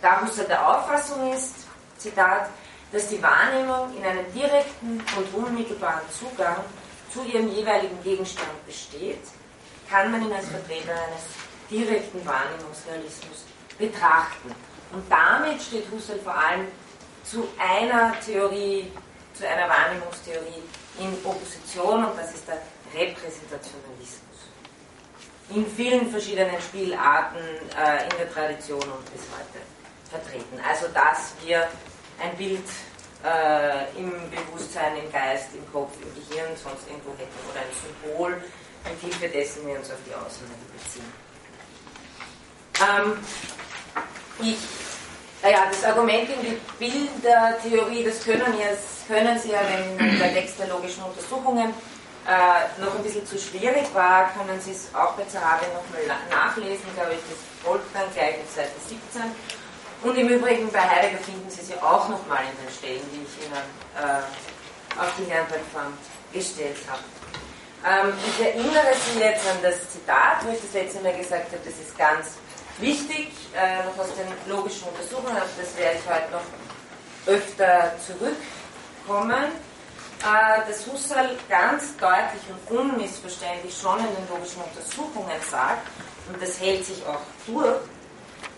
Da 0.00 0.20
Husserl 0.20 0.46
der 0.46 0.66
Auffassung 0.66 1.32
ist, 1.32 1.66
Zitat, 1.98 2.48
dass 2.92 3.08
die 3.08 3.22
Wahrnehmung 3.22 3.96
in 3.96 4.04
einem 4.04 4.32
direkten 4.32 5.02
und 5.16 5.34
unmittelbaren 5.34 6.02
Zugang 6.10 6.56
zu 7.12 7.24
ihrem 7.24 7.48
jeweiligen 7.48 8.00
Gegenstand 8.02 8.66
besteht, 8.66 9.22
kann 9.88 10.10
man 10.10 10.22
ihn 10.22 10.32
als 10.32 10.48
Vertreter 10.48 10.92
eines 10.92 11.24
direkten 11.70 12.24
Wahrnehmungsrealismus 12.26 13.44
betrachten. 13.78 14.54
Und 14.92 15.10
damit 15.10 15.60
steht 15.60 15.90
Husserl 15.90 16.18
vor 16.20 16.36
allem 16.36 16.66
zu 17.24 17.48
einer 17.58 18.14
Theorie, 18.20 18.92
zu 19.34 19.48
einer 19.48 19.68
Wahrnehmungstheorie 19.68 20.62
in 20.98 21.12
Opposition 21.24 22.04
und 22.04 22.18
das 22.18 22.34
ist 22.34 22.46
der 22.46 22.58
Repräsentationalismus. 22.94 24.20
In 25.50 25.66
vielen 25.66 26.10
verschiedenen 26.10 26.60
Spielarten 26.60 27.40
äh, 27.76 28.04
in 28.04 28.16
der 28.18 28.32
Tradition 28.32 28.82
und 28.82 29.04
bis 29.12 29.22
heute 29.32 29.64
vertreten. 30.08 30.60
Also 30.66 30.86
dass 30.88 31.34
wir 31.44 31.68
ein 32.22 32.36
Bild 32.36 32.64
äh, 33.24 33.98
im 33.98 34.12
Bewusstsein, 34.30 34.96
im 34.96 35.10
Geist, 35.10 35.48
im 35.54 35.70
Kopf, 35.72 35.92
im 36.00 36.14
Gehirn, 36.14 36.50
sonst 36.56 36.86
irgendwo 36.88 37.10
hätten 37.18 37.34
oder 37.50 37.60
ein 37.60 37.72
Symbol, 37.74 38.42
mit 38.84 39.00
Hilfe 39.00 39.28
dessen 39.28 39.66
wir 39.66 39.76
uns 39.76 39.90
auf 39.90 39.98
die 40.06 40.14
Außenwelt 40.14 40.72
beziehen. 40.72 41.12
Ähm, 42.80 43.18
ich, 44.40 44.58
naja, 45.42 45.66
das 45.70 45.84
Argument 45.84 46.28
in 46.28 46.40
die 46.42 46.60
Bildertheorie, 46.78 48.04
das 48.04 48.24
können, 48.24 48.58
ja, 48.58 48.66
können 49.06 49.38
Sie 49.38 49.50
ja, 49.50 49.60
wenn 49.62 50.18
der 50.18 50.34
Text 50.34 50.58
der 50.58 50.68
logischen 50.68 51.04
Untersuchungen 51.04 51.72
äh, 52.26 52.80
noch 52.80 52.94
ein 52.96 53.02
bisschen 53.02 53.26
zu 53.26 53.38
schwierig 53.38 53.86
war, 53.94 54.32
können 54.32 54.60
Sie 54.60 54.72
es 54.72 54.88
auch 54.94 55.12
bei 55.12 55.24
Zahavi 55.24 55.66
nochmal 55.66 56.18
nachlesen, 56.30 56.86
glaube 56.94 57.12
ich, 57.12 57.20
das 57.28 57.38
folgt 57.62 57.94
dann 57.94 58.12
gleich 58.12 58.36
auf 58.40 58.54
Seite 58.54 58.72
17. 58.88 59.22
Und 60.02 60.18
im 60.18 60.28
Übrigen 60.28 60.70
bei 60.70 60.80
Heidegger 60.80 61.18
finden 61.18 61.48
Sie 61.48 61.62
sie 61.64 61.74
auch 61.80 62.08
nochmal 62.08 62.44
in 62.44 62.66
den 62.66 62.74
Stellen, 62.74 63.04
die 63.12 63.24
ich 63.24 63.46
Ihnen 63.46 63.64
äh, 63.96 65.00
auf 65.00 65.14
die 65.18 65.24
Lernplattform 65.24 65.94
gestellt 66.32 66.76
habe. 66.88 67.02
Ähm, 67.84 68.14
ich 68.26 68.46
erinnere 68.46 68.94
Sie 68.96 69.20
jetzt 69.20 69.46
an 69.46 69.58
das 69.62 69.76
Zitat, 69.90 70.42
wo 70.42 70.52
ich 70.52 70.60
das 70.60 70.72
letzte 70.72 71.02
Mal 71.02 71.14
gesagt 71.18 71.52
habe, 71.52 71.60
das 71.62 71.74
ist 71.74 71.98
ganz 71.98 72.38
wichtig, 72.78 73.28
äh, 73.54 73.84
noch 73.84 73.98
aus 73.98 74.08
den 74.16 74.26
logischen 74.50 74.88
Untersuchungen, 74.88 75.36
auf 75.36 75.52
das 75.58 75.76
werde 75.76 75.98
ich 75.98 76.08
heute 76.08 76.32
noch 76.32 76.48
öfter 77.26 77.92
zurückkommen, 78.00 79.52
äh, 80.22 80.66
dass 80.66 80.86
Husserl 80.86 81.36
ganz 81.50 81.94
deutlich 81.98 82.42
und 82.48 82.78
unmissverständlich 82.78 83.76
schon 83.78 83.98
in 83.98 84.16
den 84.16 84.28
logischen 84.30 84.62
Untersuchungen 84.62 85.36
sagt, 85.50 85.86
und 86.32 86.40
das 86.40 86.58
hält 86.58 86.86
sich 86.86 87.04
auch 87.06 87.20
durch, 87.46 87.80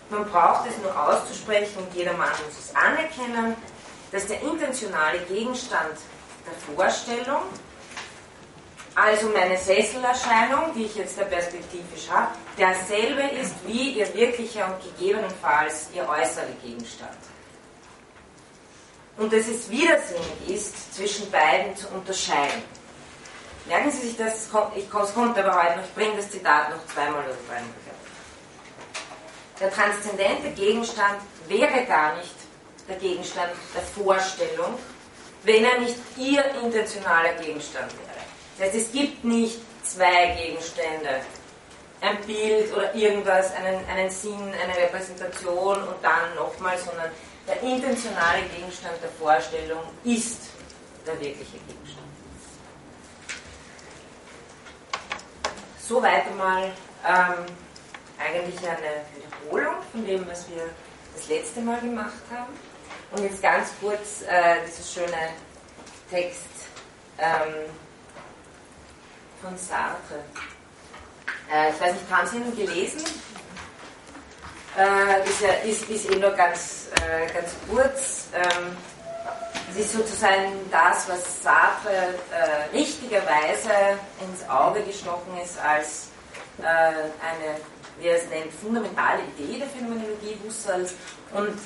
man 0.09 0.25
braucht 0.31 0.69
es 0.71 0.79
nur 0.79 0.95
auszusprechen 0.97 1.79
und 1.79 1.93
jeder 1.93 2.13
Mann 2.13 2.31
muss 2.47 2.57
es 2.57 2.73
anerkennen, 2.77 3.57
dass 4.13 4.25
der 4.29 4.41
intentionale 4.41 5.19
Gegenstand 5.27 5.99
der 6.47 6.77
Vorstellung, 6.77 7.43
also 8.97 9.29
meine 9.29 9.57
Sesselerscheinung, 9.57 10.75
die 10.75 10.87
ich 10.87 10.97
jetzt 10.97 11.19
da 11.19 11.25
perspektivisch 11.25 12.09
habe, 12.11 12.33
derselbe 12.59 13.23
ist 13.41 13.55
wie 13.67 13.91
ihr 13.99 14.13
wirklicher 14.15 14.67
und 14.67 14.83
gegebenenfalls 14.83 15.89
ihr 15.95 16.09
äußerer 16.09 16.47
Gegenstand. 16.63 17.17
Und 19.19 19.33
dass 19.33 19.47
es 19.47 19.71
widersinnig 19.71 20.49
ist, 20.49 20.95
zwischen 20.95 21.31
beiden 21.31 21.77
zu 21.77 21.87
unterscheiden. 21.89 22.63
Merken 23.67 23.91
Sie 23.91 24.09
sich 24.09 24.17
das, 24.17 24.49
ich, 24.75 24.85
es 24.85 25.15
kommt 25.15 25.39
aber 25.39 25.55
heute 25.55 25.77
noch, 25.77 25.85
ich 25.85 25.95
bringe 25.95 26.17
das 26.17 26.31
Zitat 26.31 26.71
noch 26.71 26.85
zweimal 26.87 27.21
oder 27.21 27.37
dreimal 27.49 27.71
der 29.61 29.71
transzendente 29.71 30.51
Gegenstand 30.51 31.19
wäre 31.49 31.85
gar 31.87 32.17
nicht 32.17 32.35
der 32.89 32.97
Gegenstand 32.97 33.53
der 33.75 33.83
Vorstellung, 33.83 34.79
wenn 35.45 35.65
er 35.65 35.81
nicht 35.81 35.97
ihr 36.17 36.45
intentionaler 36.63 37.33
Gegenstand 37.35 37.91
wäre. 37.93 38.06
Das 38.59 38.69
heißt, 38.69 38.77
es 38.77 38.93
gibt 38.93 39.25
nicht 39.25 39.59
zwei 39.83 40.35
Gegenstände, 40.35 41.21
ein 42.01 42.21
Bild 42.27 42.73
oder 42.75 42.95
irgendwas, 42.95 43.53
einen, 43.55 43.85
einen 43.87 44.11
Sinn, 44.11 44.53
eine 44.63 44.77
Repräsentation 44.77 45.83
und 45.83 45.97
dann 46.03 46.35
nochmal, 46.35 46.77
sondern 46.79 47.11
der 47.47 47.61
intentionale 47.63 48.43
Gegenstand 48.55 48.95
der 49.03 49.11
Vorstellung 49.19 49.81
ist 50.05 50.51
der 51.07 51.15
wirkliche 51.21 51.59
Gegenstand. 51.67 52.07
soweit 55.89 56.27
einmal 56.27 56.65
ähm, 57.07 57.47
eigentlich 58.19 58.59
eine 58.59 59.05
Wiederholung 59.15 59.77
von 59.93 60.05
dem, 60.05 60.27
was 60.29 60.49
wir 60.49 60.69
das 61.15 61.29
letzte 61.29 61.61
Mal 61.61 61.81
gemacht 61.81 62.23
haben. 62.31 62.53
Und 63.13 63.23
jetzt 63.23 63.41
ganz 63.41 63.71
kurz 63.81 64.23
äh, 64.23 64.57
dieses 64.67 64.93
schöne 64.93 65.31
Text 66.11 66.47
ähm, 67.19 67.71
von 69.43 69.57
Sartre. 69.57 70.25
Äh, 71.53 71.71
ich 71.71 71.81
weiß 71.81 71.93
nicht, 71.93 72.11
haben 72.11 72.29
Sie 72.29 72.37
ihn 72.37 72.57
gelesen? 72.57 73.05
Äh, 74.77 75.29
ist, 75.29 75.41
ja, 75.41 75.53
ist, 75.65 75.89
ist 75.89 76.11
eh 76.11 76.17
nur 76.17 76.33
ganz, 76.33 76.89
äh, 77.01 77.33
ganz 77.33 77.51
kurz. 77.71 78.27
Ähm, 78.35 78.77
es 79.71 79.77
ist 79.85 79.93
sozusagen 79.93 80.53
das, 80.71 81.09
was 81.09 81.43
Sartre 81.43 82.15
äh, 82.31 82.77
richtigerweise 82.77 83.99
ins 84.21 84.49
Auge 84.49 84.83
gestochen 84.83 85.39
ist 85.43 85.59
als 85.59 86.09
äh, 86.59 86.65
eine, 86.65 87.61
wie 87.99 88.09
er 88.09 88.17
es 88.17 88.29
nennt, 88.29 88.53
fundamentale 88.53 89.23
Idee 89.37 89.59
der 89.59 89.69
Phänomenologie 89.69 90.39
Husserls. 90.45 90.95
Und 91.33 91.59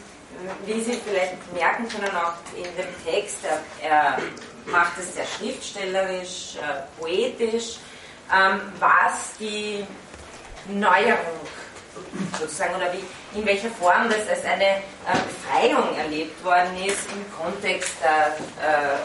wie 0.65 0.81
Sie 0.81 1.01
vielleicht 1.05 1.53
merken 1.53 1.89
können, 1.89 2.15
auch 2.17 2.35
in 2.57 2.65
dem 2.77 3.05
Text, 3.05 3.39
er, 3.45 3.89
er 3.89 4.19
macht 4.67 4.99
es 4.99 5.15
sehr 5.15 5.27
schriftstellerisch, 5.27 6.57
äh, 6.57 7.01
poetisch, 7.01 7.79
ähm, 8.33 8.61
was 8.79 9.37
die 9.39 9.85
Neuerung 10.69 11.41
sozusagen 12.39 12.75
oder 12.77 12.93
wie, 12.93 13.39
in 13.39 13.47
welcher 13.47 13.71
Form 13.71 14.09
das 14.09 14.29
als 14.29 14.45
eine 14.45 14.65
äh, 14.65 14.81
Befreiung 15.27 15.97
erlebt 15.97 16.43
worden 16.45 16.77
ist 16.85 17.07
im 17.13 17.25
Kontext 17.37 17.95
der 18.03 18.37
äh, 18.65 18.99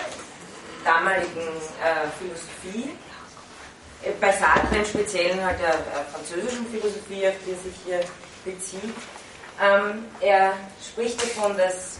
damaligen 0.83 1.47
äh, 1.81 2.07
Philosophie. 2.19 2.95
Äh, 4.03 4.11
bei 4.21 4.31
Sartre 4.31 4.77
im 4.77 4.85
Speziellen 4.85 5.43
halt 5.43 5.59
der 5.59 5.73
äh, 5.73 6.05
französischen 6.13 6.65
Philosophie, 6.67 7.27
auf 7.27 7.35
die 7.45 7.51
er 7.51 7.57
sich 7.57 7.75
hier 7.85 8.01
bezieht. 8.43 8.93
Ähm, 9.61 10.05
er 10.19 10.53
spricht 10.83 11.21
davon, 11.21 11.57
dass, 11.57 11.99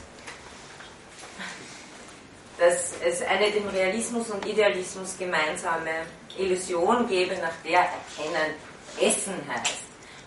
dass 2.58 2.94
es 3.04 3.22
eine 3.22 3.52
dem 3.52 3.68
Realismus 3.70 4.30
und 4.30 4.46
Idealismus 4.46 5.18
gemeinsame 5.18 6.06
Illusion 6.38 7.08
gäbe, 7.08 7.36
nach 7.36 7.54
der 7.64 7.80
Erkennen 7.80 8.56
Essen 9.00 9.36
heißt. 9.54 9.84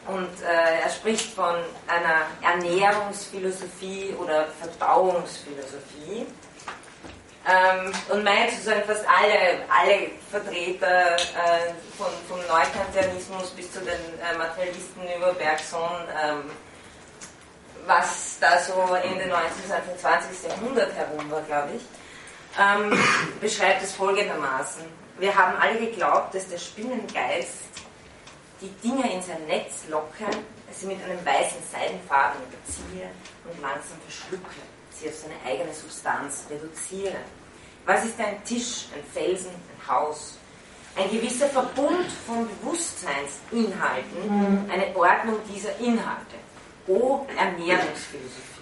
Und 0.07 0.43
äh, 0.43 0.81
er 0.83 0.91
spricht 0.91 1.35
von 1.35 1.57
einer 1.87 2.27
Ernährungsphilosophie 2.43 4.14
oder 4.19 4.49
Verdauungsphilosophie. 4.61 6.27
Ähm, 7.47 7.93
und 8.11 8.25
meint 8.25 8.51
sozusagen 8.51 8.85
fast 8.85 9.05
alle, 9.09 9.64
alle 9.69 10.11
Vertreter 10.31 11.17
äh, 11.17 11.73
von, 11.97 12.09
vom 12.29 12.38
Neukantianismus 12.47 13.51
bis 13.51 13.73
zu 13.73 13.81
den 13.81 13.88
äh, 13.91 14.37
Materialisten 14.37 15.03
über 15.17 15.33
Bergson, 15.33 15.91
ähm, 16.23 16.51
was 17.87 18.38
da 18.38 18.59
so 18.59 18.95
Ende 18.95 19.29
19. 19.29 19.73
Anfang 19.73 19.99
20. 19.99 20.51
Jahrhundert 20.51 20.93
herum 20.95 21.31
war, 21.31 21.41
glaube 21.43 21.71
ich, 21.77 21.83
ähm, 22.59 22.99
beschreibt 23.40 23.83
es 23.83 23.92
folgendermaßen. 23.92 24.83
Wir 25.18 25.35
haben 25.35 25.57
alle 25.59 25.79
geglaubt, 25.79 26.35
dass 26.35 26.49
der 26.49 26.59
Spinnengeist 26.59 27.68
die 28.61 28.71
Dinge 28.83 29.12
in 29.12 29.23
sein 29.23 29.44
Netz 29.47 29.85
locken, 29.88 30.27
sie 30.73 30.87
mit 30.87 31.03
einem 31.03 31.25
weißen 31.25 31.59
Seidenfaden 31.73 32.40
überziehe 32.49 33.09
und 33.44 33.61
langsam 33.62 33.99
verschlucke, 34.07 34.57
sie 34.90 35.09
auf 35.09 35.14
seine 35.14 35.35
eigene 35.47 35.73
Substanz 35.73 36.44
reduziere. 36.51 37.16
Was 37.87 38.05
ist 38.05 38.21
ein 38.21 38.42
Tisch, 38.44 38.87
ein 38.94 39.03
Felsen, 39.12 39.51
ein 39.51 39.88
Haus? 39.88 40.37
Ein 40.97 41.11
gewisser 41.11 41.49
Verbund 41.49 42.11
von 42.27 42.49
Bewusstseinsinhalten, 42.49 44.27
mhm. 44.27 44.71
eine 44.71 44.94
Ordnung 44.97 45.37
dieser 45.53 45.77
Inhalte. 45.79 46.37
O 46.88 47.27
Ernährungsphilosophie. 47.37 48.58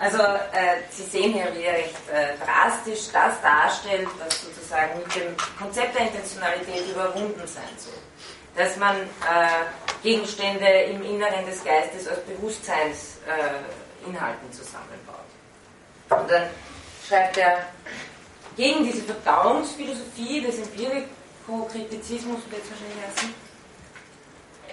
Also 0.00 0.18
äh, 0.18 0.80
Sie 0.90 1.04
sehen 1.04 1.34
hier, 1.34 1.54
wie 1.54 1.62
er 1.62 1.74
recht 1.74 1.94
äh, 2.10 2.36
drastisch 2.44 3.12
das 3.12 3.40
darstellt, 3.42 4.08
was 4.18 4.42
sozusagen 4.42 4.98
mit 4.98 5.14
dem 5.14 5.36
Konzept 5.58 5.94
der 5.94 6.06
Intentionalität 6.06 6.88
überwunden 6.90 7.46
sein 7.46 7.76
soll 7.76 7.92
dass 8.56 8.76
man 8.76 8.96
äh, 8.96 9.06
Gegenstände 10.02 10.66
im 10.66 11.02
Inneren 11.02 11.46
des 11.46 11.62
Geistes 11.64 12.06
aus 12.08 12.18
Bewusstseinsinhalten 12.26 14.48
äh, 14.48 14.50
zusammenbaut. 14.50 15.24
Und 16.10 16.28
dann 16.30 16.50
schreibt 17.06 17.38
er, 17.38 17.66
gegen 18.56 18.84
diese 18.84 19.02
Verdauungsphilosophie 19.02 20.40
des 20.40 20.58
Empirikokritizismus, 20.58 22.40
wird 22.50 22.64
es 22.64 22.70
wahrscheinlich 22.70 23.06
heißen, 23.06 23.32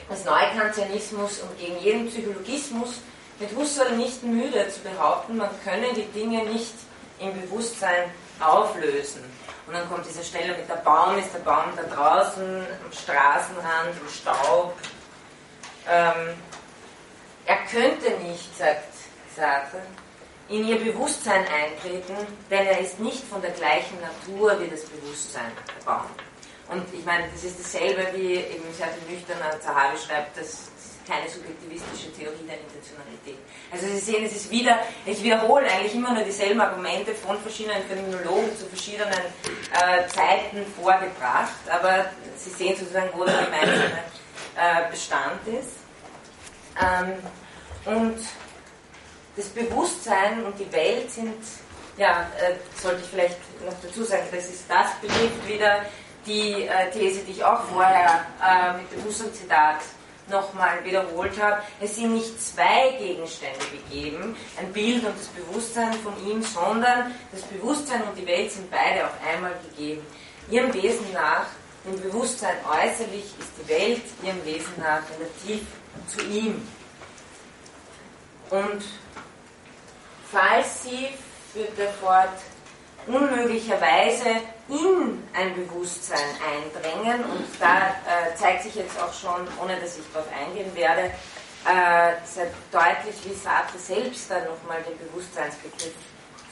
des 0.09 0.25
Neukantianismus 0.25 1.41
und 1.41 1.59
gegen 1.59 1.77
jeden 1.79 2.07
Psychologismus 2.07 3.01
wird 3.39 3.55
Husserl 3.55 3.95
nicht 3.95 4.23
müde 4.23 4.67
zu 4.69 4.81
behaupten, 4.81 5.37
man 5.37 5.49
könne 5.63 5.93
die 5.93 6.05
Dinge 6.05 6.43
nicht 6.45 6.73
im 7.19 7.39
Bewusstsein 7.41 8.11
auflösen. 8.39 9.23
Und 9.65 9.73
dann 9.73 9.87
kommt 9.89 10.05
diese 10.07 10.23
Stelle 10.23 10.55
mit 10.55 10.69
der 10.69 10.75
Baum, 10.75 11.17
ist 11.17 11.33
der 11.33 11.39
Baum 11.39 11.65
da 11.75 11.83
draußen, 11.83 12.65
am 12.85 12.91
Straßenrand, 12.91 13.99
im 13.99 14.09
Staub. 14.09 14.73
Ähm, 15.89 16.35
er 17.45 17.57
könnte 17.69 18.11
nicht, 18.23 18.57
sagt 18.57 18.93
Sartre, 19.35 19.81
in 20.49 20.65
ihr 20.65 20.79
Bewusstsein 20.79 21.45
eintreten, 21.47 22.15
denn 22.49 22.67
er 22.67 22.79
ist 22.79 22.99
nicht 22.99 23.23
von 23.25 23.41
der 23.41 23.51
gleichen 23.51 23.97
Natur 23.99 24.57
wie 24.61 24.69
das 24.69 24.85
Bewusstsein 24.85 25.51
der 25.67 25.85
Baum. 25.85 26.05
Und 26.69 26.85
ich 26.93 27.05
meine, 27.05 27.27
das 27.33 27.43
ist 27.43 27.59
dasselbe 27.59 28.07
wie 28.13 28.35
eben 28.35 28.73
sehr 28.73 28.87
viel 28.87 29.15
nüchterner 29.15 29.59
Zahavi 29.59 29.97
schreibt, 29.97 30.37
dass 30.37 30.69
keine 31.07 31.29
subjektivistische 31.29 32.11
Theorie 32.13 32.45
der 32.47 32.59
Intentionalität. 32.59 33.37
Also 33.71 33.87
Sie 33.87 33.99
sehen, 33.99 34.25
es 34.25 34.35
ist 34.35 34.51
wieder, 34.51 34.79
ich 35.05 35.23
wiederhole 35.23 35.65
eigentlich 35.65 35.95
immer 35.95 36.13
nur 36.13 36.23
dieselben 36.23 36.59
Argumente 36.59 37.13
von 37.15 37.39
verschiedenen 37.39 37.81
Phänomenologen 37.83 38.57
zu 38.57 38.65
verschiedenen 38.65 39.13
äh, 39.13 40.07
Zeiten 40.07 40.65
vorgebracht, 40.79 41.55
aber 41.69 42.05
Sie 42.35 42.49
sehen 42.49 42.75
sozusagen, 42.75 43.09
wo 43.13 43.23
der 43.23 43.45
gemeinsame 43.45 43.99
äh, 44.55 44.91
Bestand 44.91 45.47
ist. 45.47 45.77
Ähm, 46.81 47.13
und 47.85 48.17
das 49.35 49.47
Bewusstsein 49.49 50.43
und 50.45 50.59
die 50.59 50.71
Welt 50.71 51.09
sind, 51.11 51.37
ja, 51.97 52.27
äh, 52.39 52.55
sollte 52.79 53.01
ich 53.01 53.09
vielleicht 53.09 53.37
noch 53.65 53.73
dazu 53.81 54.03
sagen, 54.03 54.23
das 54.31 54.45
ist 54.49 54.65
das 54.67 54.87
betrifft 55.01 55.47
wieder 55.47 55.85
die 56.25 56.63
äh, 56.63 56.91
These, 56.91 57.21
die 57.23 57.31
ich 57.31 57.43
auch 57.43 57.63
vorher 57.63 58.25
äh, 58.43 58.77
mit 58.77 58.91
dem 58.91 59.05
Husserl-Zitat 59.05 59.77
nochmal 60.29 60.83
wiederholt 60.83 61.41
habe, 61.41 61.61
es 61.79 61.95
sind 61.95 62.13
nicht 62.13 62.41
zwei 62.41 62.95
Gegenstände 62.99 63.65
gegeben, 63.71 64.35
ein 64.59 64.71
Bild 64.73 65.05
und 65.05 65.17
das 65.17 65.27
Bewusstsein 65.27 65.93
von 65.93 66.13
ihm, 66.27 66.41
sondern 66.41 67.13
das 67.31 67.41
Bewusstsein 67.43 68.03
und 68.03 68.17
die 68.17 68.25
Welt 68.27 68.51
sind 68.51 68.69
beide 68.69 69.05
auf 69.05 69.13
einmal 69.25 69.53
gegeben. 69.69 70.05
Ihrem 70.49 70.73
Wesen 70.73 71.11
nach, 71.13 71.47
dem 71.85 72.01
Bewusstsein 72.01 72.55
äußerlich, 72.65 73.25
ist 73.39 73.51
die 73.61 73.69
Welt 73.69 74.03
ihrem 74.23 74.43
Wesen 74.45 74.73
nach 74.77 75.01
relativ 75.09 75.65
zu 76.07 76.23
ihm. 76.25 76.67
Und 78.49 78.83
falls 80.31 80.83
sie, 80.83 81.09
führt 81.53 81.77
er 81.77 81.91
fort, 81.93 82.29
unmöglicherweise 83.07 84.41
in 84.69 85.23
ein 85.33 85.55
Bewusstsein 85.55 86.19
eindrängen 86.43 87.23
und 87.23 87.45
da 87.59 87.87
äh, 88.05 88.35
zeigt 88.35 88.63
sich 88.63 88.75
jetzt 88.75 88.99
auch 89.01 89.13
schon, 89.13 89.47
ohne 89.61 89.79
dass 89.79 89.97
ich 89.97 90.03
darauf 90.13 90.27
eingehen 90.31 90.73
werde, 90.75 91.11
äh, 91.65 92.13
sehr 92.25 92.47
deutlich, 92.71 93.15
wie 93.23 93.33
Sartre 93.33 93.77
selbst 93.77 94.29
dann 94.29 94.43
nochmal 94.45 94.83
den 94.83 94.97
Bewusstseinsbegriff 95.07 95.93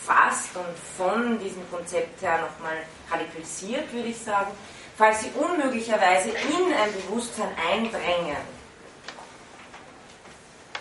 fasst 0.05 0.55
und 0.55 0.77
von 0.97 1.39
diesem 1.39 1.69
Konzept 1.69 2.21
her 2.21 2.39
nochmal 2.39 2.77
radikalisiert, 3.11 3.91
würde 3.91 4.09
ich 4.09 4.17
sagen. 4.17 4.51
Falls 4.97 5.21
sie 5.21 5.31
unmöglicherweise 5.35 6.29
in 6.29 6.73
ein 6.73 6.93
Bewusstsein 6.93 7.49
eindrängen, 7.69 8.37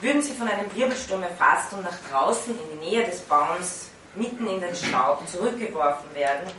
würden 0.01 0.23
sie 0.23 0.35
von 0.35 0.49
einem 0.49 0.73
Wirbelsturm 0.75 1.23
erfasst 1.23 1.73
und 1.73 1.83
nach 1.83 1.99
draußen 2.11 2.55
in 2.59 2.79
die 2.81 2.91
Nähe 2.91 3.05
des 3.05 3.21
Baums 3.23 3.89
mitten 4.17 4.47
in 4.47 4.61
den 4.61 4.75
Staub 4.75 5.27
zurückgeworfen 5.29 6.15
werden, 6.15 6.51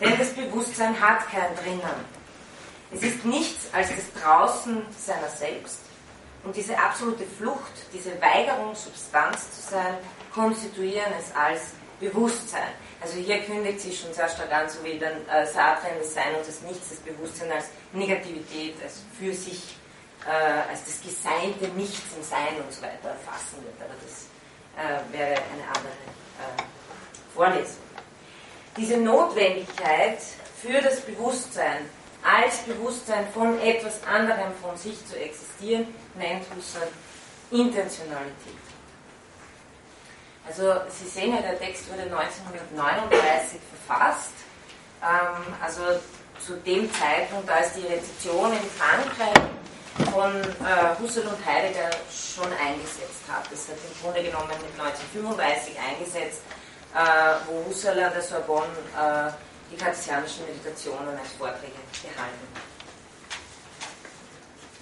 denn 0.00 0.18
das 0.18 0.30
Bewusstsein 0.30 0.98
hat 1.00 1.28
kein 1.28 1.54
Drinnen. 1.56 2.18
Es 2.92 3.02
ist 3.02 3.24
nichts 3.24 3.72
als 3.72 3.88
das 3.88 4.22
Draußen 4.22 4.82
seiner 4.96 5.28
selbst. 5.28 5.80
Und 6.44 6.56
diese 6.56 6.78
absolute 6.78 7.24
Flucht, 7.24 7.72
diese 7.92 8.12
Weigerung, 8.20 8.74
Substanz 8.74 9.50
zu 9.52 9.72
sein, 9.72 9.98
konstituieren 10.32 11.12
es 11.18 11.34
als 11.34 11.72
Bewusstsein. 12.00 12.68
Also 13.00 13.18
hier 13.18 13.40
kündigt 13.40 13.80
sich 13.80 14.00
schon 14.00 14.12
sehr 14.14 14.28
stark 14.28 14.52
an, 14.52 14.68
so 14.68 14.82
wie 14.84 14.98
dann 14.98 15.26
äh, 15.28 15.46
Sartre 15.46 15.88
das 15.98 16.14
Sein 16.14 16.34
und 16.36 16.46
das 16.46 16.62
Nichts, 16.62 16.90
das 16.90 16.98
Bewusstsein 17.00 17.52
als 17.52 17.66
Negativität, 17.92 18.76
als 18.82 19.00
für 19.18 19.32
sich, 19.34 19.76
äh, 20.26 20.70
als 20.70 20.84
das 20.84 21.00
geseinte 21.02 21.68
Nichts 21.76 22.16
im 22.16 22.22
Sein 22.22 22.56
und 22.64 22.72
so 22.72 22.82
weiter 22.82 23.10
erfassen 23.10 23.62
wird. 23.62 23.74
Aber 23.80 23.94
das 24.02 24.26
äh, 24.78 25.12
wäre 25.12 25.30
eine 25.30 25.66
andere 25.68 25.92
äh, 26.38 26.77
Vorlesung. 27.38 27.84
Diese 28.76 28.96
Notwendigkeit 28.96 30.18
für 30.60 30.82
das 30.82 31.00
Bewusstsein 31.02 31.88
als 32.24 32.58
Bewusstsein 32.62 33.28
von 33.32 33.60
etwas 33.60 34.02
anderem 34.02 34.52
von 34.60 34.76
sich 34.76 34.98
zu 35.06 35.16
existieren, 35.16 35.86
nennt 36.16 36.44
Husserl 36.56 36.88
Intentionalität. 37.52 38.58
Also 40.48 40.80
Sie 40.88 41.08
sehen 41.08 41.32
ja, 41.32 41.40
der 41.40 41.60
Text 41.60 41.88
wurde 41.88 42.02
1939 42.02 43.60
verfasst. 43.86 44.32
Ähm, 45.00 45.54
also 45.62 45.82
zu 46.44 46.54
dem 46.66 46.92
Zeitpunkt, 46.92 47.48
als 47.48 47.74
die 47.74 47.86
Rezeption 47.86 48.52
in 48.52 48.68
Frankreich 48.76 50.12
von 50.12 50.34
äh, 50.66 51.00
Husserl 51.00 51.28
und 51.28 51.46
Heidegger 51.46 51.90
schon 52.10 52.50
eingesetzt 52.52 53.22
hat. 53.30 53.46
Das 53.50 53.68
hat 53.68 53.76
im 53.78 54.02
Grunde 54.02 54.24
genommen 54.24 54.48
mit 54.48 54.80
1935 54.80 55.74
eingesetzt, 55.78 56.42
wo 57.46 57.68
Husserl 57.68 58.02
an 58.02 58.12
der 58.12 58.22
Sorbonne 58.22 58.66
äh, 58.96 59.30
die 59.70 59.76
kartesianischen 59.76 60.46
Meditationen 60.46 61.18
als 61.18 61.32
Vorträge 61.38 61.72
gehalten 62.02 62.48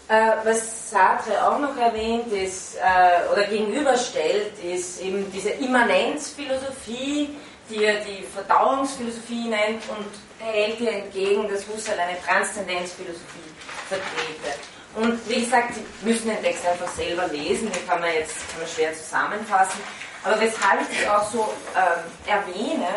äh, 0.08 0.36
was 0.44 0.90
Sartre 0.90 1.46
auch 1.46 1.58
noch 1.58 1.76
erwähnt 1.76 2.32
ist 2.32 2.76
äh, 2.76 3.32
oder 3.32 3.44
gegenüberstellt, 3.44 4.52
ist 4.62 5.00
eben 5.00 5.30
diese 5.32 5.50
Immanenzphilosophie, 5.50 7.36
die 7.68 7.84
er 7.84 8.04
die 8.04 8.22
Verdauungsphilosophie 8.22 9.48
nennt 9.48 9.82
und 9.88 10.06
hält 10.38 10.80
ihr 10.80 10.92
entgegen, 10.92 11.48
dass 11.48 11.66
Husserl 11.66 11.98
eine 11.98 12.20
Transzendenzphilosophie 12.22 13.50
vertrete. 13.88 14.60
Und 14.94 15.28
wie 15.28 15.40
gesagt, 15.40 15.74
Sie 15.74 15.84
müssen 16.06 16.28
den 16.28 16.42
Text 16.42 16.64
einfach 16.66 16.88
selber 16.88 17.26
lesen, 17.26 17.70
den 17.70 17.86
kann 17.86 18.00
man 18.00 18.12
jetzt 18.14 18.48
kann 18.50 18.60
man 18.60 18.68
schwer 18.68 18.94
zusammenfassen. 18.94 19.80
Aber 20.26 20.40
weshalb 20.40 20.80
ich 20.90 21.02
es 21.02 21.08
auch 21.08 21.30
so 21.30 21.54
ähm, 21.76 22.02
erwähne, 22.26 22.88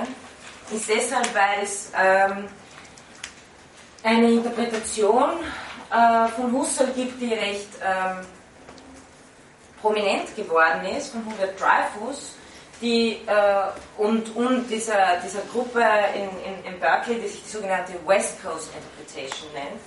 ist 0.72 0.90
deshalb, 0.90 1.28
weil 1.36 1.64
es 1.64 1.92
ähm, 1.96 2.48
eine 4.04 4.32
Interpretation 4.32 5.34
äh, 5.92 6.28
von 6.30 6.52
Husserl 6.52 6.88
gibt, 6.88 7.22
die 7.22 7.34
recht 7.34 7.70
ähm, 7.84 8.26
prominent 9.80 10.36
geworden 10.36 10.84
ist, 10.98 11.12
von 11.12 11.24
Hubert 11.24 11.60
Dreyfus, 11.60 12.34
die, 12.82 13.22
äh, 13.28 14.02
und, 14.02 14.36
und 14.36 14.68
dieser, 14.68 15.18
dieser 15.24 15.42
Gruppe 15.54 15.84
in, 16.16 16.30
in, 16.52 16.74
in 16.74 16.80
Berkeley, 16.80 17.20
die 17.22 17.28
sich 17.28 17.44
die 17.44 17.50
sogenannte 17.50 17.94
West 18.08 18.42
Coast 18.42 18.70
Interpretation 18.74 19.54
nennt, 19.54 19.80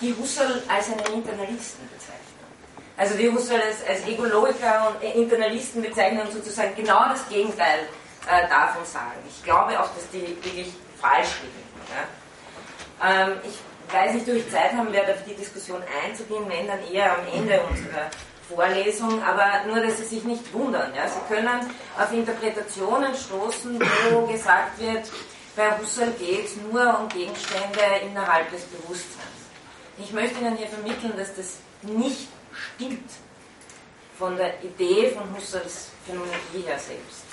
die 0.00 0.16
Husserl 0.20 0.64
als 0.66 0.86
einen 0.86 1.22
Internalisten 1.22 1.88
bezeichnen. 1.90 2.17
Also 2.98 3.16
die 3.16 3.30
Husserl 3.30 3.62
als, 3.62 3.86
als 3.86 4.06
Egologiker 4.08 4.92
und 4.92 5.08
Internalisten 5.08 5.80
bezeichnen 5.80 6.22
und 6.22 6.32
sozusagen 6.32 6.74
genau 6.74 7.08
das 7.08 7.26
Gegenteil 7.28 7.86
äh, 8.26 8.48
davon 8.48 8.84
sagen. 8.84 9.22
Ich 9.28 9.44
glaube 9.44 9.78
auch, 9.80 9.88
dass 9.94 10.10
die 10.12 10.36
wirklich 10.42 10.72
falsch 11.00 11.38
liegen. 11.42 11.68
Ja? 11.94 13.22
Ähm, 13.22 13.38
ich 13.44 13.94
weiß 13.94 14.14
nicht, 14.14 14.28
ob 14.28 14.34
ich 14.34 14.50
Zeit 14.50 14.72
haben 14.72 14.92
werde, 14.92 15.14
auf 15.14 15.22
die 15.24 15.34
Diskussion 15.34 15.80
einzugehen, 16.04 16.44
wenn 16.48 16.66
dann 16.66 16.80
eher 16.92 17.12
am 17.12 17.26
Ende 17.32 17.60
unserer 17.70 18.10
Vorlesung, 18.48 19.22
aber 19.22 19.64
nur, 19.68 19.80
dass 19.80 19.98
Sie 19.98 20.04
sich 20.04 20.24
nicht 20.24 20.52
wundern. 20.52 20.92
Ja? 20.92 21.06
Sie 21.06 21.20
können 21.32 21.70
auf 21.96 22.12
Interpretationen 22.12 23.14
stoßen, 23.14 23.80
wo 24.10 24.26
gesagt 24.26 24.80
wird, 24.80 25.08
bei 25.54 25.78
Husserl 25.78 26.10
geht 26.18 26.46
es 26.46 26.56
nur 26.56 26.98
um 26.98 27.08
Gegenstände 27.08 27.80
innerhalb 28.02 28.50
des 28.50 28.62
Bewusstseins. 28.64 29.38
Ich 29.98 30.12
möchte 30.12 30.40
Ihnen 30.40 30.56
hier 30.56 30.68
vermitteln, 30.68 31.12
dass 31.16 31.34
das 31.36 31.58
nicht 31.82 32.28
stimmt 32.58 33.10
von 34.18 34.36
der 34.36 34.62
Idee 34.62 35.10
von 35.10 35.34
Husserls 35.34 35.88
Phänomenologie 36.04 36.66
her 36.66 36.78
selbst. 36.78 37.24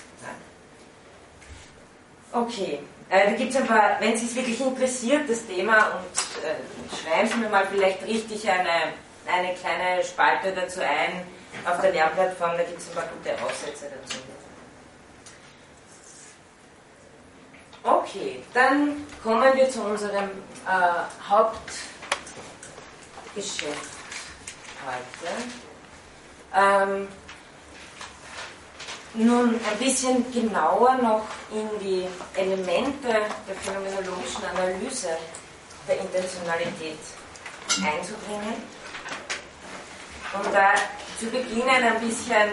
Okay, 2.31 2.79
äh, 3.09 3.31
da 3.31 3.37
gibt 3.37 3.51
es 3.51 3.55
ein 3.55 3.65
paar, 3.65 3.97
wenn 3.99 4.15
Sie 4.17 4.25
es 4.25 4.35
wirklich 4.35 4.59
interessiert, 4.59 5.29
das 5.29 5.47
Thema, 5.47 5.95
und 5.95 6.03
äh, 6.43 6.55
schreiben 7.01 7.29
Sie 7.29 7.37
mir 7.37 7.47
mal 7.49 7.65
vielleicht 7.65 8.05
richtig 8.05 8.47
eine, 8.49 8.93
eine 9.25 9.55
kleine 9.55 10.03
Spalte 10.03 10.53
dazu 10.53 10.81
ein 10.81 11.25
auf 11.65 11.79
der 11.79 11.93
Lernplattform, 11.93 12.57
da 12.57 12.63
gibt 12.63 12.79
es 12.79 12.89
ein 12.89 12.95
paar 12.95 13.07
gute 13.07 13.41
Aussätze 13.41 13.85
dazu. 13.85 14.17
Okay, 17.83 18.43
dann 18.53 19.07
kommen 19.23 19.55
wir 19.55 19.69
zu 19.69 19.81
unserem 19.81 20.29
äh, 20.67 21.05
Hauptgeschäft 21.29 23.94
heute. 24.85 25.33
Ähm, 26.55 27.07
nun 29.13 29.55
ein 29.55 29.77
bisschen 29.79 30.31
genauer 30.31 30.95
noch 30.95 31.25
in 31.51 31.69
die 31.79 32.07
Elemente 32.35 33.07
der 33.47 33.55
phänomenologischen 33.63 34.43
Analyse 34.53 35.17
der 35.87 35.99
Intentionalität 35.99 36.99
einzubringen 37.69 38.55
und 40.33 40.53
da 40.53 40.73
zu 41.17 41.27
beginnen 41.27 41.69
ein 41.69 41.99
bisschen 42.01 42.49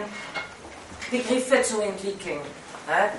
Begriffe 1.10 1.62
zu 1.62 1.80
entwickeln. 1.80 2.40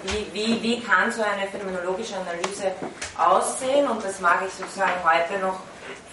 Wie, 0.03 0.27
wie, 0.33 0.61
wie 0.61 0.81
kann 0.81 1.11
so 1.11 1.21
eine 1.21 1.47
phänomenologische 1.47 2.15
Analyse 2.17 2.73
aussehen? 3.17 3.87
Und 3.87 4.03
das 4.03 4.19
mag 4.19 4.43
ich 4.45 4.53
sozusagen 4.53 4.91
heute 5.03 5.39
noch 5.39 5.59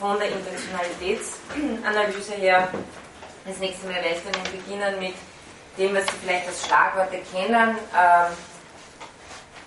von 0.00 0.18
der 0.18 0.30
Intentionalitätsanalyse 0.30 2.32
her. 2.32 2.68
Das 3.44 3.58
nächste 3.58 3.86
Mal 3.86 4.02
dann 4.02 4.32
beginnen 4.50 4.98
mit 4.98 5.14
dem, 5.78 5.94
was 5.94 6.06
Sie 6.06 6.12
vielleicht 6.22 6.48
als 6.48 6.66
Schlagworte 6.66 7.20
kennen, 7.32 7.78
ähm, 7.96 8.32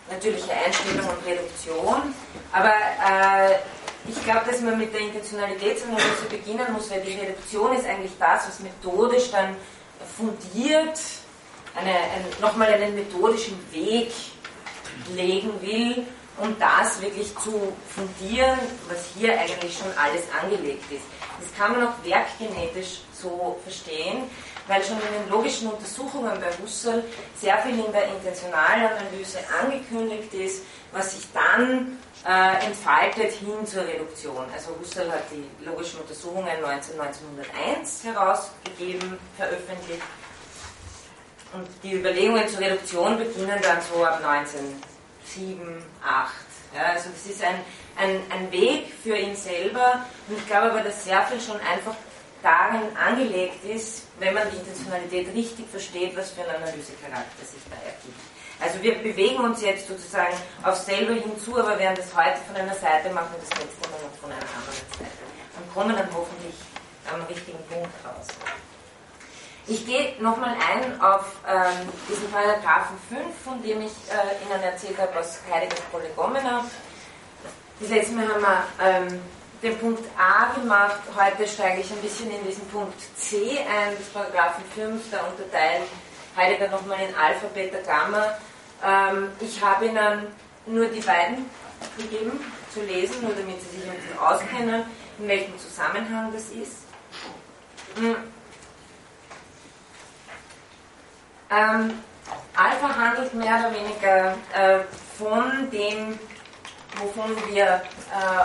natürliche 0.09 0.51
Einstellung 0.51 1.07
und 1.07 1.25
Reduktion. 1.25 2.13
Aber 2.51 2.69
äh, 2.69 3.55
ich 4.07 4.21
glaube, 4.23 4.41
dass 4.49 4.61
man 4.61 4.77
mit 4.77 4.93
der 4.93 5.01
Intentionalitätsanalyse 5.01 6.25
beginnen 6.29 6.71
muss, 6.73 6.89
weil 6.89 7.01
die 7.01 7.13
Reduktion 7.13 7.75
ist 7.75 7.85
eigentlich 7.85 8.13
das, 8.19 8.47
was 8.47 8.59
methodisch 8.59 9.29
dann 9.31 9.55
fundiert, 10.17 10.99
eine, 11.75 11.91
ein, 11.91 12.25
nochmal 12.41 12.73
einen 12.73 12.95
methodischen 12.95 13.59
Weg 13.71 14.11
legen 15.15 15.61
will, 15.61 16.05
um 16.37 16.57
das 16.59 17.01
wirklich 17.01 17.33
zu 17.37 17.73
fundieren, 17.95 18.59
was 18.89 19.05
hier 19.15 19.39
eigentlich 19.39 19.77
schon 19.77 19.91
alles 19.97 20.23
angelegt 20.41 20.91
ist. 20.91 21.03
Das 21.39 21.53
kann 21.57 21.73
man 21.73 21.87
auch 21.87 21.93
werkgenetisch 22.03 23.01
so 23.13 23.59
verstehen, 23.63 24.23
weil 24.67 24.83
schon 24.83 24.97
in 24.97 25.23
den 25.23 25.29
logischen 25.29 25.69
Untersuchungen 25.69 26.39
bei 26.39 26.51
Husserl 26.61 27.03
sehr 27.39 27.57
viel 27.59 27.85
in 27.85 27.91
der 27.91 28.07
Intentionalanalyse 28.07 29.39
angekündigt 29.61 30.33
ist, 30.33 30.63
was 30.91 31.15
sich 31.15 31.27
dann 31.33 31.97
äh, 32.25 32.65
entfaltet 32.65 33.33
hin 33.33 33.65
zur 33.65 33.85
Reduktion. 33.85 34.45
Also 34.53 34.75
Husserl 34.79 35.11
hat 35.11 35.23
die 35.31 35.65
logischen 35.65 35.99
Untersuchungen 35.99 36.61
19, 36.61 36.99
1901 36.99 38.03
herausgegeben, 38.05 39.17
veröffentlicht. 39.37 40.01
Und 41.53 41.67
die 41.83 41.93
Überlegungen 41.93 42.47
zur 42.47 42.61
Reduktion 42.61 43.17
beginnen 43.17 43.59
dann 43.61 43.79
so 43.81 44.03
ab 44.03 44.21
1907, 45.25 45.83
8. 46.03 46.33
Ja, 46.75 46.93
also 46.93 47.09
das 47.09 47.25
ist 47.25 47.43
ein, 47.43 47.59
ein, 47.97 48.21
ein 48.31 48.51
Weg 48.51 48.91
für 49.03 49.15
ihn 49.15 49.35
selber 49.35 50.05
und 50.27 50.37
ich 50.37 50.47
glaube 50.47 50.71
aber, 50.71 50.81
dass 50.81 51.05
sehr 51.05 51.21
viel 51.27 51.39
schon 51.39 51.59
einfach 51.61 51.95
darin 52.41 52.95
angelegt 52.97 53.63
ist, 53.63 54.07
wenn 54.19 54.33
man 54.33 54.49
die 54.51 54.57
Intentionalität 54.57 55.33
richtig 55.33 55.69
versteht, 55.69 56.15
was 56.17 56.31
für 56.31 56.41
ein 56.41 56.55
Analysecharakter 56.55 57.45
sich 57.45 57.61
da 57.69 57.77
ergibt. 57.85 58.19
Also 58.59 58.81
wir 58.81 58.95
bewegen 58.95 59.43
uns 59.43 59.61
jetzt 59.61 59.87
sozusagen 59.87 60.35
auf 60.63 60.75
selber 60.75 61.13
hinzu, 61.13 61.57
aber 61.57 61.77
werden 61.79 61.95
das 61.95 62.15
heute 62.15 62.37
von 62.47 62.55
einer 62.55 62.75
Seite 62.75 63.09
machen, 63.13 63.35
das 63.39 63.49
letzte 63.59 63.89
Mal 63.89 63.99
noch 64.01 64.15
von 64.19 64.31
einer 64.31 64.41
anderen 64.41 64.87
Seite. 64.97 65.23
Und 65.57 65.73
kommen 65.73 65.95
dann 65.95 66.07
hoffentlich 66.13 66.55
am 67.11 67.21
richtigen 67.25 67.59
Punkt 67.69 67.91
raus. 68.05 68.27
Ich 69.65 69.85
gehe 69.85 70.21
nochmal 70.21 70.55
ein 70.55 70.99
auf 70.99 71.37
ähm, 71.47 71.87
diesen 72.09 72.29
Paragraphen 72.29 72.97
5, 73.07 73.21
von 73.45 73.63
dem 73.63 73.81
ich 73.81 73.93
äh, 74.09 74.43
Ihnen 74.43 74.61
erzählt 74.61 74.97
habe 74.99 75.17
aus 75.17 75.39
Heideggers 75.49 75.79
Prolegomena. 75.89 76.65
Das 77.79 77.89
letzte 77.89 78.13
Mal 78.13 78.27
haben 78.27 78.41
wir 78.41 78.63
ähm, 78.81 79.21
den 79.61 79.77
Punkt 79.77 80.03
A 80.17 80.53
gemacht. 80.53 80.99
Heute 81.15 81.47
steige 81.47 81.79
ich 81.79 81.89
ein 81.91 82.01
bisschen 82.01 82.29
in 82.29 82.45
diesen 82.45 82.67
Punkt 82.67 82.99
C 83.15 83.57
ein, 83.59 83.97
des 83.97 84.07
Paragraphen 84.09 84.65
5, 84.75 85.01
da 85.09 85.21
unterteilen 85.27 85.83
Heidegger 86.35 86.67
nochmal 86.67 86.97
in 87.07 87.15
Alpha, 87.15 87.47
Beta, 87.53 87.77
Gamma. 87.85 88.37
Ähm, 88.83 89.29
ich 89.39 89.63
habe 89.63 89.85
Ihnen 89.85 90.27
nur 90.65 90.87
die 90.87 90.99
beiden 90.99 91.49
gegeben 91.97 92.37
zu 92.73 92.81
lesen, 92.81 93.21
nur 93.21 93.31
damit 93.33 93.61
Sie 93.61 93.77
sich 93.77 93.89
ein 93.89 93.95
bisschen 93.95 94.19
auskennen, 94.19 94.83
in 95.19 95.27
welchem 95.29 95.57
Zusammenhang 95.57 96.33
das 96.33 96.49
ist. 96.49 96.83
Hm. 97.95 98.32
Ähm, 101.53 101.99
Alpha 102.55 102.95
handelt 102.95 103.33
mehr 103.33 103.59
oder 103.59 103.73
weniger 103.73 104.37
äh, 104.53 104.79
von 105.17 105.69
dem 105.69 106.17
wovon 106.97 107.35
wir 107.49 107.65
äh, 107.65 107.81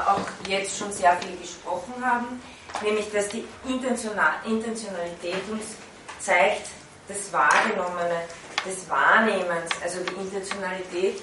auch 0.06 0.26
jetzt 0.46 0.78
schon 0.78 0.92
sehr 0.92 1.16
viel 1.18 1.36
gesprochen 1.36 1.94
haben, 2.04 2.40
nämlich 2.82 3.10
dass 3.12 3.28
die 3.28 3.44
Intentionalität 3.66 5.48
uns 5.50 5.76
zeigt, 6.18 6.68
das 7.08 7.32
Wahrgenommene, 7.32 8.22
des 8.66 8.88
Wahrnehmens, 8.90 9.70
also 9.82 10.00
die 10.00 10.14
Intentionalität 10.14 11.22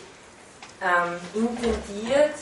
ähm, 0.81 1.19
intendiert 1.33 2.35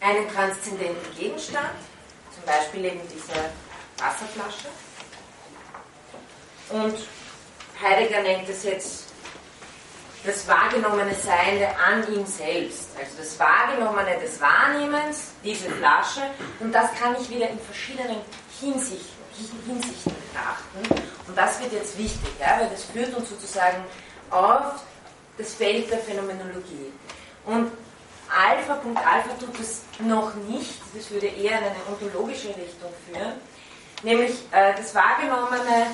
einen 0.00 0.28
transzendenten 0.28 1.16
Gegenstand, 1.18 1.74
zum 2.34 2.44
Beispiel 2.44 2.84
eben 2.84 3.00
diese 3.12 3.32
Wasserflasche. 3.98 4.68
Und 6.70 6.98
Heidegger 7.82 8.22
nennt 8.22 8.48
es 8.48 8.64
jetzt 8.64 9.04
das 10.24 10.48
wahrgenommene 10.48 11.14
Seiende 11.14 11.68
an 11.76 12.10
ihm 12.12 12.24
selbst. 12.26 12.88
Also 12.98 13.18
das 13.18 13.38
Wahrgenommene 13.38 14.18
des 14.20 14.40
Wahrnehmens, 14.40 15.32
diese 15.44 15.70
Flasche, 15.70 16.22
und 16.60 16.72
das 16.72 16.94
kann 16.94 17.14
ich 17.20 17.28
wieder 17.28 17.48
in 17.50 17.58
verschiedenen 17.60 18.16
Hinsichten, 18.58 19.22
Hinsichten 19.66 20.14
betrachten. 20.32 21.04
Und 21.26 21.36
das 21.36 21.60
wird 21.60 21.72
jetzt 21.72 21.98
wichtig, 21.98 22.30
ja, 22.40 22.58
weil 22.58 22.70
das 22.70 22.84
führt 22.84 23.14
uns 23.14 23.28
sozusagen 23.28 23.84
auf 24.30 24.82
das 25.36 25.54
Feld 25.54 25.90
der 25.90 25.98
Phänomenologie. 25.98 26.92
Und 27.44 27.70
Alpha. 28.30 28.80
Alpha 28.94 29.34
tut 29.38 29.60
es 29.60 29.82
noch 29.98 30.34
nicht, 30.34 30.80
das 30.94 31.10
würde 31.10 31.26
eher 31.26 31.58
in 31.58 31.64
eine 31.64 31.76
ontologische 31.90 32.48
Richtung 32.48 32.90
führen, 33.06 33.34
nämlich 34.04 34.32
äh, 34.52 34.74
das 34.76 34.94
Wahrgenommene 34.94 35.86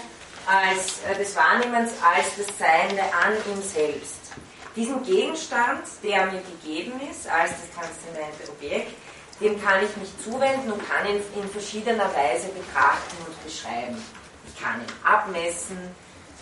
als, 0.47 1.01
äh, 1.09 1.17
des 1.17 1.35
Wahrnehmens 1.37 1.93
als 2.03 2.37
das 2.37 2.59
Seiende 2.59 3.03
an 3.03 3.33
ihm 3.51 3.63
selbst. 3.63 4.33
Diesen 4.77 5.03
Gegenstand, 5.03 5.83
der 6.03 6.27
mir 6.27 6.43
gegeben 6.43 7.01
ist, 7.11 7.29
als 7.29 7.51
das 7.51 7.71
transzendente 7.75 8.51
Objekt, 8.51 8.93
dem 9.41 9.61
kann 9.63 9.83
ich 9.83 9.97
mich 9.97 10.11
zuwenden 10.23 10.73
und 10.73 10.89
kann 10.89 11.07
ihn 11.07 11.23
in 11.35 11.49
verschiedener 11.49 12.11
Weise 12.15 12.49
betrachten 12.49 13.17
und 13.27 13.45
beschreiben. 13.45 14.03
Ich 14.47 14.63
kann 14.63 14.81
ihn 14.81 14.93
abmessen, 15.03 15.79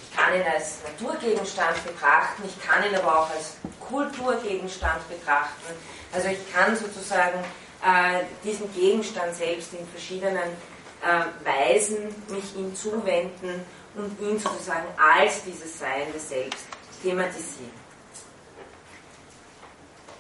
ich 0.03 0.16
kann 0.16 0.35
ihn 0.35 0.43
als 0.43 0.79
Naturgegenstand 0.83 1.85
betrachten, 1.87 2.43
ich 2.45 2.66
kann 2.66 2.85
ihn 2.85 2.97
aber 2.97 3.21
auch 3.21 3.31
als 3.31 3.57
Kulturgegenstand 3.81 5.09
betrachten. 5.09 5.73
Also 6.12 6.29
ich 6.29 6.53
kann 6.53 6.77
sozusagen 6.77 7.39
äh, 7.83 8.25
diesen 8.43 8.73
Gegenstand 8.75 9.35
selbst 9.35 9.73
in 9.75 9.87
verschiedenen 9.89 10.51
äh, 11.03 11.44
Weisen 11.44 12.14
mich 12.28 12.57
ihm 12.57 12.74
zuwenden 12.74 13.64
und 13.94 14.20
ihn 14.20 14.38
sozusagen 14.38 14.86
als 14.96 15.44
dieses 15.44 15.78
Seiende 15.78 16.18
selbst 16.18 16.66
thematisieren. 17.03 17.88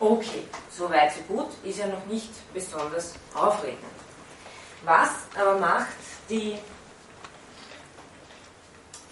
Okay, 0.00 0.44
soweit 0.70 1.12
so 1.12 1.20
gut, 1.22 1.48
ist 1.64 1.78
ja 1.78 1.86
noch 1.88 2.06
nicht 2.06 2.30
besonders 2.54 3.14
aufregend. 3.34 3.82
Was 4.84 5.10
aber 5.36 5.58
macht 5.58 5.88
die 6.30 6.56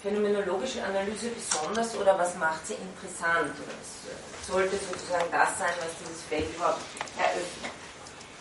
phänomenologische 0.01 0.85
Analyse 0.85 1.31
besonders 1.31 1.97
oder 1.97 2.17
was 2.17 2.37
macht 2.37 2.65
sie 2.69 2.75
interessant? 2.75 3.53
Was 3.57 4.47
sollte 4.47 4.77
sozusagen 4.77 5.27
das 5.33 5.59
sein, 5.59 5.73
was 5.81 5.91
dieses 5.99 6.23
Feld 6.29 6.55
überhaupt 6.55 6.81
eröffnet? 7.19 7.73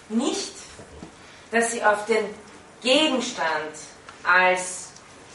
Nicht, 0.09 0.53
dass 1.49 1.71
sie 1.71 1.83
auf 1.83 2.05
den 2.05 2.25
Gegenstand 2.81 3.73
als 4.23 4.89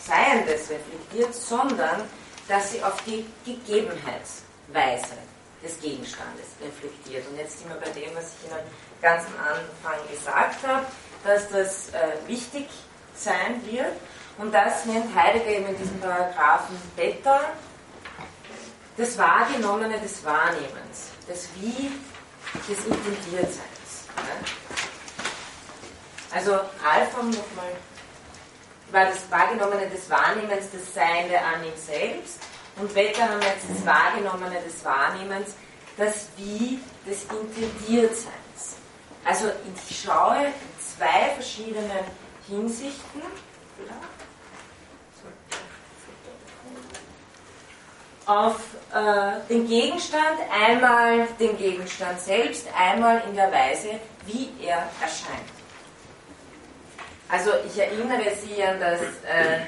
Seiendes 0.07 0.71
reflektiert, 0.71 1.35
sondern 1.35 2.03
dass 2.49 2.73
sie 2.73 2.83
auf 2.83 3.03
die 3.05 3.25
Gegebenheitsweise 3.45 5.15
des 5.63 5.81
Gegenstandes 5.81 6.47
reflektiert. 6.63 7.27
Und 7.29 7.39
jetzt 7.39 7.59
sind 7.59 7.69
wir 7.69 7.77
bei 7.77 7.91
dem, 7.91 8.15
was 8.15 8.33
ich 8.35 8.51
Ihnen 8.51 8.61
ganz 9.03 9.25
am 9.27 9.35
Anfang 9.45 10.09
gesagt 10.11 10.67
habe, 10.67 10.87
dass 11.25 11.49
das 11.51 11.91
äh, 11.91 12.17
wichtig 12.27 12.67
sein 13.15 13.61
wird. 13.67 13.93
Und 14.39 14.53
das 14.53 14.87
nennt 14.87 15.15
Heidegger 15.15 15.51
eben 15.51 15.67
in 15.67 15.77
diesem 15.77 16.01
Paragraphen 16.01 16.77
Beta 16.97 17.41
das 18.97 19.17
Wahrgenommene 19.17 19.99
des 20.01 20.25
Wahrnehmens, 20.25 21.11
das 21.29 21.49
Wie 21.57 21.91
des 22.69 22.85
Intendiertseins. 22.87 23.71
Also 26.33 26.53
Alpha 26.53 27.23
nochmal 27.23 27.73
war 28.93 29.07
das 29.07 29.31
Wahrgenommene 29.31 29.89
des 29.89 30.09
Wahrnehmens, 30.11 30.67
das 30.73 30.95
Seiende 30.95 31.39
an 31.39 31.65
ihm 31.65 31.77
selbst 31.77 32.39
und 32.77 32.95
Wetter 32.95 33.29
haben 33.29 33.43
jetzt 33.43 33.67
das 33.69 33.87
Wahrgenommene 33.87 34.61
des 34.63 34.85
Wahrnehmens, 34.85 35.55
das 35.97 36.29
Wie 36.37 36.81
des 37.07 37.25
Intendiertseins. 37.25 38.77
Also 39.25 39.51
ich 39.89 40.01
schaue 40.01 40.47
in 40.47 40.53
zwei 40.79 41.35
verschiedenen 41.35 42.05
Hinsichten 42.49 43.23
auf 48.27 48.57
äh, 48.95 49.47
den 49.49 49.67
Gegenstand, 49.67 50.39
einmal 50.53 51.27
den 51.39 51.57
Gegenstand 51.59 52.21
selbst, 52.21 52.67
einmal 52.77 53.23
in 53.29 53.35
der 53.35 53.51
Weise, 53.53 54.01
wie 54.27 54.51
er 54.65 54.89
erscheint. 55.01 55.60
Also 57.31 57.51
ich 57.67 57.79
erinnere 57.79 58.35
Sie 58.37 58.63
an 58.63 58.81
das 58.81 59.01
äh, 59.01 59.61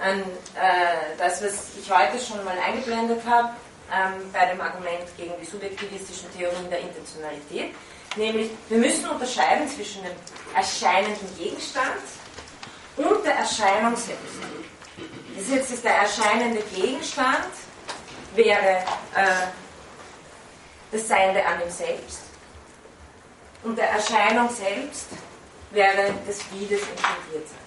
an 0.00 0.20
äh, 0.20 1.16
das, 1.18 1.42
was 1.42 1.76
ich 1.78 1.90
heute 1.90 2.18
schon 2.18 2.42
mal 2.44 2.56
eingeblendet 2.58 3.20
habe, 3.26 3.50
ähm, 3.92 4.32
bei 4.32 4.46
dem 4.46 4.60
Argument 4.60 5.04
gegen 5.16 5.34
die 5.40 5.46
subjektivistischen 5.46 6.32
Theorien 6.36 6.68
der 6.70 6.80
Intentionalität. 6.80 7.74
Nämlich, 8.16 8.50
wir 8.68 8.78
müssen 8.78 9.08
unterscheiden 9.08 9.68
zwischen 9.68 10.02
dem 10.02 10.12
erscheinenden 10.54 11.28
Gegenstand 11.38 12.02
und 12.96 13.24
der 13.24 13.34
Erscheinung 13.34 13.94
selbst. 13.94 14.40
Das 15.36 15.48
jetzt 15.48 15.84
der 15.84 15.94
erscheinende 15.94 16.62
Gegenstand, 16.74 17.50
wäre 18.34 18.78
äh, 19.14 19.46
das 20.92 21.06
Seiende 21.06 21.44
an 21.44 21.60
ihm 21.62 21.70
selbst. 21.70 22.20
Und 23.62 23.76
der 23.76 23.90
Erscheinung 23.90 24.48
selbst 24.50 25.08
wäre 25.70 26.14
das 26.26 26.40
Wie 26.52 26.66
des 26.66 26.80
Intendiertseins. 26.80 27.60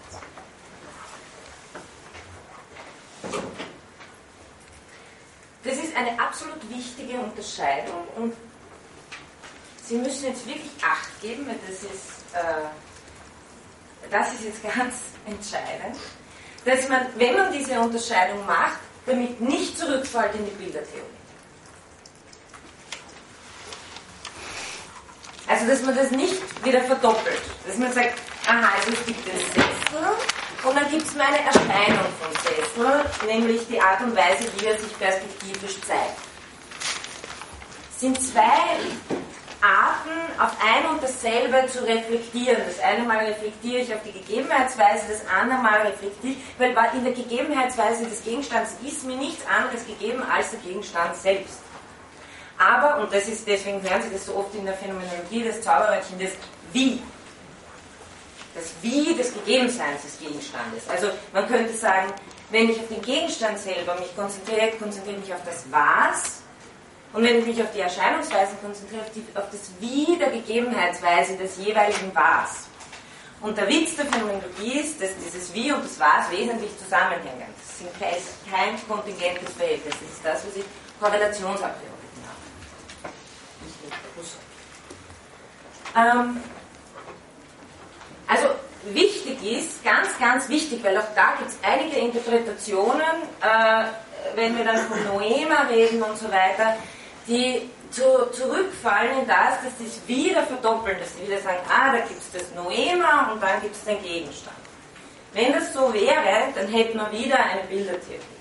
Das 5.64 5.76
ist 5.76 5.96
eine 5.96 6.20
absolut 6.20 6.70
wichtige 6.70 7.18
Unterscheidung 7.20 8.08
und 8.18 8.34
Sie 9.86 9.96
müssen 9.96 10.28
jetzt 10.28 10.46
wirklich 10.48 10.72
Acht 10.82 11.22
geben, 11.22 11.46
weil 11.46 11.58
das 11.68 11.84
ist, 11.84 12.24
äh, 12.34 14.10
das 14.10 14.34
ist 14.34 14.44
jetzt 14.46 14.64
ganz 14.76 14.96
entscheidend, 15.26 15.98
dass 16.66 16.88
man, 16.88 17.06
wenn 17.18 17.36
man 17.36 17.52
diese 17.52 17.80
Unterscheidung 17.80 18.46
macht, 18.46 18.80
damit 19.06 19.42
nicht 19.42 19.78
zurückfällt 19.78 20.36
in 20.36 20.46
die 20.46 20.52
Bildertheorie. 20.52 21.13
Also, 25.48 25.68
dass 25.68 25.82
man 25.82 25.96
das 25.96 26.12
nicht 26.12 26.42
wieder 26.66 26.82
verdoppelt. 26.82 27.42
Dass 27.68 27.78
man 27.78 27.92
sagt, 27.92 28.14
aha, 28.48 28.72
also 28.78 28.92
es 28.92 29.06
gibt 29.06 29.28
den 29.28 29.38
Sessel 29.38 29.64
und 30.64 30.78
dann 30.78 30.90
gibt 30.90 31.04
es 31.04 31.14
meine 31.16 31.40
Erscheinung 31.40 32.08
von 32.20 32.32
Sessel, 32.42 33.28
nämlich 33.28 33.68
die 33.68 33.82
Art 33.82 34.02
und 34.02 34.16
Weise, 34.16 34.46
wie 34.58 34.66
er 34.66 34.78
sich 34.78 34.98
perspektivisch 34.98 35.82
zeigt. 35.82 36.18
Es 37.92 38.00
sind 38.00 38.22
zwei 38.22 38.80
Arten, 39.62 40.40
auf 40.40 40.52
ein 40.62 40.90
und 40.90 41.04
dasselbe 41.04 41.68
zu 41.68 41.86
reflektieren. 41.86 42.62
Das 42.66 42.80
eine 42.80 43.04
Mal 43.04 43.26
reflektiere 43.26 43.82
ich 43.82 43.94
auf 43.94 44.02
die 44.04 44.14
Gegebenheitsweise, 44.14 45.04
das 45.10 45.28
andere 45.28 45.60
Mal 45.60 45.82
reflektiere 45.82 46.34
ich, 46.34 46.60
weil 46.60 46.76
in 46.96 47.04
der 47.04 47.14
Gegebenheitsweise 47.14 48.06
des 48.06 48.24
Gegenstands 48.24 48.76
ist 48.86 49.06
mir 49.06 49.18
nichts 49.18 49.46
anderes 49.48 49.86
gegeben 49.86 50.24
als 50.24 50.52
der 50.52 50.60
Gegenstand 50.60 51.16
selbst. 51.16 51.60
Aber, 52.58 53.02
und 53.02 53.14
das 53.14 53.28
ist, 53.28 53.48
deswegen 53.48 53.82
hören 53.82 54.02
Sie 54.02 54.12
das 54.12 54.26
so 54.26 54.36
oft 54.36 54.54
in 54.56 54.66
der 54.66 54.76
Phänomenologie, 54.76 55.44
das 55.44 55.62
Zauberwörtchen, 55.62 56.20
das 56.20 56.32
Wie 56.72 57.02
das 58.56 58.72
Wie 58.82 59.16
des 59.16 59.34
Gegebenseins 59.34 60.04
des 60.04 60.20
Gegenstandes. 60.20 60.88
Also 60.88 61.10
man 61.32 61.48
könnte 61.48 61.74
sagen, 61.74 62.14
wenn 62.50 62.70
ich 62.70 62.80
auf 62.80 62.88
den 62.88 63.02
Gegenstand 63.02 63.58
selber 63.58 63.96
mich 63.96 64.16
konzentriere, 64.16 64.72
konzentriere 64.80 65.18
ich 65.18 65.28
mich 65.28 65.34
auf 65.34 65.44
das 65.46 65.66
Was. 65.72 66.42
Und 67.14 67.24
wenn 67.24 67.40
ich 67.40 67.46
mich 67.46 67.62
auf 67.62 67.72
die 67.74 67.82
Erscheinungsweisen 67.82 68.58
konzentriere, 68.62 69.02
auf, 69.02 69.12
die, 69.12 69.26
auf 69.36 69.50
das 69.52 69.72
Wie 69.80 70.18
der 70.18 70.32
Gegebenheitsweise 70.32 71.38
des 71.38 71.58
jeweiligen 71.58 72.12
Was. 72.14 72.68
Und 73.42 73.58
der 73.58 73.68
Witz 73.68 73.96
der 73.96 74.06
Phänomenologie 74.06 74.80
ist, 74.80 75.02
dass 75.02 75.10
dieses 75.24 75.54
Wie 75.54 75.72
und 75.72 75.84
das 75.84 76.00
Was 76.00 76.32
wesentlich 76.32 76.72
zusammenhängen. 76.78 77.54
Das 77.58 77.80
sind 77.80 77.90
kein 78.00 78.88
kontingentes 78.88 79.54
Verhältnis. 79.54 79.94
Das 80.00 80.10
ist 80.10 80.26
das, 80.26 80.48
was 80.48 80.56
ich 80.58 80.66
Korrelationsabhängig. 81.00 82.03
Ähm, 85.96 86.42
also 88.28 88.48
wichtig 88.92 89.44
ist, 89.44 89.84
ganz, 89.84 90.18
ganz 90.20 90.50
wichtig, 90.50 90.84
weil 90.84 90.98
auch 90.98 91.14
da 91.16 91.36
gibt 91.38 91.52
es 91.52 91.58
einige 91.62 91.98
Interpretationen, 91.98 93.02
äh, 93.42 93.86
wenn 94.36 94.58
wir 94.58 94.66
dann 94.66 94.78
von 94.78 95.04
Noema 95.06 95.64
reden 95.70 96.02
und 96.02 96.18
so 96.18 96.26
weiter, 96.26 96.78
die 97.28 97.70
zu, 97.92 98.02
zurückfallen 98.32 99.20
in 99.20 99.28
das, 99.28 99.62
dass 99.64 99.78
sie 99.78 99.86
es 99.86 100.08
wieder 100.08 100.44
verdoppeln, 100.44 100.98
dass 101.00 101.16
sie 101.16 101.28
wieder 101.28 101.40
sagen, 101.42 101.60
ah, 101.70 101.92
da 101.92 102.00
gibt 102.00 102.20
es 102.20 102.32
das 102.32 102.56
Noema 102.56 103.32
und 103.32 103.42
dann 103.42 103.62
gibt 103.62 103.76
es 103.76 103.84
den 103.84 104.02
Gegenstand. 104.02 104.58
Wenn 105.34 105.54
das 105.54 105.74
so 105.74 105.94
wäre, 105.94 106.52
dann 106.56 106.68
hätten 106.68 106.98
wir 106.98 107.12
wieder 107.12 107.38
eine 107.38 107.64
Bildertheorie. 107.70 108.33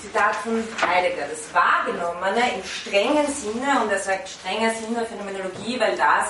Zitat 0.00 0.36
von 0.36 0.62
Heidegger, 0.80 1.26
das 1.28 1.52
Wahrgenommene 1.52 2.54
im 2.56 2.64
strengen 2.64 3.26
Sinne, 3.26 3.82
und 3.82 3.90
er 3.90 3.98
sagt 3.98 4.28
strenger 4.28 4.70
Sinn 4.74 4.94
der 4.94 5.06
Phänomenologie, 5.06 5.78
weil 5.78 5.96
das 5.96 6.28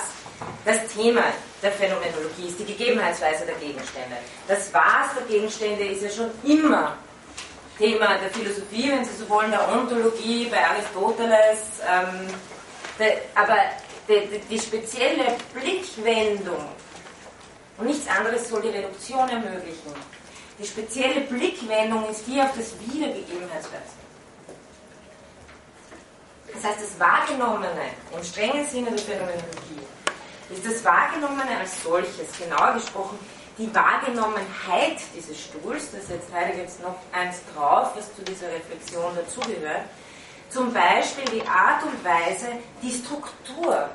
das 0.65 0.87
Thema 0.93 1.21
der 1.61 1.71
Phänomenologie 1.71 2.47
ist, 2.47 2.59
die 2.59 2.65
Gegebenheitsweise 2.65 3.45
der 3.45 3.55
Gegenstände. 3.55 4.17
Das 4.47 4.73
Was 4.73 5.13
der 5.15 5.25
Gegenstände 5.27 5.85
ist 5.85 6.03
ja 6.03 6.09
schon 6.09 6.31
immer 6.43 6.97
Thema 7.77 8.17
der 8.17 8.29
Philosophie, 8.29 8.91
wenn 8.91 9.05
Sie 9.05 9.15
so 9.15 9.29
wollen, 9.29 9.51
der 9.51 9.67
Ontologie, 9.71 10.45
bei 10.45 10.57
Aristoteles. 10.63 11.81
Ähm, 11.87 12.27
de, 12.99 13.17
aber 13.35 13.57
die, 14.07 14.27
die, 14.27 14.39
die 14.39 14.59
spezielle 14.59 15.35
Blickwendung 15.53 16.65
und 17.77 17.87
nichts 17.87 18.07
anderes 18.07 18.49
soll 18.49 18.61
die 18.61 18.69
Reduktion 18.69 19.27
ermöglichen. 19.29 19.93
Die 20.61 20.67
spezielle 20.67 21.21
Blickwendung 21.21 22.07
ist 22.07 22.25
hier 22.27 22.43
auf 22.43 22.51
das 22.55 22.73
Wiedergegebenheitsweise. 22.79 23.97
Das 26.53 26.63
heißt, 26.63 26.81
das 26.83 26.99
Wahrgenommene 26.99 27.89
im 28.15 28.23
strengen 28.23 28.67
Sinne 28.67 28.91
der 28.91 28.99
Phänomenologie 28.99 29.81
ist 30.51 30.63
das 30.63 30.85
Wahrgenommene 30.85 31.57
als 31.59 31.81
solches, 31.81 32.37
genauer 32.37 32.73
gesprochen, 32.73 33.17
die 33.57 33.73
Wahrgenommenheit 33.73 34.97
dieses 35.15 35.41
Stuhls, 35.41 35.91
das 35.91 36.07
setzt 36.07 36.31
Heidegger 36.31 36.59
jetzt 36.59 36.81
noch 36.83 36.97
eins 37.11 37.41
drauf, 37.55 37.93
was 37.95 38.15
zu 38.15 38.21
dieser 38.21 38.51
Reflexion 38.51 39.15
dazugehört, 39.15 39.85
zum 40.49 40.71
Beispiel 40.71 41.25
die 41.41 41.47
Art 41.47 41.81
und 41.83 42.05
Weise, 42.05 42.47
die 42.83 42.91
Struktur, 42.91 43.89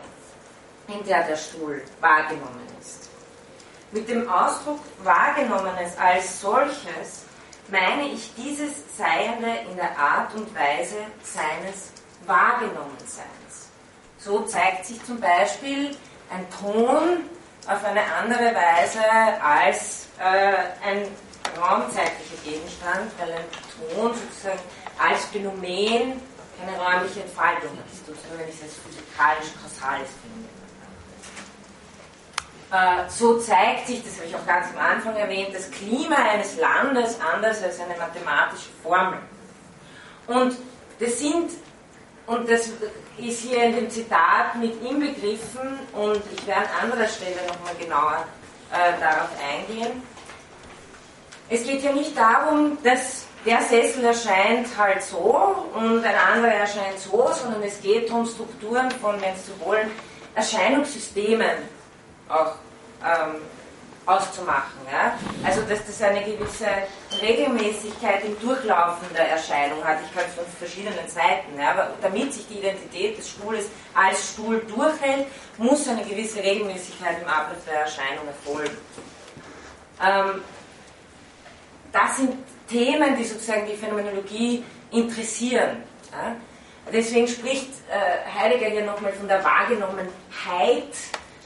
in 0.88 1.04
der 1.04 1.22
der 1.28 1.36
Stuhl 1.36 1.82
wahrgenommen. 2.00 2.65
Mit 3.96 4.10
dem 4.10 4.28
Ausdruck 4.28 4.80
Wahrgenommenes 5.04 5.96
als 5.96 6.42
solches 6.42 7.24
meine 7.68 8.08
ich 8.08 8.30
dieses 8.34 8.84
Seiende 8.94 9.48
in 9.70 9.74
der 9.74 9.98
Art 9.98 10.34
und 10.34 10.54
Weise 10.54 10.96
seines 11.22 11.92
Wahrgenommenseins. 12.26 13.70
So 14.18 14.40
zeigt 14.40 14.84
sich 14.84 15.02
zum 15.02 15.18
Beispiel 15.18 15.96
ein 16.28 16.46
Ton 16.60 17.24
auf 17.66 17.82
eine 17.86 18.02
andere 18.20 18.54
Weise 18.54 19.00
als 19.42 20.08
äh, 20.18 20.86
ein 20.86 21.08
raumzeitlicher 21.58 22.36
Gegenstand, 22.44 23.10
weil 23.18 23.32
ein 23.32 23.46
Ton 23.96 24.12
sozusagen 24.12 24.60
als 24.98 25.24
Phänomen 25.24 26.20
keine 26.60 26.78
räumliche 26.78 27.22
Entfaltung 27.22 27.70
hat, 27.70 27.88
sozusagen 28.06 28.40
wenn 28.40 28.48
ich 28.50 28.56
es 28.56 28.62
als 28.64 28.74
physikalisch-kausales 28.74 30.10
finde. 30.20 30.45
Äh, 32.72 33.08
so 33.08 33.38
zeigt 33.38 33.86
sich, 33.86 34.02
das 34.02 34.16
habe 34.16 34.26
ich 34.26 34.34
auch 34.34 34.46
ganz 34.46 34.66
am 34.74 34.84
Anfang 34.84 35.16
erwähnt, 35.16 35.54
das 35.54 35.70
Klima 35.70 36.16
eines 36.16 36.56
Landes 36.58 37.18
anders 37.20 37.62
als 37.62 37.78
eine 37.80 37.96
mathematische 37.96 38.70
Formel. 38.82 39.18
Und 40.26 40.56
das 40.98 41.18
sind 41.18 41.50
und 42.26 42.50
das 42.50 42.70
ist 43.18 43.40
hier 43.40 43.62
in 43.62 43.76
dem 43.76 43.90
Zitat 43.90 44.56
mit 44.56 44.82
inbegriffen 44.82 45.78
und 45.92 46.20
ich 46.34 46.44
werde 46.46 46.68
an 46.80 46.90
anderer 46.90 47.06
Stelle 47.06 47.36
nochmal 47.46 47.74
genauer 47.78 48.24
äh, 48.72 49.00
darauf 49.00 49.28
eingehen. 49.40 50.02
Es 51.48 51.62
geht 51.62 51.84
ja 51.84 51.92
nicht 51.92 52.18
darum, 52.18 52.78
dass 52.82 53.26
der 53.44 53.60
Sessel 53.62 54.04
erscheint 54.04 54.66
halt 54.76 55.04
so 55.04 55.68
und 55.72 56.04
ein 56.04 56.16
anderer 56.16 56.54
erscheint 56.54 56.98
so, 56.98 57.30
sondern 57.32 57.62
es 57.62 57.80
geht 57.80 58.10
um 58.10 58.26
Strukturen 58.26 58.90
von, 58.90 59.20
wenn 59.20 59.36
Sie 59.36 59.52
so 59.52 59.64
wollen, 59.64 59.88
Erscheinungssystemen 60.34 61.75
auch 62.28 62.54
ähm, 63.04 63.42
auszumachen. 64.06 64.80
Ja? 64.90 65.18
Also 65.44 65.62
dass 65.62 65.84
das 65.84 66.00
eine 66.02 66.22
gewisse 66.24 66.66
Regelmäßigkeit 67.20 68.24
im 68.24 68.38
Durchlaufen 68.40 69.06
der 69.14 69.30
Erscheinung 69.30 69.82
hat. 69.84 69.98
Ich 70.04 70.14
kann 70.14 70.24
es 70.28 70.34
von 70.34 70.44
verschiedenen 70.58 71.08
Seiten. 71.08 71.58
Ja? 71.58 71.72
Aber 71.72 71.90
damit 72.00 72.32
sich 72.32 72.46
die 72.48 72.58
Identität 72.58 73.18
des 73.18 73.30
Stuhles 73.30 73.66
als 73.94 74.30
Stuhl 74.30 74.60
durchhält, 74.60 75.26
muss 75.58 75.88
eine 75.88 76.04
gewisse 76.04 76.42
Regelmäßigkeit 76.42 77.20
im 77.20 77.28
Ablauf 77.28 77.58
der 77.66 77.80
Erscheinung 77.80 78.26
erfolgen. 78.26 78.76
Ähm, 80.02 80.42
das 81.92 82.16
sind 82.16 82.34
Themen, 82.68 83.16
die 83.16 83.24
sozusagen 83.24 83.66
die 83.66 83.76
Phänomenologie 83.76 84.64
interessieren. 84.92 85.82
Ja? 86.12 86.36
Deswegen 86.92 87.26
spricht 87.26 87.70
äh, 87.90 88.38
Heidegger 88.38 88.66
hier 88.66 88.84
nochmal 88.84 89.12
von 89.12 89.26
der 89.26 89.42
Wahrgenommenheit 89.42 90.94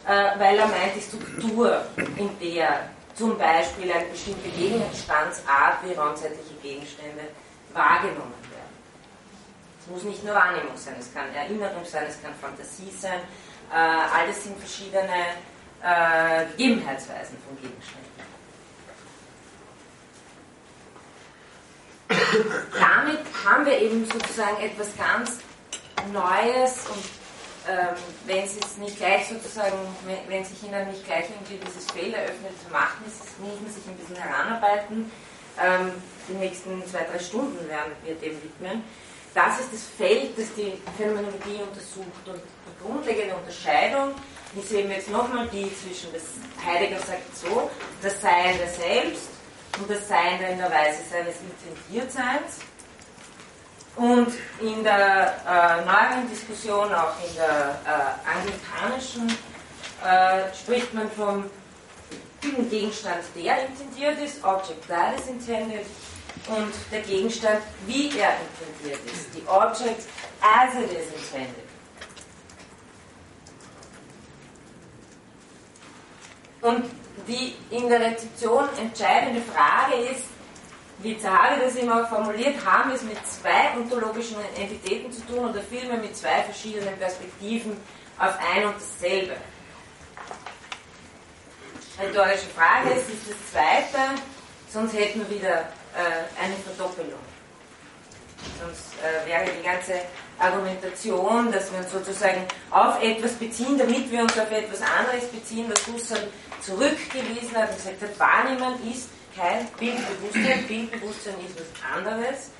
weil 0.06 0.58
er 0.58 0.66
meint, 0.66 0.96
die 0.96 1.00
Struktur, 1.00 1.84
in 2.16 2.30
der 2.40 2.88
zum 3.14 3.36
Beispiel 3.36 3.92
eine 3.92 4.06
bestimmte 4.06 4.48
Gegenstandsart 4.48 5.84
wie 5.84 5.92
raumzeitliche 5.92 6.54
Gegenstände 6.62 7.28
wahrgenommen 7.74 8.40
werden. 8.50 8.74
Es 9.80 9.86
muss 9.88 10.04
nicht 10.04 10.24
nur 10.24 10.34
Wahrnehmung 10.34 10.76
sein, 10.76 10.94
es 10.98 11.12
kann 11.12 11.34
Erinnerung 11.34 11.84
sein, 11.84 12.04
es 12.08 12.20
kann 12.22 12.32
Fantasie 12.40 12.90
sein, 12.98 13.20
äh, 13.70 13.74
alles 13.74 14.44
sind 14.44 14.58
verschiedene 14.58 15.36
äh, 15.82 16.46
Gegebenheitsweisen 16.56 17.36
von 17.46 17.56
Gegenständen. 17.60 18.10
Damit 22.72 23.20
haben 23.44 23.66
wir 23.66 23.78
eben 23.78 24.04
sozusagen 24.06 24.62
etwas 24.62 24.96
ganz 24.96 25.38
Neues 26.12 26.86
und 26.88 27.19
ähm, 27.68 27.96
wenn 28.26 28.48
Sie 28.48 28.60
es 28.64 28.76
nicht 28.78 28.96
gleich 28.96 29.28
sozusagen, 29.28 29.76
wenn, 30.28 30.44
sich 30.44 30.62
Ihnen 30.62 30.88
nicht 30.88 31.04
gleich 31.04 31.26
irgendwie 31.28 31.60
dieses 31.66 31.90
Feld 31.90 32.14
eröffnet 32.14 32.52
zu 32.64 32.72
machen 32.72 33.04
ist, 33.06 33.38
man 33.38 33.72
sich 33.72 33.86
ein 33.86 33.96
bisschen 33.96 34.16
heranarbeiten. 34.16 35.10
Ähm, 35.60 35.92
die 36.28 36.34
nächsten 36.34 36.84
zwei, 36.86 37.04
drei 37.04 37.18
Stunden 37.18 37.68
werden 37.68 37.92
wir 38.04 38.14
dem 38.14 38.42
widmen. 38.42 38.82
Das 39.34 39.60
ist 39.60 39.72
das 39.72 39.82
Feld, 39.96 40.36
das 40.36 40.52
die 40.54 40.72
Phänomenologie 40.96 41.62
untersucht. 41.62 42.26
Und 42.26 42.40
die 42.40 42.84
grundlegende 42.84 43.36
Unterscheidung 43.36 44.14
ist 44.56 44.72
eben 44.72 44.90
jetzt 44.90 45.10
nochmal 45.10 45.46
die 45.52 45.70
zwischen, 45.76 46.12
das 46.12 46.24
Heidegger 46.64 46.98
sagt 46.98 47.36
so, 47.36 47.70
das 48.02 48.20
Seiende 48.20 48.66
selbst 48.66 49.28
und 49.78 49.88
das 49.88 50.08
Seiende 50.08 50.46
in 50.46 50.58
der 50.58 50.70
Weise 50.70 51.02
seines 51.08 51.36
Intendiertseins 51.40 52.58
und 53.96 54.32
in 54.60 54.82
der 54.84 55.34
äh, 55.46 55.84
neueren 55.84 56.28
Diskussion, 56.30 56.92
auch 56.92 57.14
in 57.26 57.34
der 57.34 57.80
äh, 57.84 58.38
anglikanischen, 58.38 59.28
äh, 60.04 60.54
spricht 60.54 60.94
man 60.94 61.10
vom 61.10 61.44
Gegenstand, 62.70 63.20
der 63.36 63.66
intendiert 63.66 64.18
ist, 64.18 64.42
Object 64.42 64.88
that 64.88 65.18
is 65.18 65.28
intended, 65.28 65.84
und 66.48 66.72
der 66.90 67.00
Gegenstand, 67.02 67.60
wie 67.86 68.10
er 68.18 68.32
intendiert 68.40 69.00
ist, 69.06 69.28
die 69.34 69.46
Object 69.46 70.08
as 70.40 70.74
it 70.74 70.90
is 70.90 71.12
intended. 71.14 71.64
Und 76.62 76.84
die 77.26 77.54
in 77.70 77.88
der 77.88 78.00
Rezeption 78.00 78.68
entscheidende 78.78 79.42
Frage 79.42 79.96
ist, 80.10 80.24
wie 81.02 81.18
Zahari 81.18 81.60
das 81.60 81.76
immer 81.76 82.06
formuliert, 82.06 82.64
haben 82.64 82.90
es 82.90 83.02
mit 83.02 83.16
zwei 83.26 83.76
ontologischen 83.76 84.36
Entitäten 84.56 85.10
zu 85.10 85.26
tun 85.26 85.50
oder 85.50 85.60
vielmehr 85.62 85.96
mit 85.96 86.16
zwei 86.16 86.42
verschiedenen 86.42 86.96
Perspektiven 86.98 87.76
auf 88.18 88.34
ein 88.54 88.66
und 88.66 88.74
dasselbe. 88.76 89.36
Rhetorische 91.98 92.48
Frage, 92.56 92.90
es 92.94 93.08
ist 93.08 93.30
das 93.30 93.50
zweite, 93.50 94.20
sonst 94.70 94.94
hätten 94.94 95.20
wir 95.20 95.38
wieder 95.38 95.60
äh, 95.60 96.42
eine 96.42 96.54
Verdoppelung. 96.56 97.20
Sonst 98.58 98.94
äh, 99.02 99.28
wäre 99.28 99.44
die 99.44 99.62
ganze 99.62 99.94
Argumentation, 100.38 101.52
dass 101.52 101.70
wir 101.72 101.80
uns 101.80 101.92
sozusagen 101.92 102.46
auf 102.70 103.02
etwas 103.02 103.32
beziehen, 103.32 103.76
damit 103.76 104.10
wir 104.10 104.22
uns 104.22 104.38
auf 104.38 104.50
etwas 104.50 104.80
anderes 104.80 105.26
beziehen, 105.28 105.70
was 105.70 105.86
Husserl 105.86 106.28
zurückgewiesen 106.62 107.56
hat 107.56 107.70
und 107.70 107.76
gesagt 107.76 108.02
hat, 108.02 108.18
wahrnehmen 108.18 108.90
ist 108.90 109.08
kein 109.40 109.66
Bildbewusstsein, 109.78 110.66
Bildbewusstsein 110.66 111.34
ist 111.46 111.56
was 111.58 111.96
anderes, 111.96 112.50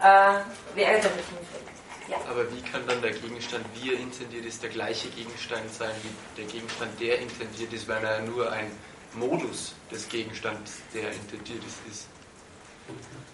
äh, 0.00 0.76
wäre 0.76 1.00
damit 1.00 1.24
hinfällig. 1.26 1.80
Ja. 2.08 2.16
Aber 2.28 2.50
wie 2.52 2.60
kann 2.62 2.86
dann 2.86 3.02
der 3.02 3.12
Gegenstand, 3.12 3.64
wie 3.74 3.92
er 3.92 4.00
intendiert 4.00 4.44
ist, 4.44 4.62
der 4.62 4.70
gleiche 4.70 5.08
Gegenstand 5.10 5.72
sein 5.72 5.92
wie 6.02 6.40
der 6.40 6.50
Gegenstand, 6.50 7.00
der 7.00 7.18
intendiert 7.20 7.72
ist, 7.72 7.86
weil 7.88 8.02
er 8.02 8.20
nur 8.22 8.50
ein 8.50 8.70
Modus 9.14 9.74
des 9.90 10.08
Gegenstands, 10.08 10.78
der 10.94 11.10
intendiert 11.12 11.62
ist, 11.64 11.78
ist? 11.90 12.06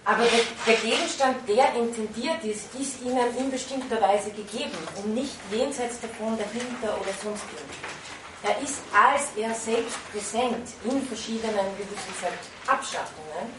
Aber 0.05 0.25
der, 0.25 0.41
der, 0.67 0.77
Gegenstand, 0.83 1.37
der 1.49 1.75
intendiert 1.75 2.45
ist, 2.45 2.75
ist 2.79 3.01
Ihnen 3.03 3.37
in 3.39 3.51
bestimmter 3.51 4.01
Weise 4.01 4.31
gegeben 4.31 4.77
und 4.97 5.15
nicht 5.15 5.37
jenseits 5.51 5.99
davon, 6.01 6.37
dahinter 6.37 7.01
oder 7.01 7.13
sonst 7.23 7.45
irgendwo. 7.45 7.87
Er 8.47 8.63
ist 8.63 8.79
als 8.93 9.31
er 9.37 9.53
selbst 9.53 9.99
präsent 10.13 10.69
in 10.85 11.03
verschiedenen, 11.03 11.67
wie 11.77 11.83
du 11.83 12.13
gesagt, 12.13 12.47
Abschaffungen, 12.65 13.51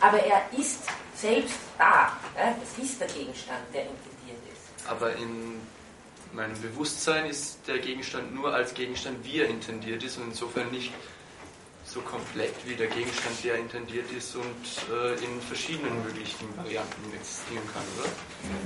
aber 0.00 0.18
er 0.18 0.48
ist 0.58 0.80
selbst 1.14 1.58
da. 1.76 2.10
Das 2.34 2.82
ist 2.82 2.98
der 2.98 3.08
Gegenstand, 3.08 3.60
der 3.74 3.82
intendiert 3.82 4.40
ist. 4.50 4.88
Aber 4.88 5.14
in 5.16 5.60
meinem 6.32 6.58
Bewusstsein 6.58 7.26
ist 7.26 7.58
der 7.66 7.78
Gegenstand 7.80 8.34
nur 8.34 8.54
als 8.54 8.72
Gegenstand, 8.72 9.22
wie 9.26 9.40
er 9.40 9.48
intendiert 9.48 10.02
ist 10.02 10.16
und 10.16 10.28
insofern 10.28 10.70
nicht 10.70 10.90
so 11.94 12.00
komplett 12.00 12.54
wie 12.66 12.74
der 12.74 12.88
Gegenstand, 12.88 13.36
der 13.44 13.54
intendiert 13.54 14.10
ist 14.10 14.34
und 14.34 14.64
äh, 14.90 15.14
in 15.24 15.40
verschiedenen 15.40 16.02
möglichen 16.02 16.50
Varianten 16.56 17.14
existieren 17.14 17.62
kann, 17.72 17.86
oder? 17.94 18.10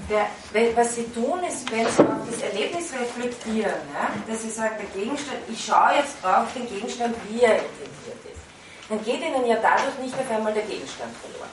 Der, 0.08 0.76
was 0.76 0.94
Sie 0.94 1.04
tun, 1.12 1.44
ist, 1.44 1.70
wenn 1.70 1.84
Sie 1.84 2.02
auf 2.02 2.24
das 2.24 2.40
Erlebnis 2.40 2.90
reflektieren, 2.98 3.76
ja, 3.92 4.08
dass 4.26 4.42
Sie 4.42 4.50
sagen, 4.50 4.76
der 4.80 4.88
Gegenstand, 4.98 5.40
ich 5.46 5.62
schaue 5.62 6.00
jetzt 6.00 6.16
auf 6.24 6.50
den 6.54 6.66
Gegenstand, 6.72 7.14
wie 7.28 7.42
er 7.42 7.60
intendiert 7.60 8.22
ist, 8.32 8.40
dann 8.88 9.04
geht 9.04 9.20
Ihnen 9.20 9.46
ja 9.46 9.56
dadurch 9.60 9.98
nicht 10.00 10.14
auf 10.14 10.30
einmal 10.30 10.54
der 10.54 10.64
Gegenstand 10.64 11.12
verloren, 11.20 11.52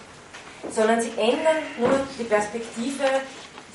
sondern 0.72 1.02
Sie 1.02 1.12
ändern 1.18 1.60
nur 1.78 1.92
die 2.18 2.24
Perspektive 2.24 3.04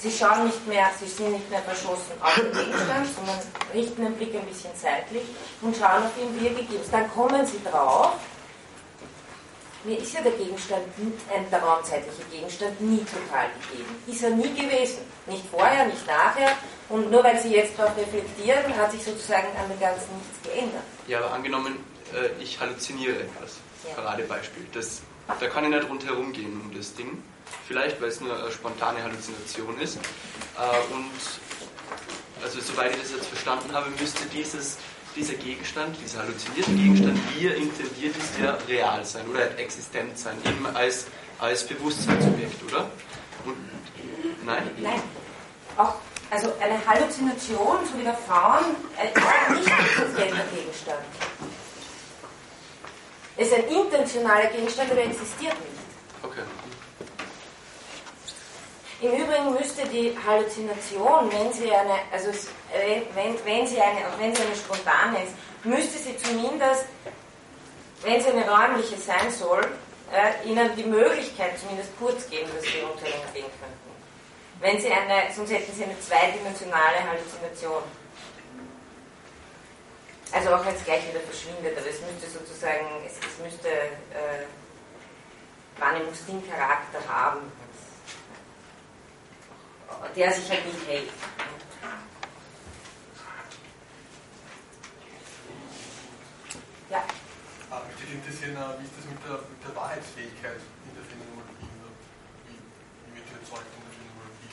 Sie 0.01 0.11
schauen 0.11 0.47
nicht 0.47 0.67
mehr, 0.67 0.91
sie 0.99 1.07
sind 1.07 1.33
nicht 1.33 1.51
mehr 1.51 1.61
verschossen 1.61 2.13
auf 2.23 2.35
den 2.35 2.53
Gegenstand, 2.53 3.07
sondern 3.15 3.39
richten 3.75 4.03
den 4.03 4.15
Blick 4.15 4.35
ein 4.35 4.47
bisschen 4.47 4.71
seitlich 4.75 5.25
und 5.61 5.77
schauen 5.77 6.05
auf 6.05 6.17
ihn, 6.17 6.41
wie 6.41 6.47
er 6.47 6.55
gegeben 6.55 6.83
ist. 6.83 6.91
Dann 6.91 7.11
kommen 7.11 7.45
sie 7.45 7.61
drauf, 7.63 8.15
mir 9.85 9.99
ist 9.99 10.15
ja 10.15 10.23
der 10.23 10.33
Gegenstand, 10.33 10.85
ein, 11.35 11.51
der 11.51 11.63
raumzeitliche 11.63 12.23
Gegenstand, 12.31 12.81
nie 12.81 13.05
total 13.05 13.49
gegeben. 13.69 13.95
Ist 14.07 14.23
er 14.23 14.31
nie 14.31 14.55
gewesen. 14.55 14.99
Nicht 15.27 15.45
vorher, 15.51 15.87
nicht 15.87 16.07
nachher. 16.07 16.53
Und 16.89 17.11
nur 17.11 17.23
weil 17.23 17.39
Sie 17.41 17.55
jetzt 17.55 17.79
darauf 17.79 17.97
reflektieren, 17.97 18.77
hat 18.77 18.93
sich 18.93 19.03
sozusagen 19.05 19.49
an 19.57 19.71
dem 19.71 19.81
Ganzen 19.81 20.09
nichts 20.17 20.43
geändert. 20.43 20.83
Ja, 21.09 21.19
aber 21.19 21.33
angenommen, 21.33 21.77
äh, 22.15 22.43
ich 22.43 22.59
halluziniere 22.61 23.21
etwas. 23.21 23.57
Ja. 23.87 23.95
Paradebeispiel. 23.95 24.67
Das, 24.73 25.01
da 25.29 25.47
kann 25.47 25.65
ich 25.65 25.71
nicht 25.71 25.89
rundherum 25.89 26.33
gehen 26.33 26.61
um 26.61 26.75
das 26.77 26.95
Ding 26.95 27.23
vielleicht, 27.67 28.01
weil 28.01 28.09
es 28.09 28.21
nur 28.21 28.37
eine 28.39 28.51
spontane 28.51 29.03
Halluzination 29.03 29.79
ist. 29.81 29.97
Äh, 29.97 30.95
und 30.95 31.11
also 32.43 32.61
soweit 32.61 32.93
ich 32.93 33.03
das 33.03 33.13
jetzt 33.13 33.27
verstanden 33.27 33.73
habe, 33.73 33.91
müsste 33.91 34.25
dieses, 34.27 34.79
dieser 35.17 35.35
Gegenstand, 35.35 35.97
dieser 36.03 36.21
halluzinierte 36.21 36.71
Gegenstand, 36.73 37.19
wie 37.37 37.47
er 37.47 37.57
intendiert 37.57 38.17
ist, 38.17 38.39
ja 38.43 38.57
real 38.69 39.05
sein 39.05 39.27
oder 39.29 39.59
existent 39.59 40.19
sein, 40.19 40.37
eben 40.47 40.67
als, 40.75 41.07
als 41.39 41.65
Bewusstseinsobjekt, 41.65 42.63
oder? 42.65 42.91
Und, 43.45 43.57
nein? 44.45 44.71
Nein. 44.79 45.03
Auch, 45.77 45.95
also 46.31 46.53
eine 46.61 46.85
Halluzination, 46.87 47.79
so 47.91 47.99
wie 47.99 48.05
der 48.05 48.15
Frauen, 48.15 48.65
äh, 48.97 49.09
ist 49.09 49.27
ein 49.27 49.55
nicht 49.55 49.69
existenter 49.69 50.45
Gegenstand. 50.55 50.99
Es 53.37 53.49
ist 53.49 53.55
ein 53.55 53.69
intentionaler 53.69 54.47
Gegenstand, 54.47 54.91
aber 54.91 55.01
er 55.01 55.07
existiert 55.07 55.55
nicht. 55.55 55.81
Okay. 56.23 56.43
Im 59.01 59.13
Übrigen 59.13 59.55
müsste 59.55 59.87
die 59.89 60.15
Halluzination, 60.27 61.33
wenn 61.33 61.51
sie 61.55 61.73
eine, 61.73 61.95
also 62.13 62.29
wenn, 63.15 63.35
wenn, 63.47 63.67
sie 63.67 63.81
eine, 63.81 64.01
auch 64.01 64.19
wenn 64.19 64.35
sie 64.35 64.43
eine 64.43 64.55
spontane 64.55 65.25
ist, 65.25 65.33
müsste 65.65 65.99
sie 65.99 66.17
zumindest, 66.19 66.85
wenn 68.03 68.21
sie 68.21 68.29
eine 68.29 68.45
räumliche 68.47 68.99
sein 68.99 69.31
soll, 69.31 69.67
äh, 70.13 70.47
ihnen 70.47 70.77
die 70.77 70.85
Möglichkeit 70.85 71.59
zumindest 71.59 71.97
kurz 71.99 72.29
geben, 72.29 72.51
dass 72.55 72.65
sie 72.65 72.83
unter 72.83 73.07
ihnen 73.07 73.25
sehen 73.33 73.51
könnten. 73.59 73.91
Wenn 74.61 74.79
sie 74.79 74.93
eine, 74.93 75.33
sonst 75.35 75.51
hätten 75.51 75.73
sie 75.75 75.85
eine 75.85 75.99
zweidimensionale 75.99 77.01
Halluzination. 77.09 77.83
Also 80.33 80.55
auch 80.55 80.67
wenn 80.67 80.75
es 80.75 80.85
gleich 80.85 81.09
wieder 81.09 81.21
verschwindet, 81.21 81.77
aber 81.79 81.89
es 81.89 82.01
müsste 82.03 82.39
sozusagen, 82.39 82.87
es, 83.07 83.15
es 83.17 83.39
müsste 83.43 83.69
äh, 83.69 84.45
Wahrnehmungsding-Charakter 85.79 87.01
haben 87.09 87.51
der 90.17 90.33
sich 90.33 90.49
halt 90.51 90.67
nicht 90.67 90.87
hält. 90.87 91.09
Ja. 96.91 97.05
Aber 97.71 97.85
mich 97.87 98.01
würde 98.01 98.15
interessieren, 98.15 98.57
wie 98.79 98.85
ist 98.85 98.97
das 98.99 99.05
mit 99.07 99.23
der, 99.23 99.39
mit 99.47 99.61
der 99.63 99.77
Wahrheitsfähigkeit 99.77 100.59
in 100.59 100.95
der 100.95 101.05
Phänomenologie? 101.07 101.71
Wie, 102.47 102.59
wie 102.59 103.15
wird 103.15 103.27
die 103.31 103.35
erzeugt 103.39 103.71
in 103.71 103.83
der 103.87 103.93
Phänomenologie? 103.95 104.51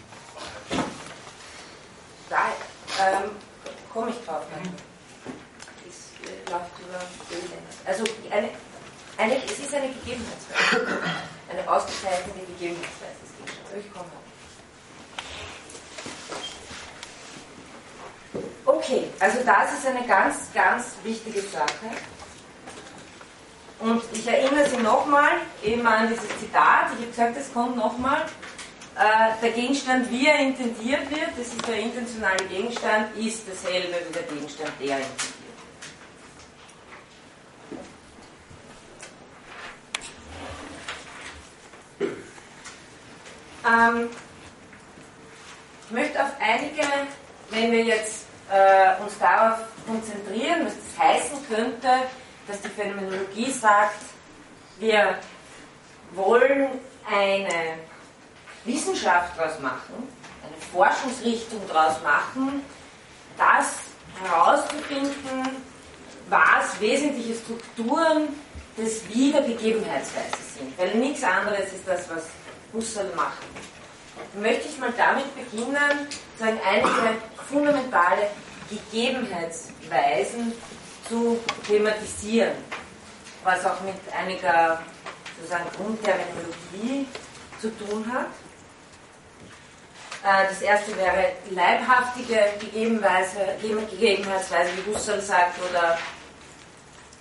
Wahrheit. 2.29 2.57
Da 2.97 3.23
ähm, 3.23 3.31
komme 3.91 4.09
ich 4.11 4.25
drauf. 4.25 4.43
Mhm. 4.53 4.73
Es 5.87 6.13
äh, 6.29 6.49
läuft 6.51 6.77
über 6.79 7.01
Also 7.85 8.03
eine, 8.29 8.49
eine, 9.17 9.43
es 9.45 9.59
ist 9.59 9.73
eine 9.73 9.89
Gegebenheitsweise. 9.89 11.01
Eine 11.49 11.71
ausgezeichnete 11.71 12.45
Gegebenheitsweise. 12.53 13.17
Ich 13.79 13.91
komme 13.93 14.09
Okay, 18.87 19.03
also 19.19 19.39
das 19.45 19.73
ist 19.73 19.85
eine 19.85 20.07
ganz, 20.07 20.53
ganz 20.53 20.95
wichtige 21.03 21.41
Sache. 21.41 21.91
Und 23.79 24.01
ich 24.13 24.25
erinnere 24.25 24.65
Sie 24.69 24.77
nochmal 24.77 25.31
eben 25.61 25.85
an 25.85 26.07
dieses 26.07 26.23
Zitat. 26.39 26.91
Ich 26.93 26.99
habe 26.99 27.07
gesagt, 27.07 27.37
es 27.37 27.53
kommt 27.53 27.75
nochmal. 27.75 28.21
Äh, 28.95 29.41
der 29.41 29.51
Gegenstand, 29.51 30.09
wie 30.09 30.27
er 30.27 30.39
intendiert 30.39 31.09
wird, 31.09 31.31
das 31.37 31.47
ist 31.47 31.67
der 31.67 31.79
intentionale 31.79 32.45
Gegenstand, 32.45 33.15
ist 33.17 33.43
dasselbe 33.45 33.93
wie 34.07 34.13
der 34.13 34.23
Gegenstand, 34.23 34.71
der 34.79 34.99
intendiert 34.99 35.33
wird. 41.99 42.09
Ähm, 43.67 44.09
ich 45.85 45.91
möchte 45.91 46.23
auf 46.23 46.31
einige, 46.39 46.83
wenn 47.49 47.71
wir 47.73 47.83
jetzt 47.83 48.26
äh, 48.51 49.01
uns 49.01 49.17
darauf 49.19 49.59
konzentrieren, 49.85 50.65
was 50.65 50.73
das 50.75 51.05
heißen 51.05 51.47
könnte, 51.47 51.89
dass 52.47 52.61
die 52.61 52.69
Phänomenologie 52.69 53.51
sagt, 53.51 54.01
wir 54.79 55.17
wollen 56.13 56.69
eine 57.09 57.77
Wissenschaft 58.63 59.37
daraus 59.37 59.59
machen, 59.59 60.07
eine 60.43 60.55
Forschungsrichtung 60.71 61.61
daraus 61.67 62.01
machen, 62.03 62.63
das 63.37 63.75
herauszufinden, 64.23 65.63
was 66.29 66.79
wesentliche 66.79 67.35
Strukturen 67.35 68.27
des 68.77 69.07
Wiedergegebenheitsweises 69.09 70.55
sind. 70.57 70.77
Weil 70.77 70.95
nichts 70.95 71.23
anderes 71.23 71.73
ist 71.73 71.87
das, 71.87 72.09
was 72.09 72.27
Husserl 72.73 73.11
macht 73.15 73.37
möchte 74.35 74.67
ich 74.67 74.77
mal 74.77 74.93
damit 74.95 75.25
beginnen, 75.35 76.07
sagen, 76.37 76.59
einige 76.65 77.17
fundamentale 77.49 78.29
Gegebenheitsweisen 78.69 80.53
zu 81.07 81.39
thematisieren, 81.65 82.53
was 83.43 83.65
auch 83.65 83.81
mit 83.81 83.95
einiger 84.17 84.83
sozusagen 85.37 85.69
Grundterminologie 85.75 87.07
zu 87.59 87.75
tun 87.77 88.05
hat. 88.11 88.27
Äh, 90.23 90.47
das 90.49 90.61
erste 90.61 90.95
wäre 90.97 91.33
leibhaftige 91.51 92.39
Gegebenheitsweise, 92.59 94.71
wie 94.75 94.93
Husserl 94.93 95.21
sagt, 95.21 95.59
oder 95.69 95.97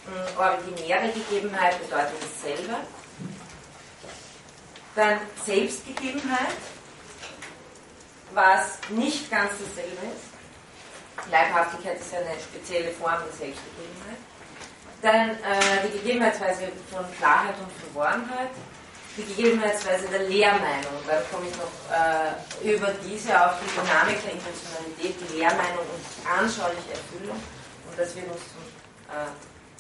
hm, 0.07 0.39
originäre 0.39 1.11
Gegebenheit 1.11 1.79
bedeutet 1.81 2.15
dasselbe. 2.21 2.77
Dann 4.95 5.21
Selbstgegebenheit, 5.45 6.57
was 8.37 8.79
nicht 8.91 9.31
ganz 9.31 9.53
dasselbe 9.57 10.13
ist. 10.13 10.29
Leibhaftigkeit 11.33 11.99
ist 11.99 12.13
eine 12.13 12.37
spezielle 12.39 12.93
Form 12.93 13.25
der 13.25 13.33
Selbstgegebenheit. 13.33 14.21
Dann 15.01 15.31
äh, 15.41 15.89
die 15.89 15.99
Gegebenheitsweise 15.99 16.69
von 16.93 17.05
Klarheit 17.17 17.57
und 17.59 17.73
Verworrenheit, 17.73 18.53
die 19.17 19.25
Gegebenheitsweise 19.25 20.07
der 20.09 20.29
Lehrmeinung. 20.29 21.01
Dann 21.09 21.25
komme 21.33 21.49
ich 21.49 21.57
noch 21.57 21.73
äh, 21.89 22.77
über 22.77 22.93
diese 23.01 23.33
auf 23.33 23.57
die 23.65 23.73
Dynamik 23.73 24.21
der 24.21 24.33
Intentionalität, 24.37 25.17
die 25.17 25.39
Lehrmeinung 25.41 25.89
und 25.89 26.05
anschaulich 26.29 26.85
erfüllen. 26.93 27.33
Und 27.33 27.97
das 27.97 28.15
wird 28.15 28.29
uns 28.29 28.45
zum, 28.53 28.65
äh, 29.17 29.33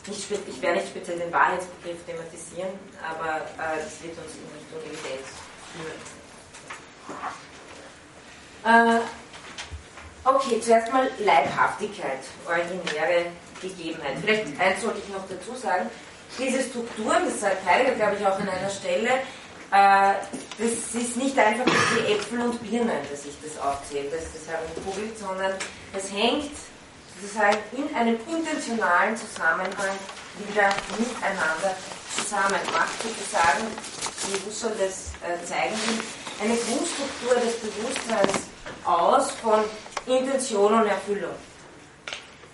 nicht, 0.09 0.31
ich 0.33 0.63
werde 0.63 0.81
nicht 0.81 0.89
speziell 0.89 1.19
den 1.19 1.33
Wahrheitsbegriff 1.33 2.01
thematisieren, 2.07 2.73
aber 3.05 3.45
äh, 3.61 3.85
das 3.85 4.01
wird 4.01 4.17
uns 4.17 4.33
in 4.41 4.49
Richtung 4.57 4.81
Evidenz 4.81 5.29
führen. 5.77 6.01
Äh, 8.67 8.99
okay, 10.25 10.61
zuerst 10.61 10.93
mal 10.93 11.09
Leibhaftigkeit, 11.21 12.19
originäre 12.49 13.27
Gegebenheit. 13.63 14.17
Vielleicht 14.21 14.61
eins 14.61 14.83
sollte 14.83 14.99
ich 14.99 15.09
noch 15.15 15.23
dazu 15.29 15.55
sagen. 15.55 15.89
Diese 16.37 16.61
Strukturen, 16.61 17.27
das 17.27 17.41
sagt 17.41 17.65
Heidegger, 17.65 17.95
glaube 17.95 18.17
ich, 18.19 18.27
auch 18.27 18.39
an 18.41 18.49
einer 18.49 18.69
Stelle, 18.69 19.23
äh, 19.71 20.15
das 20.59 20.95
ist 21.01 21.17
nicht 21.17 21.39
einfach 21.39 21.65
wie 21.65 22.13
Äpfel 22.13 22.41
und 22.41 22.61
Birnen, 22.61 23.07
dass 23.09 23.25
ich 23.25 23.37
das 23.41 23.57
aufzähle, 23.63 24.11
dass 24.11 24.33
das 24.33 24.49
herumkugelt, 24.51 25.17
sondern 25.17 25.53
das 25.93 26.11
hängt 26.11 26.51
sozusagen 27.21 27.59
in 27.71 27.95
einem 27.95 28.19
intentionalen 28.29 29.17
Zusammenhang 29.17 29.95
wieder 30.43 30.75
miteinander 30.99 31.71
zusammen. 32.15 32.59
Macht 32.73 33.01
sozusagen, 33.01 33.63
wie 34.27 34.45
Husserl 34.45 34.75
das 34.77 35.13
äh, 35.23 35.39
zeigen 35.47 35.77
will, 35.87 36.03
eine 36.43 36.57
Grundstruktur 36.57 37.35
des 37.37 37.57
Bewusstseins 37.61 38.56
aus 38.85 39.31
von 39.33 39.61
Intention 40.07 40.73
und 40.75 40.87
Erfüllung. 40.87 41.35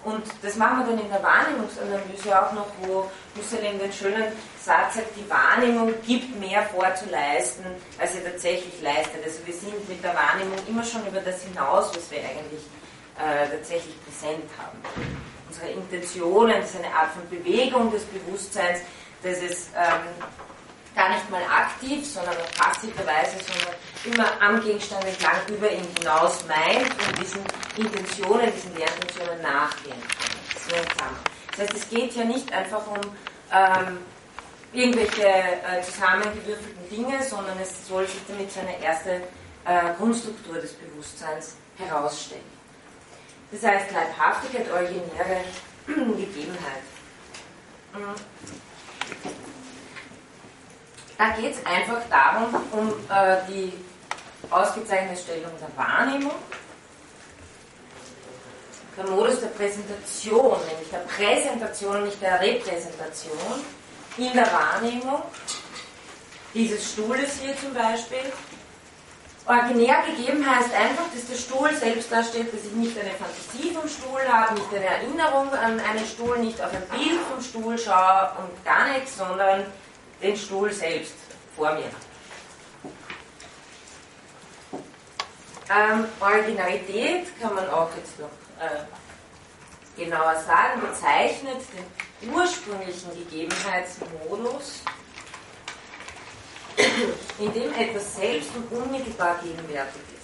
Und 0.04 0.24
das 0.42 0.56
machen 0.56 0.78
wir 0.78 0.86
dann 0.86 1.04
in 1.04 1.10
der 1.10 1.22
Wahrnehmungsanalyse 1.22 2.36
auch 2.36 2.52
noch, 2.52 2.66
wo 2.82 3.08
Husserl 3.36 3.78
den 3.78 3.92
schönen 3.92 4.32
Satz 4.60 4.94
sagt, 4.94 5.06
die 5.16 5.30
Wahrnehmung 5.30 5.94
gibt 6.04 6.38
mehr 6.40 6.64
vorzuleisten, 6.64 7.64
als 7.98 8.14
sie 8.14 8.20
tatsächlich 8.20 8.82
leistet. 8.82 9.22
Also 9.24 9.38
wir 9.44 9.54
sind 9.54 9.88
mit 9.88 10.02
der 10.02 10.14
Wahrnehmung 10.14 10.58
immer 10.66 10.82
schon 10.82 11.06
über 11.06 11.20
das 11.20 11.42
hinaus, 11.44 11.94
was 11.94 12.10
wir 12.10 12.18
eigentlich 12.18 12.62
äh, 13.16 13.48
tatsächlich 13.48 13.94
präsent 14.04 14.50
haben. 14.58 14.78
Unsere 15.48 15.68
Intentionen, 15.68 16.60
das 16.60 16.70
ist 16.70 16.84
eine 16.84 16.94
Art 16.94 17.12
von 17.12 17.28
Bewegung 17.30 17.92
des 17.92 18.02
Bewusstseins, 18.06 18.80
das 19.22 19.38
ist 19.38 19.68
ähm, 19.76 20.24
gar 20.94 21.08
nicht 21.10 21.30
mal 21.30 21.42
aktiv, 21.42 22.06
sondern 22.06 22.36
auf 22.36 22.50
passive 22.54 23.06
Weise, 23.06 23.36
sondern 23.44 23.74
immer 24.04 24.42
am 24.42 24.62
Gegenstand 24.62 25.04
entlang 25.04 25.36
über 25.48 25.70
ihn 25.70 25.86
hinaus 25.98 26.44
meint 26.46 26.90
und 26.90 27.18
diesen 27.20 27.42
Intentionen, 27.76 28.52
diesen 28.52 28.74
Lehrintentionen 28.76 29.42
nachgehen 29.42 30.02
kann. 30.96 31.16
Das 31.50 31.60
heißt, 31.60 31.74
es 31.74 31.88
geht 31.90 32.14
ja 32.14 32.24
nicht 32.24 32.52
einfach 32.52 32.86
um 32.86 33.00
ähm, 33.52 33.98
irgendwelche 34.72 35.26
äh, 35.26 35.82
zusammengewürfelten 35.82 36.88
Dinge, 36.90 37.22
sondern 37.22 37.58
es 37.60 37.86
soll 37.86 38.06
sich 38.06 38.20
damit 38.26 38.50
seine 38.50 38.80
erste 38.82 39.22
äh, 39.64 39.94
Grundstruktur 39.98 40.56
des 40.56 40.72
Bewusstseins 40.72 41.56
herausstellen. 41.76 42.42
Das 43.50 43.62
heißt, 43.62 43.92
Leibhaftigkeit, 43.92 44.70
originäre 44.70 45.44
Gegebenheit. 45.86 46.82
Mhm. 47.94 48.14
Da 51.22 51.28
geht 51.40 51.54
es 51.54 51.64
einfach 51.64 52.00
darum, 52.10 52.52
um 52.72 52.88
äh, 53.08 53.36
die 53.48 53.72
ausgezeichnete 54.50 55.22
Stellung 55.22 55.52
der 55.60 55.70
Wahrnehmung, 55.76 56.34
der 58.96 59.06
Modus 59.06 59.38
der 59.38 59.46
Präsentation, 59.46 60.58
nämlich 60.66 60.90
der 60.90 60.98
Präsentation, 60.98 62.02
nicht 62.02 62.20
der 62.20 62.40
Repräsentation 62.40 63.64
in 64.16 64.32
der 64.32 64.48
Wahrnehmung 64.52 65.22
dieses 66.54 66.90
Stuhles 66.90 67.38
hier 67.40 67.56
zum 67.56 67.72
Beispiel. 67.72 68.32
Originär 69.46 70.02
gegeben 70.04 70.44
heißt 70.44 70.74
einfach, 70.74 71.04
dass 71.14 71.28
der 71.28 71.36
Stuhl 71.36 71.72
selbst 71.76 72.10
darstellt, 72.10 72.52
dass 72.52 72.64
ich 72.64 72.72
nicht 72.72 72.98
eine 72.98 73.10
Fantasie 73.10 73.72
vom 73.72 73.88
Stuhl 73.88 74.22
habe, 74.28 74.54
nicht 74.54 74.74
eine 74.74 74.86
Erinnerung 74.86 75.52
an 75.52 75.78
einen 75.78 76.04
Stuhl, 76.04 76.40
nicht 76.40 76.60
auf 76.60 76.72
ein 76.72 76.98
Bild 76.98 77.20
vom 77.30 77.40
Stuhl 77.40 77.78
schaue 77.78 78.32
und 78.38 78.64
gar 78.64 78.88
nichts, 78.88 79.18
sondern 79.18 79.66
den 80.22 80.36
Stuhl 80.36 80.72
selbst 80.72 81.14
vor 81.56 81.74
mir. 81.74 81.90
Ähm, 85.70 86.04
Originalität 86.20 87.40
kann 87.40 87.54
man 87.54 87.68
auch 87.70 87.88
jetzt 87.96 88.18
noch 88.18 88.28
äh, 88.60 88.84
genauer 89.96 90.36
sagen, 90.46 90.80
bezeichnet 90.80 91.60
den 91.74 92.32
ursprünglichen 92.32 93.10
Gegebenheitsmodus, 93.14 94.82
in 97.38 97.52
dem 97.52 97.74
etwas 97.74 98.16
selbst 98.16 98.50
und 98.54 98.70
unmittelbar 98.72 99.38
gegenwärtig 99.42 100.02
ist. 100.16 100.22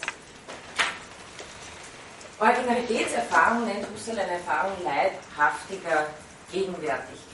Originalitätserfahrung 2.41 3.67
nennt 3.67 3.87
Husserl 3.91 4.19
eine 4.19 4.33
Erfahrung 4.33 4.73
leibhaftiger 4.85 6.07
Gegenwärtigkeit. 6.53 7.28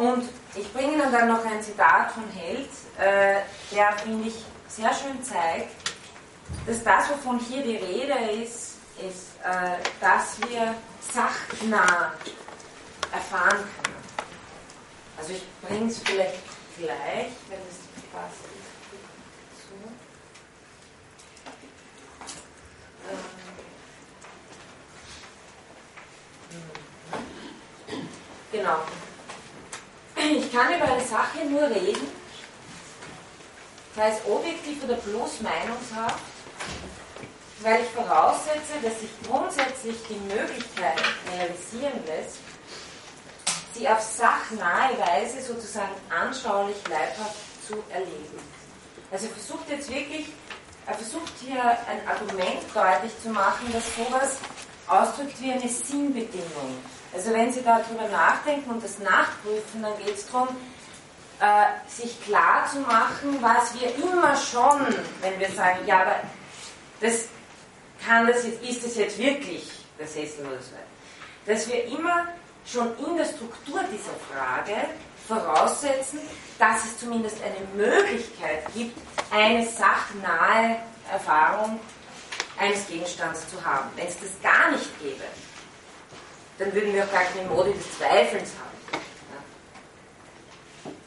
Und 0.00 0.30
ich 0.54 0.72
bringe 0.72 0.94
Ihnen 0.94 1.12
dann 1.12 1.28
noch 1.28 1.44
ein 1.44 1.62
Zitat 1.62 2.12
von 2.12 2.24
Held, 2.30 2.70
äh, 2.98 3.42
der, 3.70 3.92
finde 3.98 4.28
ich, 4.28 4.46
sehr 4.66 4.94
schön 4.94 5.22
zeigt, 5.22 5.72
dass 6.66 6.82
das, 6.82 7.10
wovon 7.10 7.38
hier 7.38 7.62
die 7.62 7.76
Rede 7.76 8.14
ist, 8.42 8.78
ist, 9.06 9.36
äh, 9.44 9.76
dass 10.00 10.40
wir 10.48 10.74
sachnah 11.12 12.14
erfahren 13.12 13.58
können. 13.58 14.04
Also 15.18 15.34
ich 15.34 15.42
bringe 15.68 15.90
es 15.90 15.98
vielleicht 15.98 16.44
gleich, 16.78 17.32
wenn 17.50 17.58
es 17.58 17.80
passt. 18.10 18.40
So. 19.68 19.74
Ähm. 27.92 28.08
Genau. 28.50 28.78
Ich 30.22 30.52
kann 30.52 30.74
über 30.74 30.84
eine 30.84 31.00
Sache 31.00 31.46
nur 31.48 31.62
reden, 31.62 32.06
sei 33.96 34.10
es 34.10 34.18
objektiv 34.30 34.84
oder 34.84 34.96
bloß 34.96 35.40
meinungshaft, 35.40 36.22
weil 37.60 37.80
ich 37.80 37.88
voraussetze, 37.88 38.74
dass 38.82 39.00
sich 39.00 39.10
grundsätzlich 39.26 39.96
die 40.10 40.20
Möglichkeit 40.34 41.00
realisieren 41.32 42.04
lässt, 42.04 42.36
sie 43.74 43.88
auf 43.88 44.00
sachnahe 44.02 44.98
Weise 44.98 45.40
sozusagen 45.40 45.94
anschaulich 46.10 46.76
leibhaft 46.88 47.36
zu 47.66 47.82
erleben. 47.90 48.38
Also 49.10 49.26
er 49.26 49.32
versucht 49.32 49.70
jetzt 49.70 49.90
wirklich, 49.90 50.26
er 50.86 50.94
versucht 50.94 51.32
hier 51.42 51.62
ein 51.62 52.06
Argument 52.06 52.62
deutlich 52.74 53.12
zu 53.22 53.30
machen, 53.30 53.72
das 53.72 53.84
sowas 53.96 54.36
ausdrückt 54.86 55.40
wie 55.40 55.52
eine 55.52 55.68
Sinnbedingung. 55.68 56.76
Also 57.12 57.32
wenn 57.32 57.52
Sie 57.52 57.62
darüber 57.62 58.08
nachdenken 58.10 58.70
und 58.70 58.84
das 58.84 58.98
nachprüfen, 58.98 59.82
dann 59.82 59.96
geht 59.98 60.16
es 60.16 60.30
darum, 60.30 60.48
äh, 61.40 61.64
sich 61.88 62.22
klar 62.24 62.68
zu 62.70 62.80
machen, 62.80 63.38
was 63.40 63.74
wir 63.74 63.94
immer 63.96 64.36
schon, 64.36 64.94
wenn 65.20 65.38
wir 65.40 65.50
sagen, 65.50 65.80
ja, 65.86 66.02
aber 66.02 66.16
das 67.00 67.28
kann 68.06 68.26
das 68.26 68.44
jetzt, 68.46 68.62
ist 68.62 68.84
das 68.84 68.96
jetzt 68.96 69.18
wirklich 69.18 69.70
der 69.98 70.06
Sessel 70.06 70.46
oder 70.46 70.60
so 70.60 70.76
dass 71.46 71.68
wir 71.68 71.84
immer 71.86 72.28
schon 72.64 72.88
in 72.98 73.16
der 73.16 73.24
Struktur 73.24 73.80
dieser 73.90 74.14
Frage 74.30 74.76
voraussetzen, 75.26 76.20
dass 76.58 76.84
es 76.84 76.98
zumindest 76.98 77.38
eine 77.42 77.66
Möglichkeit 77.74 78.64
gibt, 78.74 78.96
eine 79.30 79.66
sachnahe 79.66 80.76
Erfahrung 81.10 81.80
eines 82.58 82.86
Gegenstands 82.86 83.48
zu 83.48 83.64
haben. 83.64 83.88
Wenn 83.96 84.06
es 84.06 84.16
das 84.20 84.30
gar 84.42 84.70
nicht 84.72 85.00
gäbe, 85.00 85.24
dann 86.60 86.74
würden 86.74 86.92
wir 86.92 87.04
auch 87.04 87.10
gar 87.10 87.24
keine 87.24 87.48
Mode 87.48 87.72
des 87.72 87.96
Zweifelns 87.96 88.50
haben. 88.60 88.70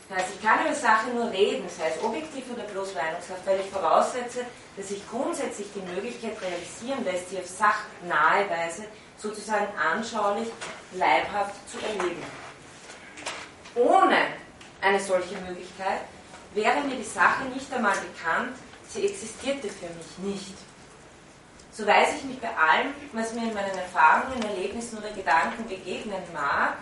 Das 0.09 0.17
heißt, 0.17 0.33
ich 0.35 0.41
kann 0.45 0.65
über 0.65 0.73
Sache 0.73 1.09
nur 1.11 1.31
reden, 1.31 1.69
sei 1.69 1.89
es 1.89 2.03
objektiv 2.03 2.43
oder 2.51 2.63
bloß 2.63 2.95
meinungshaft, 2.95 3.45
weil 3.45 3.59
ich 3.59 3.69
voraussetze, 3.69 4.45
dass 4.75 4.89
sich 4.89 5.01
grundsätzlich 5.09 5.67
die 5.75 5.93
Möglichkeit 5.93 6.37
realisieren 6.41 7.05
lässt, 7.05 7.29
sie 7.29 7.37
auf 7.37 7.47
sachnahe 7.47 8.49
Weise 8.49 8.85
sozusagen 9.17 9.67
anschaulich, 9.77 10.47
leibhaft 10.93 11.55
zu 11.69 11.77
erleben. 11.85 12.23
Ohne 13.75 14.17
eine 14.81 14.99
solche 14.99 15.35
Möglichkeit 15.47 16.01
wäre 16.55 16.81
mir 16.81 16.95
die 16.95 17.03
Sache 17.03 17.45
nicht 17.45 17.71
einmal 17.71 17.95
bekannt, 17.95 18.57
sie 18.89 19.05
existierte 19.05 19.69
für 19.69 19.87
mich 19.87 20.35
nicht 20.35 20.55
so 21.75 21.87
weiß 21.87 22.17
ich 22.17 22.23
mich 22.25 22.39
bei 22.39 22.49
allem, 22.49 22.93
was 23.13 23.33
mir 23.33 23.43
in 23.43 23.53
meinen 23.53 23.77
Erfahrungen, 23.77 24.41
Erlebnissen 24.43 24.99
oder 24.99 25.09
Gedanken 25.09 25.67
begegnen 25.67 26.21
mag, 26.31 26.77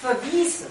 verwiesen, 0.00 0.68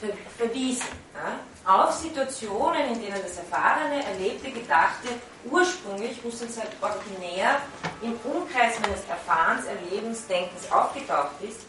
ver, 0.00 0.08
verwiesen 0.36 0.88
ja, 1.14 1.38
auf 1.72 1.92
Situationen, 1.92 2.92
in 2.92 3.00
denen 3.00 3.22
das 3.22 3.38
Erfahrene, 3.38 4.04
Erlebte, 4.04 4.50
Gedachte 4.50 5.08
ursprünglich, 5.44 6.22
muss 6.24 6.40
man 6.40 6.50
sagen, 6.50 6.68
originär 6.80 7.60
im 8.02 8.18
Umkreis 8.24 8.80
meines 8.80 9.04
Erfahrens, 9.08 9.66
Erlebens, 9.66 10.26
Denkens 10.26 10.70
aufgetaucht 10.72 11.40
ist 11.40 11.60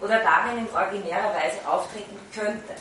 oder 0.00 0.18
darin 0.18 0.58
in 0.58 0.74
originärer 0.74 1.32
Weise 1.34 1.66
auftreten 1.66 2.18
könnte. 2.34 2.74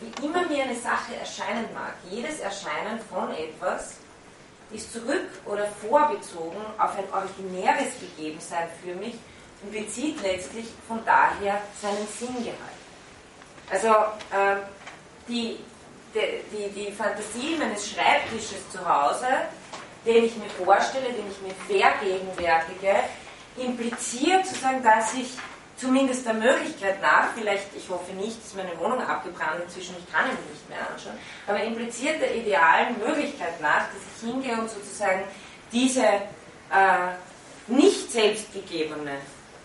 Wie 0.00 0.26
immer 0.26 0.46
mir 0.46 0.64
eine 0.64 0.76
Sache 0.76 1.16
erscheinen 1.16 1.68
mag, 1.74 1.94
jedes 2.10 2.40
Erscheinen 2.40 3.00
von 3.10 3.30
etwas 3.34 3.96
ist 4.72 4.92
zurück 4.92 5.28
oder 5.44 5.66
vorbezogen 5.66 6.60
auf 6.78 6.96
ein 6.98 7.04
originäres 7.12 7.92
Gegebensein 8.00 8.68
für 8.82 8.94
mich 8.94 9.14
und 9.62 9.72
bezieht 9.72 10.20
letztlich 10.22 10.66
von 10.88 11.04
daher 11.04 11.60
seinen 11.80 12.06
Sinngehalt. 12.18 12.56
Also 13.70 13.88
äh, 13.88 14.56
die, 15.28 15.58
die, 16.14 16.68
die, 16.74 16.92
Fantasie 16.92 17.56
meines 17.58 17.90
Schreibtisches 17.90 18.68
zu 18.70 18.78
Hause, 18.86 19.26
den 20.04 20.24
ich 20.24 20.36
mir 20.36 20.48
vorstelle, 20.64 21.12
den 21.12 21.24
ich 21.30 21.40
mir 21.42 21.54
vergegenwärtige, 21.66 22.94
impliziert 23.56 24.46
sozusagen, 24.46 24.82
dass 24.82 25.14
ich 25.14 25.30
zumindest 25.76 26.26
der 26.26 26.34
Möglichkeit 26.34 27.00
nach, 27.02 27.28
vielleicht, 27.34 27.66
ich 27.76 27.88
hoffe 27.88 28.12
nicht, 28.12 28.42
dass 28.42 28.54
meine 28.54 28.78
Wohnung 28.78 29.00
abgebrannt 29.00 29.62
inzwischen, 29.64 29.94
ich 29.98 30.12
kann 30.12 30.26
ihn 30.26 30.50
nicht 30.50 30.68
mehr 30.68 30.78
anschauen, 30.90 31.18
aber 31.46 31.62
impliziert 31.62 32.20
der 32.20 32.34
idealen 32.34 32.98
Möglichkeit 32.98 33.60
nach, 33.60 33.86
dass 33.88 34.02
ich 34.16 34.30
hingehe 34.30 34.58
und 34.58 34.70
sozusagen 34.70 35.24
diese 35.72 36.02
äh, 36.02 37.12
nicht 37.66 38.10
selbstgegebene 38.10 39.18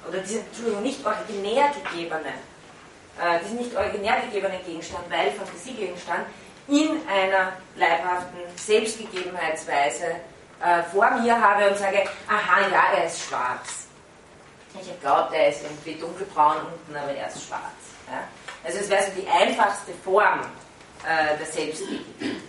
oder 0.08 0.20
diese, 0.20 0.40
Entschuldigung, 0.40 0.84
nicht 0.84 1.06
originär 1.06 1.72
gegebene, 1.84 2.34
äh, 3.20 3.40
diesen 3.44 3.58
nicht 3.58 3.76
originär 3.76 4.22
gegebenen 4.22 4.64
Gegenstand, 4.66 5.04
weil 5.10 5.32
Fantasiegegenstand, 5.32 6.26
in 6.68 6.90
einer 7.08 7.54
leibhaften 7.76 8.40
Selbstgegebenheitsweise 8.56 10.06
äh, 10.64 10.84
vor 10.92 11.12
mir 11.12 11.40
habe 11.40 11.70
und 11.70 11.78
sage, 11.78 12.04
aha, 12.28 12.62
ja, 12.72 12.84
er 12.98 13.06
ist 13.06 13.28
schwarz. 13.28 13.81
Ich 14.80 14.88
habe 14.88 15.00
glaubt, 15.02 15.34
er 15.34 15.50
ist 15.50 15.64
irgendwie 15.64 15.96
dunkelbraun 15.96 16.58
unten, 16.58 16.96
aber 16.96 17.14
er 17.14 17.28
ist 17.28 17.46
schwarz. 17.46 17.62
Ja? 18.10 18.24
Also 18.64 18.80
es 18.80 18.90
wäre 18.90 19.04
so 19.04 19.12
die 19.22 19.28
einfachste 19.28 19.92
Form 20.04 20.42
äh, 21.04 21.38
der 21.38 21.46
Selbstkritik. 21.46 22.42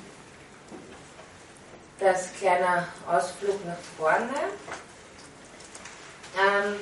Das 1.99 2.33
kleiner 2.39 2.89
Ausflug 3.09 3.65
nach 3.65 3.77
vorne. 3.97 4.35
Ähm, 6.37 6.77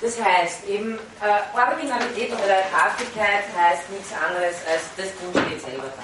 das 0.00 0.20
heißt 0.22 0.66
eben, 0.66 0.98
äh, 1.20 1.58
Originalität 1.58 2.32
oder 2.32 2.46
Leibhaftigkeit 2.46 3.44
heißt 3.56 3.90
nichts 3.90 4.12
anderes 4.12 4.56
als 4.70 4.82
das 4.96 5.06
Ding 5.16 5.46
steht 5.46 5.62
selber 5.62 5.92
da. 5.96 6.02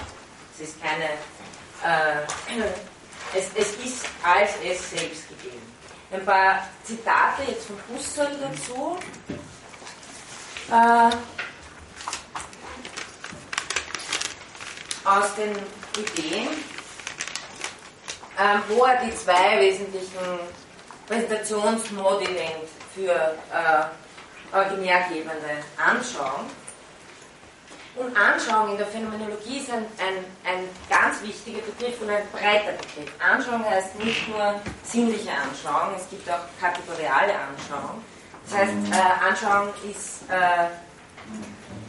Es 0.55 0.69
ist 0.69 0.81
keine, 0.81 1.05
äh, 1.83 2.25
es, 3.37 3.45
es 3.55 3.75
ist 3.85 4.05
als 4.23 4.51
es 4.63 4.89
selbst 4.89 5.29
gegeben. 5.29 5.70
Ein 6.11 6.25
paar 6.25 6.67
Zitate 6.83 7.43
jetzt 7.47 7.67
von 7.67 7.77
Husserl 7.89 8.37
dazu. 8.41 8.97
Äh, 10.69 11.15
aus 15.07 15.35
den 15.35 15.55
Ideen, 15.97 16.49
äh, 18.37 18.57
wo 18.67 18.83
er 18.85 19.05
die 19.05 19.15
zwei 19.15 19.59
wesentlichen 19.59 20.39
Präsentationsmodi 21.07 22.25
nennt 22.25 22.69
für 22.93 23.13
äh, 23.13 24.55
originärgebende 24.55 25.63
Anschauung. 25.77 26.45
Und 27.95 28.15
Anschauung 28.15 28.71
in 28.71 28.77
der 28.77 28.87
Phänomenologie 28.87 29.59
ist 29.59 29.69
ein, 29.69 29.85
ein, 29.99 30.23
ein 30.45 30.69
ganz 30.89 31.21
wichtiger 31.23 31.59
Begriff 31.59 32.01
und 32.01 32.09
ein 32.09 32.23
breiter 32.31 32.71
Begriff. 32.71 33.11
Anschauung 33.19 33.65
heißt 33.65 33.99
nicht 33.99 34.29
nur 34.29 34.61
sinnliche 34.83 35.31
Anschauung, 35.31 35.93
es 35.97 36.09
gibt 36.09 36.29
auch 36.29 36.39
kategoriale 36.59 37.33
Anschauung. 37.35 38.01
Das 38.45 38.59
heißt, 38.59 38.73
äh, 38.91 39.27
Anschauung 39.27 39.69
ist 39.89 40.23
äh, 40.29 40.67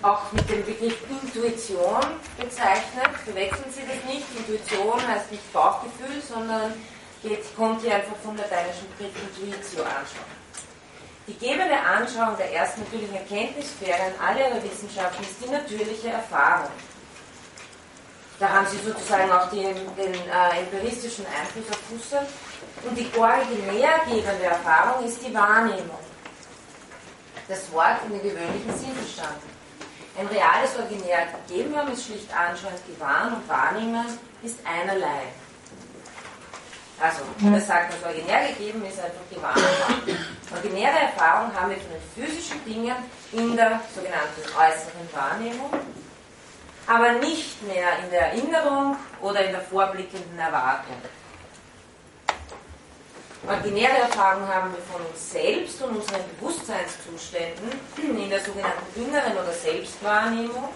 auch 0.02 0.32
mit 0.32 0.48
dem 0.50 0.64
Begriff 0.64 0.98
Intuition 1.08 2.00
bezeichnet. 2.36 3.08
Verwechseln 3.24 3.70
Sie 3.70 3.82
das 3.86 4.12
nicht. 4.12 4.26
Intuition 4.36 5.06
heißt 5.06 5.30
nicht 5.30 5.52
Bauchgefühl, 5.52 6.20
sondern 6.20 6.74
geht, 7.22 7.44
kommt 7.56 7.80
hier 7.80 7.94
einfach 7.94 8.16
vom 8.24 8.36
lateinischen 8.36 8.88
Begriff 8.98 9.14
Intuitio 9.22 9.82
anschauen. 9.84 10.41
Die 11.28 11.38
gebende 11.38 11.78
Anschauung 11.78 12.36
der 12.36 12.52
ersten 12.52 12.82
natürlichen 12.82 13.14
Erkenntnissphäre 13.14 14.08
in 14.08 14.20
all 14.20 14.36
ihrer 14.36 14.62
Wissenschaften 14.62 15.22
ist 15.22 15.36
die 15.40 15.50
natürliche 15.50 16.08
Erfahrung. 16.08 16.70
Da 18.40 18.48
haben 18.48 18.66
Sie 18.66 18.78
sozusagen 18.78 19.30
auch 19.30 19.48
den, 19.50 19.76
den 19.96 20.14
äh, 20.14 20.60
empiristischen 20.60 21.24
Einfluss 21.26 21.70
auf 21.70 21.80
Husserl. 21.90 22.26
Und 22.82 22.98
die 22.98 23.08
originär 23.16 24.00
gebende 24.04 24.46
Erfahrung 24.46 25.04
ist 25.04 25.24
die 25.24 25.32
Wahrnehmung. 25.32 25.98
Das 27.46 27.70
Wort 27.72 27.98
in 28.06 28.14
den 28.14 28.22
gewöhnlichen 28.22 28.76
Sinn 28.76 28.92
verstanden. 28.96 29.48
Ein 30.18 30.26
reales 30.26 30.76
Originär 30.76 31.28
gegeben 31.46 31.76
haben 31.76 31.92
ist 31.92 32.04
schlicht 32.04 32.34
anschauend 32.34 32.84
gewahren 32.86 33.34
und 33.34 33.48
wahrnehmen 33.48 34.18
ist 34.42 34.58
einerlei. 34.64 35.22
Also, 37.02 37.22
das 37.52 37.66
sagt, 37.66 37.94
das 37.94 38.04
Originär 38.04 38.46
gegeben 38.46 38.84
ist 38.86 39.00
einfach 39.00 39.28
gewahren 39.28 39.56
und 39.56 40.06
wahrnehmen. 40.06 40.26
Originäre 40.54 40.98
Erfahrung 41.00 41.52
haben 41.52 41.70
wir 41.70 41.78
von 41.78 41.90
den 41.90 42.14
physischen 42.14 42.64
Dingen 42.64 42.94
in 43.32 43.56
der 43.56 43.80
sogenannten 43.92 44.40
äußeren 44.40 45.08
Wahrnehmung, 45.12 45.70
aber 46.86 47.12
nicht 47.14 47.60
mehr 47.66 47.98
in 48.04 48.10
der 48.10 48.28
Erinnerung 48.28 48.96
oder 49.20 49.44
in 49.44 49.50
der 49.50 49.62
vorblickenden 49.62 50.38
Erwartung. 50.38 50.94
Originäre 53.48 53.98
Erfahrungen 53.98 54.46
haben 54.46 54.70
wir 54.70 54.82
von 54.82 55.04
uns 55.04 55.32
selbst 55.32 55.82
und 55.82 55.96
unseren 55.96 56.22
Bewusstseinszuständen 56.38 57.72
in 57.96 58.30
der 58.30 58.38
sogenannten 58.38 58.94
inneren 58.94 59.32
oder 59.32 59.52
Selbstwahrnehmung, 59.52 60.68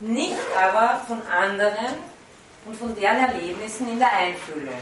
nicht 0.00 0.38
aber 0.56 1.02
von 1.06 1.20
anderen 1.26 1.98
und 2.64 2.76
von 2.76 2.94
deren 2.94 3.18
Erlebnissen 3.18 3.92
in 3.92 3.98
der 3.98 4.10
Einfühlung. 4.10 4.78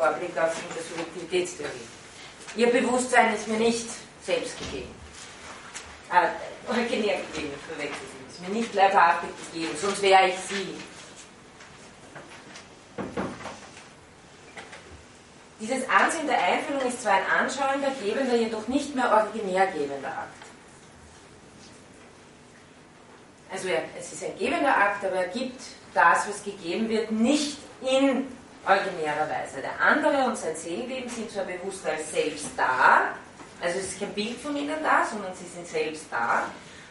Vorblick 0.00 0.36
auf 0.38 0.56
der 0.74 0.82
Subjektivitätstheorie. 0.82 1.86
Ihr 2.56 2.70
Bewusstsein 2.70 3.34
ist 3.34 3.46
mir 3.46 3.58
nicht 3.58 3.86
selbst 4.22 4.58
gegeben. 4.58 4.94
Äh, 6.10 6.70
originär 6.70 7.18
gegeben, 7.32 7.52
verwechselt. 7.68 8.00
Ist 8.30 8.40
mir 8.40 8.48
nicht 8.48 8.74
leibhaftig 8.74 9.30
gegeben, 9.52 9.76
sonst 9.78 10.00
wäre 10.00 10.28
ich 10.28 10.36
Sie. 10.48 10.74
Dieses 15.60 15.86
Ansehen 15.90 16.26
der 16.26 16.42
Einfühlung 16.42 16.80
ist 16.88 17.02
zwar 17.02 17.12
ein 17.12 17.26
anschauender, 17.26 17.90
gebender, 18.02 18.36
jedoch 18.36 18.66
nicht 18.68 18.94
mehr 18.94 19.12
originär 19.12 19.66
gebender 19.66 20.08
Akt. 20.08 20.42
Also 23.52 23.68
es 23.98 24.12
ist 24.14 24.24
ein 24.24 24.38
gebender 24.38 24.74
Akt, 24.74 25.04
aber 25.04 25.16
er 25.16 25.28
gibt 25.28 25.60
das, 25.92 26.26
was 26.26 26.42
gegeben 26.42 26.88
wird, 26.88 27.10
nicht 27.10 27.58
in 27.82 28.26
originärer 28.66 29.28
Weise. 29.28 29.60
Der 29.62 29.80
andere 29.80 30.24
und 30.24 30.36
sein 30.36 30.54
Seelenleben 30.54 31.08
sind 31.08 31.30
zwar 31.30 31.44
bewusst 31.44 31.86
als 31.86 32.10
selbst 32.12 32.50
da, 32.56 33.14
also 33.60 33.78
es 33.78 33.92
ist 33.92 34.00
kein 34.00 34.12
Bild 34.14 34.38
von 34.38 34.56
ihnen 34.56 34.82
da, 34.82 35.04
sondern 35.04 35.34
sie 35.34 35.46
sind 35.46 35.66
selbst 35.66 36.06
da, 36.10 36.44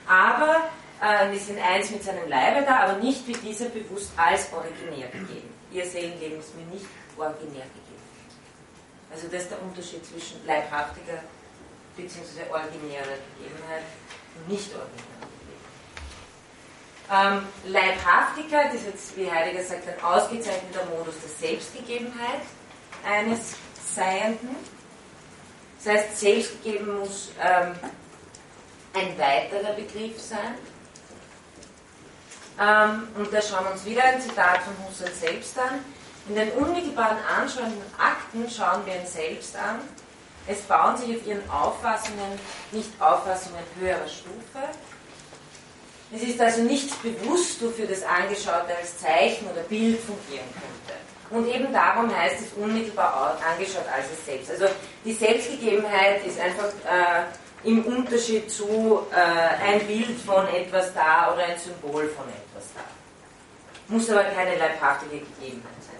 aber 0.07 0.69
äh, 1.01 1.31
sie 1.33 1.39
sind 1.39 1.59
eins 1.59 1.89
mit 1.89 2.03
seinem 2.03 2.27
Leibe 2.27 2.65
da, 2.65 2.81
aber 2.81 2.97
nicht 2.97 3.27
wie 3.27 3.33
dieser 3.33 3.69
bewusst 3.69 4.11
als 4.15 4.51
originär 4.53 5.07
gegeben. 5.07 5.49
Ihr 5.71 5.85
Seelenleben 5.85 6.39
ist 6.39 6.55
mir 6.55 6.65
nicht 6.65 6.85
originär 7.17 7.65
gegeben. 7.65 7.89
Also 9.11 9.27
das 9.27 9.43
ist 9.43 9.51
der 9.51 9.61
Unterschied 9.61 10.05
zwischen 10.05 10.45
leibhaftiger 10.45 11.23
bzw. 11.97 12.51
originärer 12.51 13.17
Gegebenheit 13.37 13.83
und 14.35 14.47
nicht 14.47 14.69
originärer. 14.73 15.28
Ähm, 17.11 17.47
Leibhaftigkeit 17.65 18.73
ist 18.73 18.85
jetzt, 18.85 19.17
wie 19.17 19.29
Heidegger 19.31 19.63
sagt, 19.63 19.87
ein 19.87 20.03
ausgezeichneter 20.03 20.85
Modus 20.85 21.15
der 21.21 21.49
Selbstgegebenheit 21.49 22.41
eines 23.03 23.55
Seienden. 23.95 24.55
Das 25.83 25.93
heißt, 25.93 26.19
selbstgegeben 26.19 26.99
muss 26.99 27.31
ähm, 27.41 27.73
ein 28.93 29.17
weiterer 29.17 29.73
Begriff 29.73 30.21
sein. 30.21 30.55
Ähm, 32.59 33.07
und 33.15 33.33
da 33.33 33.41
schauen 33.41 33.65
wir 33.65 33.71
uns 33.71 33.85
wieder 33.85 34.03
ein 34.03 34.21
Zitat 34.21 34.59
von 34.61 34.73
Husserl 34.85 35.11
selbst 35.13 35.57
an. 35.57 35.83
In 36.27 36.35
den 36.35 36.51
unmittelbaren 36.51 37.17
anschauenden 37.39 37.81
Akten 37.97 38.47
schauen 38.49 38.85
wir 38.85 38.95
ihn 38.95 39.07
selbst 39.07 39.55
an. 39.55 39.79
Es 40.45 40.61
bauen 40.61 40.95
sich 40.97 41.15
auf 41.15 41.25
ihren 41.25 41.49
Auffassungen 41.49 42.39
nicht 42.71 42.89
Auffassungen 43.01 43.63
höherer 43.79 44.07
Stufe. 44.07 44.59
Es 46.11 46.23
ist 46.23 46.41
also 46.41 46.63
nicht 46.63 46.89
bewusst, 47.03 47.63
wofür 47.63 47.85
das 47.85 48.03
Angeschaute 48.03 48.75
als 48.75 48.97
Zeichen 48.97 49.47
oder 49.47 49.61
Bild 49.61 49.99
fungieren 49.99 50.47
könnte. 50.53 50.99
Und 51.29 51.47
eben 51.47 51.71
darum 51.71 52.15
heißt 52.15 52.41
es 52.41 52.53
unmittelbar 52.53 53.37
angeschaut 53.47 53.85
als 53.93 54.05
es 54.11 54.25
selbst. 54.25 54.49
Also 54.49 54.65
die 55.05 55.13
Selbstgegebenheit 55.13 56.25
ist 56.25 56.39
einfach 56.39 56.69
äh, 56.85 57.67
im 57.67 57.85
Unterschied 57.85 58.49
zu 58.49 59.05
äh, 59.11 59.71
ein 59.71 59.85
Bild 59.85 60.19
von 60.25 60.47
etwas 60.47 60.91
da 60.95 61.31
oder 61.31 61.43
ein 61.43 61.59
Symbol 61.59 62.07
von 62.09 62.25
etwas 62.25 62.69
da. 62.73 62.81
Muss 63.93 64.09
aber 64.09 64.23
keine 64.23 64.57
leibhaftige 64.57 65.19
Gegebenheit 65.19 65.81
sein. 65.81 65.99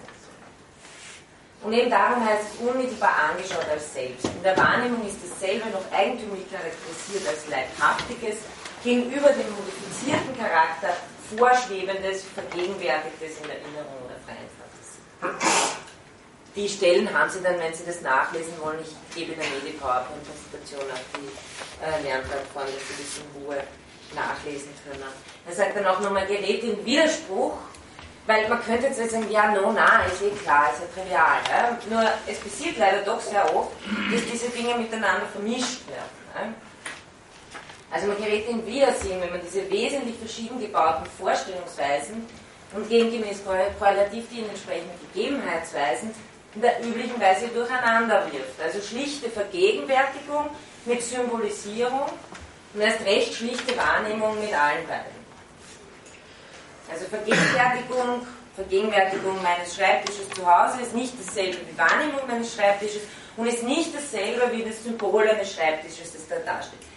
Und 1.62 1.74
eben 1.74 1.90
darum 1.90 2.24
heißt 2.24 2.44
es 2.54 2.66
unmittelbar 2.66 3.12
angeschaut 3.30 3.68
als 3.70 3.92
selbst. 3.92 4.24
In 4.24 4.42
der 4.42 4.56
Wahrnehmung 4.56 5.06
ist 5.06 5.18
dasselbe 5.22 5.68
noch 5.68 5.84
eigentümlich 5.92 6.50
charakterisiert 6.50 7.28
als 7.28 7.46
leibhaftiges, 7.48 8.38
gegenüber 8.82 9.30
dem 9.30 9.50
modifizierten 9.54 10.36
Charakter 10.36 10.96
vorschwebendes, 11.36 12.24
vergegenwärtigtes 12.34 13.38
in 13.42 13.50
Erinnerung 13.50 13.98
oder 14.04 14.18
freien 14.26 14.48
Fantasie. 14.58 15.76
Die 16.56 16.68
Stellen 16.68 17.12
haben 17.12 17.30
Sie 17.30 17.40
dann, 17.42 17.58
wenn 17.58 17.72
Sie 17.72 17.84
das 17.86 18.00
nachlesen 18.00 18.54
wollen, 18.60 18.80
ich 18.82 19.14
gebe 19.14 19.32
dann 19.32 19.44
eh 19.44 19.70
die 19.70 19.76
PowerPoint-Präsentation 19.78 20.90
auf 20.90 21.04
die 21.14 21.84
äh, 21.84 22.02
Lernplattform, 22.02 22.66
dass 22.66 22.88
Sie 22.88 23.02
das 23.02 23.18
in 23.18 23.42
Ruhe 23.42 23.62
nachlesen 24.14 24.70
können. 24.84 25.04
Er 25.46 25.54
sagt 25.54 25.76
dann 25.76 25.86
auch 25.86 26.00
nochmal, 26.00 26.26
gerät 26.26 26.64
in 26.64 26.84
Widerspruch 26.84 27.56
weil 28.30 28.48
man 28.48 28.62
könnte 28.62 28.86
jetzt 28.86 29.10
sagen, 29.10 29.30
ja, 29.30 29.50
no, 29.50 29.72
na, 29.72 30.04
ist 30.04 30.22
eh 30.22 30.30
klar, 30.30 30.70
ist 30.72 30.82
ja 30.82 31.02
trivial. 31.02 31.40
Ja? 31.50 31.78
Nur 31.88 32.08
es 32.26 32.38
passiert 32.38 32.78
leider 32.78 33.02
doch 33.02 33.20
sehr 33.20 33.44
oft, 33.56 33.72
dass 34.12 34.22
diese 34.30 34.48
Dinge 34.50 34.76
miteinander 34.76 35.26
vermischt 35.32 35.88
werden. 35.88 36.10
Ja? 36.34 36.69
Also 37.90 38.06
man 38.06 38.16
gerät 38.18 38.48
in 38.48 38.64
Widersinn, 38.66 39.20
wenn 39.20 39.30
man 39.30 39.40
diese 39.40 39.68
wesentlich 39.68 40.16
verschieden 40.16 40.60
gebauten 40.60 41.06
Vorstellungsweisen 41.18 42.24
und 42.72 42.88
gegengemäß 42.88 43.42
korrelativ 43.78 44.26
die 44.30 44.44
entsprechenden 44.44 44.94
Gegebenheitsweisen 45.12 46.14
in 46.54 46.60
der 46.60 46.80
üblichen 46.84 47.20
Weise 47.20 47.48
durcheinander 47.48 48.26
wirft. 48.32 48.60
Also 48.62 48.80
schlichte 48.80 49.28
Vergegenwärtigung 49.28 50.50
mit 50.84 51.02
Symbolisierung 51.02 52.06
und 52.74 52.80
erst 52.80 53.04
recht 53.04 53.34
schlichte 53.34 53.76
Wahrnehmung 53.76 54.40
mit 54.40 54.54
allen 54.54 54.86
beiden. 54.86 55.20
Also 56.90 57.06
Vergegenwärtigung, 57.06 58.26
Vergegenwärtigung 58.54 59.42
meines 59.42 59.74
Schreibtisches 59.74 60.28
zu 60.30 60.46
Hause 60.46 60.82
ist 60.82 60.94
nicht 60.94 61.14
dasselbe 61.18 61.58
wie 61.68 61.78
Wahrnehmung 61.78 62.20
meines 62.28 62.54
Schreibtisches 62.54 63.02
und 63.36 63.46
ist 63.46 63.62
nicht 63.62 63.94
dasselbe 63.94 64.50
wie 64.52 64.64
das 64.64 64.82
Symbol 64.82 65.28
eines 65.28 65.54
Schreibtisches, 65.54 66.12
das 66.12 66.28
da 66.28 66.36
dasteht. 66.36 66.89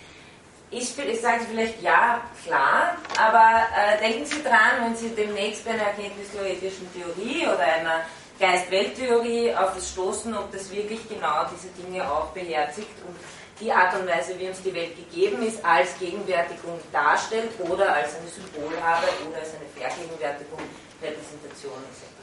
Ich, 0.76 0.98
ich 0.98 1.22
sage 1.22 1.46
vielleicht 1.48 1.84
ja, 1.84 2.22
klar, 2.44 2.98
aber 3.20 3.62
äh, 3.78 4.00
denken 4.00 4.26
Sie 4.26 4.42
dran, 4.42 4.84
wenn 4.84 4.96
Sie 4.96 5.10
demnächst 5.10 5.66
bei 5.66 5.72
einer 5.72 5.84
erkenntnistheoretischen 5.84 6.88
Theorie 6.94 7.46
oder 7.46 7.60
einer 7.60 8.02
Geist-Welt-Theorie 8.40 9.54
auf 9.54 9.76
das 9.76 9.92
stoßen, 9.92 10.36
ob 10.36 10.52
das 10.52 10.72
wirklich 10.72 11.08
genau 11.08 11.46
diese 11.54 11.68
Dinge 11.80 12.10
auch 12.10 12.30
beherzigt 12.32 12.90
und 13.06 13.16
die 13.60 13.72
Art 13.72 13.94
und 14.00 14.08
Weise, 14.08 14.38
wie 14.40 14.48
uns 14.48 14.64
die 14.64 14.74
Welt 14.74 14.96
gegeben 14.96 15.44
ist, 15.44 15.64
als 15.64 15.98
Gegenwärtigung 16.00 16.80
darstellt 16.92 17.52
oder 17.60 17.94
als 17.94 18.16
eine 18.16 18.28
Symbolhabe 18.28 19.08
oder 19.30 19.38
als 19.38 19.50
eine 19.50 19.70
Vergegenwärtigung, 19.78 20.60
Repräsentation 21.04 21.84
etc. 21.92 22.14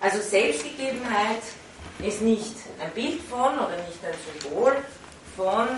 Also 0.00 0.20
Selbstgegebenheit 0.20 1.42
ist 2.00 2.20
nicht 2.20 2.54
ein 2.82 2.90
Bild 2.90 3.22
von 3.22 3.54
oder 3.54 3.76
nicht 3.88 4.04
ein 4.04 4.42
Symbol 4.42 4.76
von, 5.34 5.68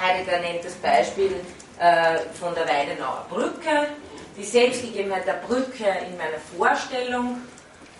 Heidegger 0.00 0.40
nennt 0.40 0.64
das 0.64 0.74
Beispiel 0.74 1.40
äh, 1.78 2.18
von 2.38 2.54
der 2.54 2.66
Weidenauer 2.66 3.26
Brücke, 3.28 3.88
die 4.36 4.44
Selbstgegebenheit 4.44 5.26
der 5.26 5.34
Brücke 5.46 5.84
in 5.84 6.16
meiner 6.16 6.38
Vorstellung. 6.56 7.42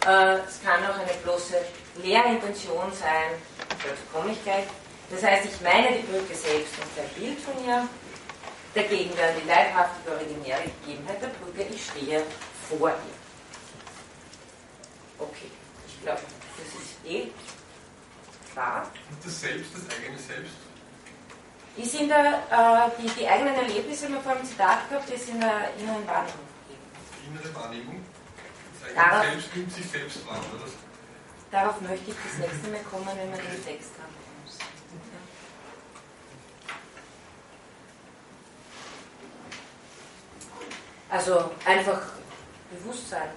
Äh, 0.07 0.39
es 0.49 0.63
kann 0.63 0.83
auch 0.85 0.99
eine 0.99 1.13
bloße 1.23 1.57
Lehrintention 2.03 2.91
sein, 2.93 3.37
dazu 3.69 4.03
komme 4.13 4.33
ich 4.33 4.43
gleich. 4.43 4.65
Das 5.11 5.23
heißt, 5.23 5.45
ich 5.45 5.61
meine 5.61 5.99
die 5.99 6.07
Brücke 6.07 6.35
selbst 6.35 6.73
und 6.79 7.03
ein 7.03 7.09
Bild 7.21 7.39
von 7.41 7.55
ihr. 7.67 7.87
Dagegen 8.75 9.17
wäre 9.17 9.35
die 9.43 9.49
leibhaftige 9.49 10.13
originäre 10.13 10.63
Gegebenheit 10.85 11.21
der 11.21 11.29
Brücke, 11.29 11.67
ich 11.75 11.85
stehe 11.85 12.23
vor 12.69 12.89
ihr. 12.89 13.21
Okay, 15.19 15.51
ich 15.89 16.03
glaube, 16.03 16.21
das 16.57 16.69
ist 16.81 17.05
eh 17.05 17.29
klar. 18.61 18.87
Und 19.11 19.25
das 19.25 19.41
Selbst, 19.41 19.71
das 19.75 19.97
eigene 19.97 20.19
Selbst? 20.19 20.55
Die, 21.77 21.87
sind 21.87 22.11
da, 22.11 22.87
äh, 22.87 22.91
die, 23.01 23.09
die 23.09 23.29
eigenen 23.29 23.55
Erlebnisse, 23.55 24.07
haben 24.07 24.15
wir 24.15 24.21
vorhin 24.21 24.45
Zitat 24.45 24.89
gehabt, 24.89 25.09
die 25.09 25.17
sind 25.17 25.37
in 25.37 25.41
der 25.41 25.75
inneren 25.79 26.07
Wahrnehmung 26.07 26.47
Die 26.69 27.31
innere 27.31 27.55
Wahrnehmung? 27.55 28.05
Das 28.75 28.89
eigene 28.89 29.03
Darauf, 29.03 29.25
Selbst 29.25 29.57
nimmt 29.57 29.73
sich 29.73 29.87
selbst 29.91 30.27
wahr, 30.27 30.41
oder? 30.55 30.71
Darauf 31.51 31.81
möchte 31.81 32.11
ich 32.11 32.17
das 32.17 32.39
nächste 32.39 32.71
Mal 32.71 32.83
kommen, 32.91 33.07
wenn 33.07 33.31
wir 33.31 33.39
den 33.39 33.65
Text 33.65 33.91
haben. 34.01 34.11
Also 41.09 41.51
einfach 41.65 42.03
Bewusstsein. 42.71 43.31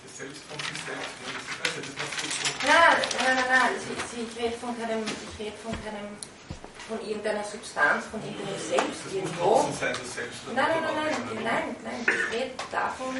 Selbst 0.17 0.41
von 0.49 0.59
sich 0.59 0.79
selbst. 0.85 1.13
Das 1.63 1.73
ist 1.77 1.95
das 1.97 2.67
Nein, 2.67 2.97
nein, 3.25 3.35
nein, 3.35 3.45
nein. 3.49 3.71
Ich, 3.77 4.21
ich 4.21 4.43
rede 4.43 4.57
von 4.57 4.77
keinem, 4.79 5.03
ich 5.05 5.39
rede 5.45 5.57
von 5.63 5.71
keinem, 5.83 6.09
von 6.87 6.99
irgendeiner 7.07 7.43
Substanz, 7.43 8.05
von 8.11 8.21
irgendeinem 8.23 8.59
Selbst 8.59 9.05
Das 9.05 9.05
muss 9.05 9.13
irgendwo. 9.13 9.43
draußen 9.43 9.73
sein, 9.79 9.95
das 9.97 10.13
Selbst. 10.13 10.39
Nein, 10.47 10.55
nein, 10.55 10.83
nein, 10.83 10.95
nein, 11.33 11.43
nein, 11.43 11.75
nein. 11.83 12.01
Ich 12.05 12.33
rede 12.37 12.51
davon, 12.71 13.15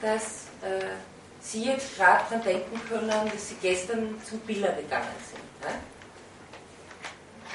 dass 0.00 0.46
äh, 0.62 0.96
Sie 1.40 1.64
jetzt 1.64 1.96
gerade 1.96 2.24
dran 2.28 2.42
denken 2.42 2.80
können, 2.88 3.08
dass 3.32 3.48
Sie 3.48 3.56
gestern 3.60 4.20
zum 4.28 4.38
Biller 4.40 4.72
gegangen 4.72 5.14
sind. 5.28 5.60
Ne? 5.60 5.78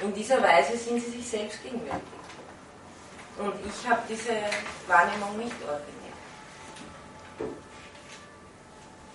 In 0.02 0.14
dieser 0.14 0.44
Weise 0.44 0.78
sind 0.78 1.02
Sie 1.04 1.12
sich 1.12 1.28
selbst 1.28 1.64
gegenwärtig. 1.64 2.04
Und 3.40 3.54
ich 3.66 3.88
habe 3.90 4.02
diese 4.10 4.34
Wahrnehmung 4.88 5.38
nicht 5.38 5.56
ordiniert. 5.64 5.97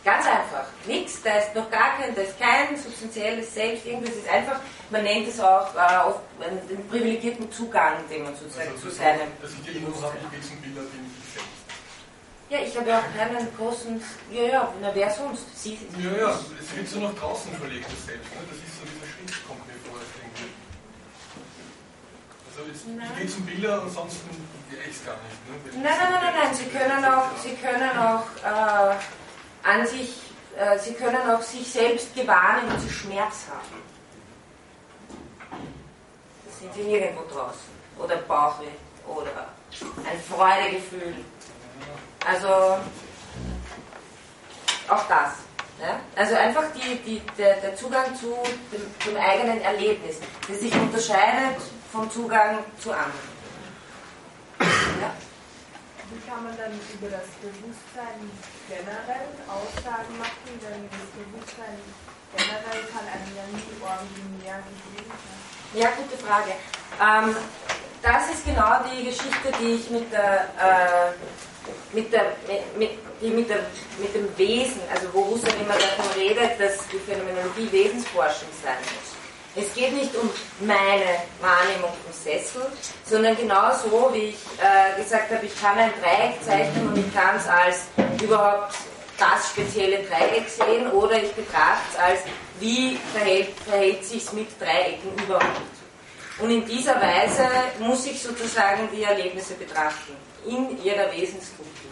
Ganz 0.04 0.26
einfach. 0.26 0.66
Nichts, 0.86 1.22
da 1.22 1.36
ist 1.38 1.54
noch 1.54 1.70
gar 1.70 1.96
kein, 1.96 2.12
da 2.14 2.22
ist 2.22 2.36
kein 2.38 2.76
substanzielles 2.76 3.54
Selbst, 3.54 3.86
irgendwas 3.86 4.16
ist 4.16 4.28
einfach, 4.28 4.58
man 4.90 5.04
nennt 5.04 5.28
es 5.28 5.38
auch 5.38 5.72
äh, 5.76 6.06
oft 6.08 6.20
den 6.68 6.88
privilegierten 6.88 7.50
Zugang, 7.52 7.94
den 8.10 8.24
man 8.24 8.34
sozusagen 8.34 8.70
Also, 8.70 8.80
zu 8.80 8.86
das 8.88 8.96
seinem. 8.96 9.30
dass 9.40 9.52
ich 9.52 9.62
die 9.62 9.68
Erinnerung 9.68 10.02
habe, 10.02 10.16
ich 10.18 10.32
will 10.32 10.42
zum 10.42 10.56
Bilder 10.60 10.80
bin 10.90 11.06
ich 11.06 11.32
selbst. 11.32 11.62
Ja, 12.50 12.58
ich 12.58 12.76
habe 12.76 12.88
ja 12.90 12.98
auch 12.98 13.16
keinen 13.16 13.46
großen. 13.56 14.02
Ja, 14.32 14.42
ja, 14.42 14.74
na, 14.82 14.90
wer 14.92 15.08
sonst? 15.08 15.46
Sie, 15.62 15.78
Ja, 16.02 16.10
ja, 16.18 16.30
es 16.60 16.76
wird 16.76 16.88
so 16.88 16.98
nach 16.98 17.14
draußen 17.14 17.54
verlegt, 17.56 17.86
das 17.86 18.04
Selbst. 18.04 18.26
Ne? 18.34 18.40
Das 18.50 18.58
ist 18.58 18.74
so 18.74 18.84
dieser 18.84 19.06
Schritt, 19.06 19.46
kommt 19.46 19.64
mir 19.70 19.78
vor, 19.86 19.96
irgendwie. 20.18 20.50
Also 22.50 22.68
jetzt, 22.68 22.84
ich 22.84 23.16
gehe 23.22 23.26
zum 23.30 23.46
Bilder, 23.46 23.82
ansonsten 23.82 24.28
wäre 24.68 24.82
ich 24.82 24.96
es 24.98 25.06
gar 25.06 25.16
nicht. 25.22 25.38
Ne? 25.46 25.80
Nein, 25.80 25.94
nein, 25.96 26.10
nein, 26.10 26.22
nein, 26.26 26.34
nein. 26.42 26.54
Sie 26.54 26.66
können 26.66 27.04
auch, 27.06 27.30
Sie 27.40 27.54
können 27.54 27.96
auch 27.96 28.26
äh, 28.44 28.96
an 29.62 29.86
sich, 29.86 30.20
äh, 30.56 30.78
Sie 30.78 30.94
können 30.94 31.30
auch 31.30 31.42
sich 31.42 31.70
selbst 31.72 32.14
gewahren, 32.14 32.62
wenn 32.68 32.80
Sie 32.80 32.90
Schmerz 32.90 33.46
haben. 33.50 33.82
Da 35.50 36.52
sind 36.58 36.74
Sie 36.74 36.82
nirgendwo 36.82 37.22
draußen. 37.32 37.72
Oder 37.98 38.16
Bauchweh. 38.16 38.66
Oder 39.06 39.30
ein 40.08 40.20
Freudegefühl. 40.28 41.14
Also 42.26 42.78
auch 44.88 45.08
das. 45.08 45.32
Ja? 45.80 46.00
Also 46.16 46.34
einfach 46.34 46.64
die, 46.74 46.96
die, 46.98 47.22
der, 47.36 47.56
der 47.56 47.76
Zugang 47.76 48.14
zu 48.16 48.36
dem, 48.70 48.82
dem 49.06 49.16
eigenen 49.16 49.60
Erlebnis, 49.62 50.16
der 50.48 50.56
sich 50.56 50.72
unterscheidet 50.74 51.60
vom 51.90 52.10
Zugang 52.10 52.58
zu 52.78 52.92
anderen. 52.92 53.32
Ja? 55.00 55.12
Wie 56.12 56.20
kann 56.28 56.44
man 56.44 56.52
dann 56.58 56.76
über 56.92 57.08
das 57.08 57.24
Bewusstsein 57.40 58.20
generell 58.68 59.32
Aussagen 59.48 60.12
machen, 60.20 60.52
denn 60.60 60.84
das 60.92 61.08
Bewusstsein 61.16 61.80
generell 62.36 62.84
kann 62.92 63.08
einem 63.08 63.32
ja 63.32 63.48
nie 63.48 63.72
originär 63.80 64.60
gegeben 64.60 65.08
sein? 65.08 65.40
Ja, 65.72 65.88
gute 65.96 66.20
Frage. 66.20 66.52
Ähm, 67.00 67.34
das 68.02 68.28
ist 68.28 68.44
genau 68.44 68.84
die 68.84 69.04
Geschichte, 69.08 69.48
die 69.58 69.80
ich 69.80 69.88
mit 69.88 70.12
der, 70.12 70.52
äh, 70.60 71.16
mit, 71.96 72.12
der, 72.12 72.36
mit, 72.76 72.90
die 73.22 73.30
mit, 73.30 73.48
der, 73.48 73.64
mit 73.98 74.14
dem 74.14 74.28
Wesen, 74.36 74.82
also 74.92 75.08
wo 75.14 75.32
Husserl 75.32 75.54
immer 75.64 75.80
davon 75.80 76.12
redet, 76.14 76.60
dass 76.60 76.86
die 76.88 76.98
Phänomenologie 76.98 77.72
Wesensforschung 77.72 78.48
sein 78.62 78.76
muss. 78.84 79.11
Es 79.54 79.74
geht 79.74 79.92
nicht 79.92 80.14
um 80.16 80.30
meine 80.60 81.20
Wahrnehmung 81.40 81.90
vom 82.02 82.12
Sessel, 82.12 82.62
sondern 83.04 83.36
genauso, 83.36 84.10
wie 84.14 84.30
ich 84.30 84.36
äh, 84.58 85.02
gesagt 85.02 85.30
habe, 85.30 85.44
ich 85.44 85.60
kann 85.60 85.78
ein 85.78 85.92
Dreieck 86.00 86.42
zeichnen 86.42 86.88
und 86.88 86.96
ich 86.96 87.14
kann 87.14 87.36
es 87.36 87.46
als 87.46 87.82
überhaupt 88.22 88.74
das 89.18 89.50
spezielle 89.50 89.98
Dreieck 90.04 90.48
sehen 90.48 90.90
oder 90.92 91.22
ich 91.22 91.32
betrachte 91.32 91.82
es 91.92 91.98
als, 91.98 92.20
wie 92.60 92.98
verhält, 93.12 93.50
verhält 93.68 94.04
sich 94.04 94.24
es 94.24 94.32
mit 94.32 94.48
Dreiecken 94.58 95.12
überhaupt. 95.22 95.60
Und 96.38 96.50
in 96.50 96.64
dieser 96.64 96.98
Weise 97.00 97.46
muss 97.78 98.06
ich 98.06 98.22
sozusagen 98.22 98.88
die 98.90 99.02
Erlebnisse 99.02 99.54
betrachten, 99.54 100.16
in 100.46 100.82
ihrer 100.82 101.12
Wesensstruktur. 101.12 101.90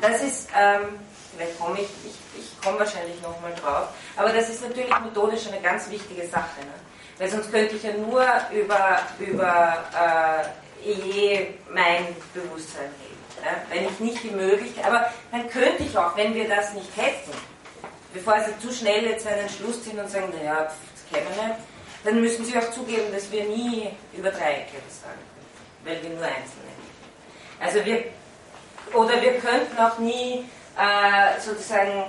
Das 0.00 0.22
ist, 0.22 0.48
ähm, 0.56 0.98
vielleicht 1.36 1.58
komme 1.60 1.80
ich, 1.80 1.88
ich, 2.04 2.14
ich 2.38 2.60
komme 2.62 2.78
wahrscheinlich 2.78 3.20
nochmal 3.22 3.52
drauf, 3.54 3.88
aber 4.16 4.32
das 4.32 4.48
ist 4.48 4.62
natürlich 4.62 4.90
methodisch 5.00 5.46
eine 5.48 5.60
ganz 5.60 5.90
wichtige 5.90 6.26
Sache. 6.26 6.60
Ne? 6.60 6.74
Weil 7.18 7.30
sonst 7.30 7.50
könnte 7.50 7.76
ich 7.76 7.82
ja 7.82 7.92
nur 7.92 8.24
über, 8.52 8.98
über 9.18 9.84
äh, 9.94 10.90
je 10.90 11.48
mein 11.70 12.14
Bewusstsein 12.34 12.90
reden. 13.00 13.44
Ja? 13.44 13.52
Wenn 13.70 13.84
ich 13.86 14.00
nicht 14.00 14.22
die 14.22 14.30
Möglichkeit, 14.30 14.84
aber 14.84 15.10
dann 15.32 15.48
könnte 15.48 15.82
ich 15.82 15.96
auch, 15.96 16.16
wenn 16.16 16.34
wir 16.34 16.48
das 16.48 16.74
nicht 16.74 16.94
hätten, 16.96 17.32
bevor 18.12 18.36
Sie 18.40 18.66
zu 18.66 18.72
schnell 18.72 19.04
jetzt 19.06 19.26
einen 19.26 19.48
Schluss 19.48 19.82
ziehen 19.82 19.98
und 19.98 20.10
sagen, 20.10 20.32
naja, 20.36 20.64
das 20.64 21.10
kennen 21.12 21.26
wir 21.36 21.48
nicht, 21.48 21.60
dann 22.04 22.20
müssen 22.20 22.44
Sie 22.44 22.56
auch 22.56 22.70
zugeben, 22.70 23.12
dass 23.12 23.30
wir 23.32 23.44
nie 23.44 23.90
über 24.16 24.30
Dreiecke 24.30 24.76
sagen 24.88 25.18
können, 25.34 25.84
weil 25.84 26.02
wir 26.02 26.10
nur 26.10 26.24
Einzelne. 26.24 26.66
Also 27.60 27.84
wir, 27.84 28.04
oder 28.92 29.20
wir 29.20 29.38
könnten 29.38 29.78
auch 29.78 29.98
nie 29.98 30.44
äh, 30.76 31.40
sozusagen 31.40 32.04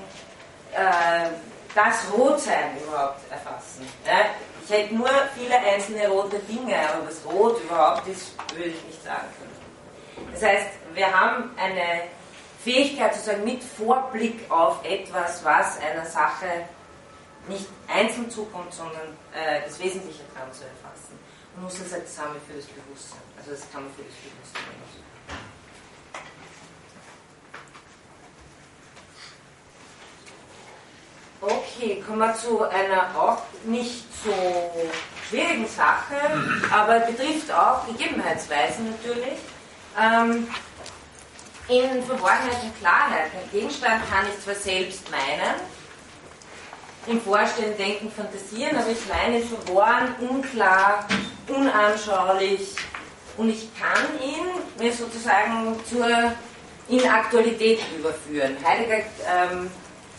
äh, 0.74 1.30
das 1.74 2.11
Rotsein 2.11 2.78
überhaupt 2.84 3.32
erfassen. 3.32 3.88
Ja? 4.05 4.26
Ich 4.63 4.70
hätte 4.70 4.95
nur 4.95 5.09
viele 5.36 5.57
einzelne 5.57 6.07
rote 6.09 6.39
Dinge, 6.39 6.76
aber 6.78 7.07
was 7.07 7.24
rot 7.26 7.61
überhaupt 7.63 8.07
ist, 8.07 8.34
würde 8.53 8.70
ich 8.70 8.84
nicht 8.84 9.03
sagen 9.03 9.28
können. 9.39 10.34
Das 10.34 10.43
heißt, 10.43 10.68
wir 10.93 11.07
haben 11.07 11.51
eine 11.57 12.03
Fähigkeit 12.63 13.13
sozusagen 13.15 13.45
mit 13.45 13.63
Vorblick 13.63 14.49
auf 14.51 14.84
etwas, 14.84 15.43
was 15.45 15.80
einer 15.80 16.05
Sache 16.05 16.65
nicht 17.47 17.68
einzeln 17.88 18.30
zukommt, 18.30 18.74
sondern 18.74 19.15
äh, 19.34 19.61
das 19.65 19.80
Wesentliche 19.80 20.24
daran 20.34 20.51
zu 20.51 20.63
erfassen. 20.63 21.18
Und 21.55 21.72
sagt, 21.72 22.03
das 22.03 22.20
haben 22.20 22.34
wir 22.34 22.41
für 22.41 22.59
das 22.61 22.65
Bewusstsein. 22.68 23.22
Also 23.38 23.51
das 23.51 23.61
kann 23.72 23.84
man 23.84 23.93
für 23.93 24.03
das 24.03 24.13
Bewusstsein 24.13 24.63
genauso. 24.68 25.07
Okay, 31.40 32.04
kommen 32.06 32.20
wir 32.20 32.34
zu 32.34 32.64
einer 32.64 33.16
auch 33.16 33.44
nicht 33.64 34.06
so 34.24 34.34
schwierigen 35.30 35.68
Sache, 35.68 36.16
aber 36.74 37.00
betrifft 37.02 37.52
auch 37.52 37.86
Gegebenheitsweisen 37.86 38.90
natürlich. 38.90 39.38
Ähm, 40.00 40.48
in 41.68 42.04
Verborgenheit 42.04 42.64
und 42.64 42.80
Klarheit. 42.80 43.32
Ein 43.34 43.52
Gegenstand 43.52 44.02
kann 44.10 44.26
ich 44.28 44.44
zwar 44.44 44.56
selbst 44.56 45.04
meinen, 45.12 45.56
im 47.08 47.22
Vorstellen, 47.22 47.78
Denken, 47.78 48.12
Fantasieren, 48.12 48.78
aber 48.78 48.90
ich 48.90 49.08
meine 49.08 49.42
verworren, 49.42 50.16
unklar, 50.20 51.08
unanschaulich 51.48 52.76
und 53.38 53.50
ich 53.50 53.70
kann 53.80 54.20
ihn 54.22 54.46
mir 54.80 54.92
sozusagen 54.92 55.80
zur 55.90 56.34
Inaktualität 56.90 57.80
überführen. 57.98 58.58
Heidegger, 58.66 59.04
ähm, 59.28 59.70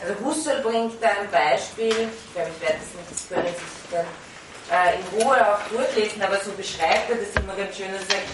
also 0.00 0.14
Husserl 0.24 0.62
bringt 0.62 1.02
da 1.02 1.08
ein 1.08 1.30
Beispiel, 1.30 1.88
ich 1.88 2.34
glaube, 2.34 2.50
ich 2.54 2.62
werde 2.62 2.78
das 2.78 2.94
nicht, 2.94 3.10
das 3.10 3.28
können 3.28 3.46
Sie 3.46 3.64
sich 3.64 3.90
dann 3.90 4.06
äh, 4.70 4.98
in 4.98 5.22
Ruhe 5.22 5.36
auch 5.36 5.62
durchlesen, 5.68 6.22
aber 6.22 6.38
so 6.40 6.52
beschreibt 6.52 7.10
er 7.10 7.16
das 7.16 7.42
immer 7.42 7.54
ganz 7.54 7.76
schön, 7.76 7.92
er 7.92 7.98
sagt, 7.98 8.28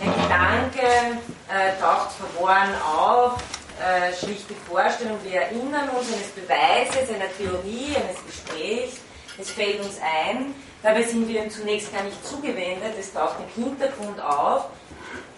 ein 0.00 0.12
Gedanke 0.22 1.18
äh, 1.48 1.80
taucht 1.80 2.12
verworren 2.12 2.74
auf, 2.82 3.42
äh, 3.80 4.14
schlichte 4.14 4.54
Vorstellung, 4.68 5.18
wir 5.22 5.42
erinnern 5.42 5.88
uns 5.90 6.12
eines 6.12 6.28
Beweises, 6.28 7.14
einer 7.14 7.32
Theorie, 7.36 7.94
eines 7.96 8.24
Gesprächs, 8.26 8.96
es 9.38 9.50
fällt 9.50 9.80
uns 9.80 9.98
ein, 10.00 10.54
dabei 10.82 11.02
sind 11.02 11.28
wir 11.28 11.44
ihm 11.44 11.50
zunächst 11.50 11.92
gar 11.92 12.04
nicht 12.04 12.26
zugewendet, 12.26 12.94
es 12.98 13.12
taucht 13.12 13.36
im 13.40 13.64
Hintergrund 13.64 14.20
auf 14.20 14.70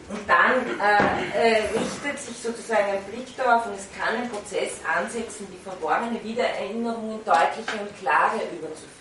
und 0.09 0.29
dann 0.29 0.65
äh, 0.81 1.59
äh, 1.59 1.79
richtet 1.79 2.19
sich 2.19 2.37
sozusagen 2.39 2.93
ein 2.93 3.05
Blick 3.05 3.37
darauf 3.37 3.67
und 3.67 3.75
es 3.75 3.87
kann 3.99 4.17
ein 4.17 4.31
Prozess 4.31 4.81
ansetzen, 4.87 5.47
die 5.53 5.63
verborgene 5.63 6.23
Wiedererinnerungen 6.25 7.23
deutlicher 7.25 7.81
und 7.81 7.99
klarer 8.01 8.41
überzuführen. 8.51 8.99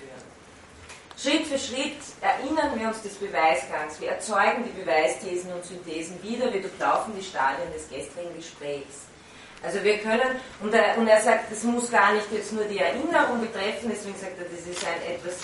Schritt 1.18 1.48
für 1.48 1.58
Schritt 1.58 1.98
erinnern 2.22 2.80
wir 2.80 2.90
uns 2.90 3.02
des 3.02 3.16
Beweisgangs. 3.16 4.00
Wir 4.00 4.10
erzeugen 4.12 4.66
die 4.66 4.82
Beweisthesen 4.82 5.52
und 5.52 5.66
Synthesen 5.66 6.22
wieder. 6.22 6.54
Wir 6.54 6.62
durchlaufen 6.62 7.14
die 7.18 7.24
Stadien 7.24 7.72
des 7.74 7.90
gestrigen 7.90 8.36
Gesprächs. 8.36 9.08
Also 9.64 9.84
wir 9.84 9.98
können, 9.98 10.38
und 10.62 10.74
er, 10.74 10.98
und 10.98 11.08
er 11.08 11.20
sagt, 11.20 11.52
das 11.52 11.64
muss 11.64 11.90
gar 11.90 12.14
nicht 12.14 12.32
jetzt 12.32 12.54
nur 12.54 12.66
die 12.66 12.78
Erinnerung 12.78 13.42
betreffen, 13.42 13.90
deswegen 13.92 14.16
sagt 14.20 14.38
er, 14.38 14.46
das 14.46 14.68
ist 14.68 14.86
ein 14.86 15.16
etwas, 15.16 15.40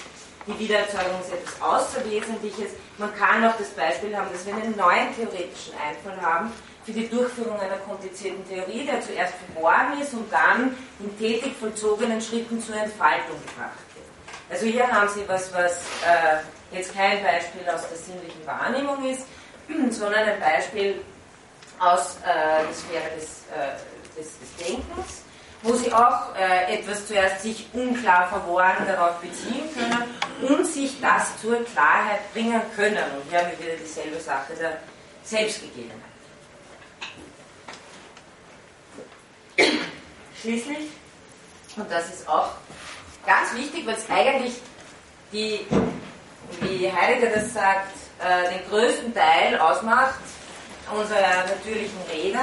die 0.48 0.60
Wiedererzeugung 0.60 1.22
ist 1.22 1.34
etwas 1.34 1.62
Außerwesentliches. 1.62 2.72
Man 2.98 3.14
kann 3.16 3.46
auch 3.46 3.58
das 3.58 3.70
Beispiel 3.70 4.16
haben, 4.16 4.28
dass 4.32 4.46
wir 4.46 4.54
einen 4.54 4.76
neuen 4.76 5.16
theoretischen 5.16 5.74
Einfall 5.76 6.22
haben 6.22 6.52
für 6.86 6.91
die 6.91 7.08
Durchführung 7.08 7.60
einer 7.60 7.78
komplizierten 7.78 8.48
Theorie, 8.48 8.86
der 8.86 9.02
zuerst 9.02 9.34
verborgen 9.36 10.02
ist 10.02 10.14
und 10.14 10.32
dann 10.32 10.76
in 11.00 11.18
tätig 11.18 11.54
vollzogenen 11.60 12.20
Schritten 12.20 12.62
zur 12.62 12.76
Entfaltung 12.76 13.38
gebracht 13.46 13.80
also 14.54 14.68
hier 14.68 14.88
haben 14.88 15.10
Sie 15.10 15.28
was, 15.28 15.52
was 15.54 15.82
äh, 16.06 16.76
jetzt 16.76 16.94
kein 16.94 17.24
Beispiel 17.24 17.68
aus 17.74 17.88
der 17.89 17.98
sinnlichen 17.98 18.46
Wahrnehmung 18.46 19.04
ist, 19.06 19.26
sondern 19.89 20.30
ein 20.30 20.39
Beispiel 20.39 21.02
aus 21.80 22.18
äh, 22.18 22.64
der 22.64 22.74
Sphäre 22.74 23.16
des, 23.16 23.44
äh, 23.52 24.20
des, 24.20 24.39
des, 24.39 24.68
Denkens, 24.68 25.23
wo 25.64 25.74
Sie 25.74 25.91
auch 25.91 26.36
äh, 26.36 26.76
etwas 26.76 27.07
zuerst 27.07 27.41
sich 27.41 27.68
unklar 27.74 28.28
verworren 28.28 28.86
darauf 28.86 29.18
beziehen 29.20 29.64
können 29.74 30.03
und 30.41 30.68
sich 30.68 30.99
das 30.99 31.39
zur 31.41 31.64
Klarheit 31.64 32.32
bringen 32.34 32.61
können. 32.76 32.97
Und 32.97 33.30
hier 33.30 33.39
haben 33.39 33.51
wir 33.57 33.66
wieder 33.66 33.78
dieselbe 33.78 34.20
Sache 34.20 34.53
der 34.59 34.78
Selbstgegebenheit. 35.24 35.99
Schließlich, 40.41 40.89
und 41.78 41.89
das 41.89 42.09
ist 42.09 42.28
auch 42.28 42.49
ganz 43.26 43.53
wichtig, 43.55 43.86
weil 43.86 43.95
es 43.95 44.09
eigentlich 44.09 44.55
die, 45.32 45.61
wie 46.59 46.91
Heidegger 46.91 47.39
das 47.39 47.53
sagt, 47.53 47.93
äh, 48.20 48.49
den 48.49 48.70
größten 48.70 49.14
Teil 49.14 49.57
ausmacht 49.57 50.20
unserer 50.91 51.45
natürlichen 51.47 51.97
Rede. 52.11 52.39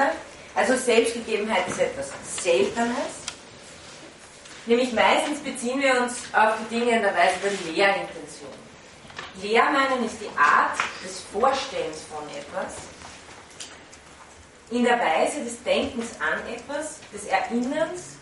Also 0.54 0.76
Selbstgegebenheit 0.76 1.68
ist 1.68 1.80
etwas 1.80 2.10
Seltenes. 2.42 3.20
Nämlich 4.66 4.92
meistens 4.92 5.40
beziehen 5.40 5.80
wir 5.80 6.00
uns 6.00 6.18
auf 6.32 6.54
die 6.60 6.76
Dinge 6.78 6.96
in 6.96 7.02
der 7.02 7.14
Weise 7.14 7.34
der 7.42 7.72
Lehrintention. 7.72 8.50
Lehrmeinen 9.40 10.04
ist 10.04 10.20
die 10.20 10.38
Art 10.38 10.78
des 11.04 11.22
Vorstellens 11.32 12.02
von 12.10 12.28
etwas, 12.28 12.74
in 14.70 14.84
der 14.84 14.98
Weise 14.98 15.42
des 15.44 15.62
Denkens 15.62 16.10
an 16.20 16.38
etwas, 16.52 17.00
des 17.12 17.24
Erinnerns 17.24 18.20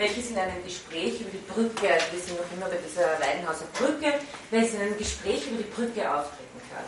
welches 0.00 0.30
in 0.30 0.38
einem 0.38 0.64
Gespräch 0.64 1.20
über 1.20 1.30
die 1.30 1.52
Brücke, 1.52 1.92
also 1.92 2.06
wir 2.12 2.20
sind 2.20 2.38
noch 2.38 2.52
immer 2.56 2.68
bei 2.68 2.78
dieser 2.78 3.20
Weidenhauser 3.20 3.66
Brücke, 3.74 4.14
welches 4.50 4.74
in 4.74 4.80
einem 4.80 4.98
Gespräch 4.98 5.46
über 5.46 5.58
die 5.58 5.70
Brücke 5.70 6.10
auftreten 6.10 6.60
kann. 6.72 6.84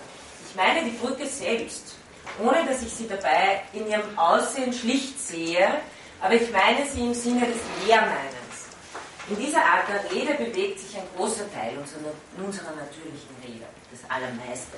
Ich 0.48 0.56
meine 0.56 0.84
die 0.84 0.96
Brücke 0.96 1.26
selbst, 1.26 1.96
ohne 2.40 2.64
dass 2.66 2.82
ich 2.82 2.92
sie 2.92 3.08
dabei 3.08 3.62
in 3.72 3.88
ihrem 3.88 4.18
Aussehen 4.18 4.72
schlicht 4.72 5.18
sehe, 5.18 5.68
aber 6.20 6.34
ich 6.34 6.50
meine 6.50 6.86
sie 6.86 7.00
im 7.00 7.14
Sinne 7.14 7.46
des 7.46 7.60
Lehrmeinens. 7.86 8.38
In 9.28 9.36
dieser 9.36 9.64
Art 9.64 9.88
der 9.88 10.10
Rede 10.10 10.34
bewegt 10.34 10.80
sich 10.80 10.96
ein 10.96 11.06
großer 11.16 11.52
Teil 11.52 11.78
unserer, 11.78 12.74
natürlichen 12.74 13.36
Rede, 13.44 13.66
das 13.90 14.00
Allermeiste 14.10 14.76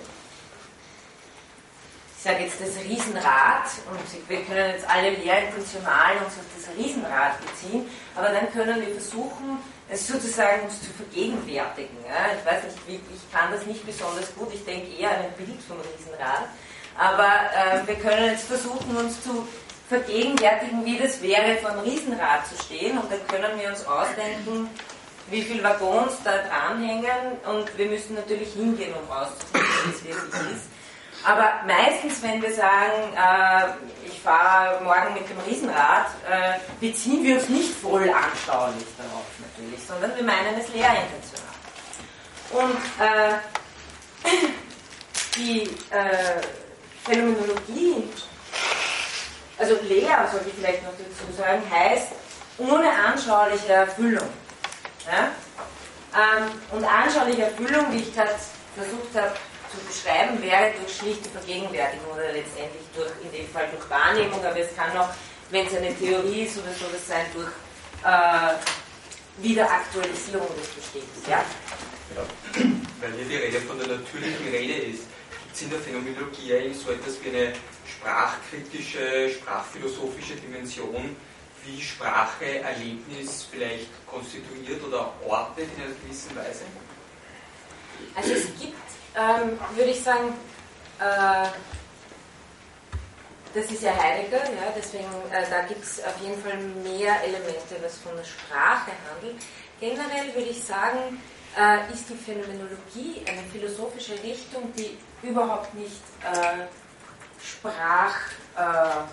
ich 2.24 2.30
sage 2.30 2.44
jetzt 2.44 2.58
das 2.58 2.82
Riesenrad, 2.82 3.68
und 3.90 4.30
wir 4.30 4.42
können 4.44 4.70
jetzt 4.70 4.88
alle 4.88 5.10
lehrintentional 5.10 6.16
uns 6.24 6.32
auf 6.40 6.48
das 6.56 6.74
Riesenrad 6.74 7.36
beziehen, 7.38 7.84
aber 8.16 8.30
dann 8.30 8.50
können 8.50 8.80
wir 8.80 8.94
versuchen, 8.94 9.58
es 9.90 10.06
sozusagen 10.06 10.62
uns 10.62 10.80
zu 10.80 10.90
vergegenwärtigen. 10.92 11.94
Ich 12.00 12.46
weiß 12.46 12.64
nicht, 12.64 13.02
ich 13.12 13.30
kann 13.30 13.52
das 13.52 13.66
nicht 13.66 13.84
besonders 13.84 14.34
gut, 14.36 14.54
ich 14.54 14.64
denke 14.64 14.96
eher 14.96 15.10
an 15.10 15.24
ein 15.24 15.32
Bild 15.36 15.60
vom 15.68 15.76
Riesenrad, 15.76 16.48
aber 16.98 17.24
äh, 17.24 17.86
wir 17.86 17.96
können 17.96 18.30
jetzt 18.30 18.46
versuchen, 18.46 18.96
uns 18.96 19.22
zu 19.22 19.46
vergegenwärtigen, 19.88 20.84
wie 20.84 20.98
das 20.98 21.20
wäre, 21.20 21.56
vor 21.56 21.70
einem 21.70 21.80
Riesenrad 21.80 22.46
zu 22.46 22.62
stehen, 22.64 22.98
und 22.98 23.10
dann 23.10 23.26
können 23.28 23.58
wir 23.60 23.68
uns 23.68 23.86
ausdenken, 23.86 24.70
wie 25.30 25.42
viele 25.42 25.62
Waggons 25.62 26.14
da 26.22 26.38
dranhängen, 26.38 27.38
und 27.46 27.76
wir 27.76 27.86
müssen 27.86 28.14
natürlich 28.14 28.52
hingehen, 28.52 28.94
um 28.94 29.10
rauszufinden, 29.10 29.68
wie 29.84 29.90
es 29.90 30.04
wirklich 30.04 30.52
ist. 30.52 30.74
Aber 31.26 31.52
meistens, 31.66 32.22
wenn 32.22 32.42
wir 32.42 32.52
sagen, 32.52 33.14
äh, 33.16 34.06
ich 34.06 34.20
fahre 34.20 34.82
morgen 34.84 35.14
mit 35.14 35.28
dem 35.28 35.38
Riesenrad, 35.48 36.08
äh, 36.30 36.58
beziehen 36.80 37.24
wir 37.24 37.36
uns 37.36 37.48
nicht 37.48 37.74
voll 37.74 38.02
anschaulich 38.02 38.86
darauf 38.98 39.24
natürlich, 39.40 39.80
sondern 39.86 40.14
wir 40.16 40.22
meinen 40.22 40.58
es 40.60 40.68
lehrintentional. 40.68 41.54
Und 42.52 42.76
äh, 43.00 43.38
die 45.36 45.62
äh, 45.90 46.42
Phänomenologie, 47.04 48.08
also 49.58 49.76
Lehr, 49.82 50.28
sollte 50.30 50.48
ich 50.48 50.54
vielleicht 50.54 50.82
noch 50.82 50.92
dazu 50.92 51.36
sagen, 51.36 51.62
heißt 51.70 52.08
ohne 52.58 52.90
anschauliche 52.90 53.72
Erfüllung. 53.72 54.28
Ja? 55.06 55.30
Ähm, 56.14 56.50
und 56.72 56.84
anschauliche 56.84 57.42
Erfüllung, 57.42 57.92
wie 57.92 57.98
ich 57.98 58.14
gerade 58.14 58.34
versucht 58.74 59.14
habe 59.14 59.34
zu 59.70 59.78
beschreiben 59.86 60.40
wäre 60.40 60.72
durch 60.78 60.96
schlichte 60.96 61.28
Vergegenwärtigung 61.28 62.12
oder 62.12 62.32
letztendlich 62.32 62.82
durch, 62.94 63.10
in 63.22 63.32
dem 63.32 63.48
Fall 63.48 63.68
durch 63.70 63.88
Wahrnehmung, 63.90 64.44
aber 64.44 64.58
es 64.58 64.74
kann 64.76 64.96
auch, 64.96 65.08
wenn 65.50 65.66
es 65.66 65.74
eine 65.74 65.94
Theorie 65.94 66.44
ist 66.44 66.58
oder 66.58 66.72
so, 66.72 66.86
das 66.92 67.06
sein 67.06 67.26
durch 67.34 67.50
äh, 68.04 68.54
Wiederaktualisierung 69.42 70.48
des 70.56 70.68
Bestehens. 70.68 71.28
Ja? 71.28 71.44
ja? 72.14 72.22
Weil 73.00 73.12
hier 73.12 73.24
die 73.24 73.36
Rede 73.36 73.60
von 73.62 73.78
der 73.78 73.88
natürlichen 73.88 74.48
Rede 74.48 74.74
ist, 74.74 75.02
in 75.62 75.70
der 75.70 75.78
Phänomenologie 75.80 76.54
eigentlich 76.54 76.78
so 76.78 76.90
etwas 76.90 77.22
wie 77.22 77.28
eine 77.30 77.52
sprachkritische, 77.86 79.30
sprachphilosophische 79.30 80.36
Dimension, 80.36 81.16
wie 81.64 81.80
Sprache 81.80 82.60
Erlebnis 82.60 83.46
vielleicht 83.50 83.88
konstituiert 84.06 84.82
oder 84.84 85.12
ordnet 85.26 85.68
in 85.76 85.84
einer 85.84 85.94
gewissen 85.94 86.36
Weise? 86.36 86.64
Also 88.16 88.34
es 88.34 88.44
gibt 88.60 88.74
ähm, 89.16 89.58
würde 89.76 89.90
ich 89.90 90.02
sagen, 90.02 90.34
äh, 90.98 91.48
das 93.54 93.70
ist 93.70 93.82
ja 93.82 93.96
Heidegger, 93.96 94.38
ja, 94.38 94.72
deswegen 94.76 95.04
äh, 95.30 95.48
da 95.48 95.62
gibt 95.62 95.84
es 95.84 96.02
auf 96.02 96.20
jeden 96.20 96.42
Fall 96.42 96.58
mehr 96.82 97.22
Elemente, 97.22 97.76
was 97.80 97.98
von 97.98 98.16
der 98.16 98.24
Sprache 98.24 98.90
handelt. 99.08 99.40
Generell 99.78 100.34
würde 100.34 100.50
ich 100.50 100.62
sagen, 100.64 101.22
äh, 101.56 101.92
ist 101.92 102.10
die 102.10 102.16
Phänomenologie 102.16 103.22
eine 103.28 103.42
philosophische 103.52 104.14
Richtung, 104.14 104.72
die 104.76 104.98
überhaupt 105.24 105.74
nicht 105.74 106.02
äh, 106.22 106.66
Sprach 107.42 108.16
äh, 108.56 109.04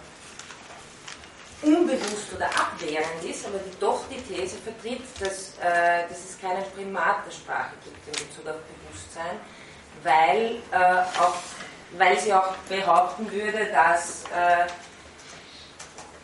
unbewusst 1.65 2.33
oder 2.35 2.47
abwehrend 2.47 3.23
ist, 3.23 3.45
aber 3.45 3.59
die 3.59 3.77
doch 3.79 4.03
die 4.09 4.21
These 4.21 4.57
vertritt, 4.57 5.01
dass, 5.19 5.57
äh, 5.59 6.07
dass 6.07 6.17
es 6.29 6.39
keinen 6.39 6.63
Primat 6.71 7.25
der 7.25 7.31
Sprache 7.31 7.73
gibt 7.83 8.07
in 8.07 8.13
Bezug 8.27 8.47
auf 8.47 8.55
Bewusstsein, 8.87 9.39
weil, 10.03 10.61
äh, 10.71 11.01
auch, 11.19 11.35
weil 11.97 12.17
sie 12.19 12.33
auch 12.33 12.55
behaupten 12.69 13.29
würde, 13.31 13.65
dass 13.71 14.23
äh, 14.25 14.67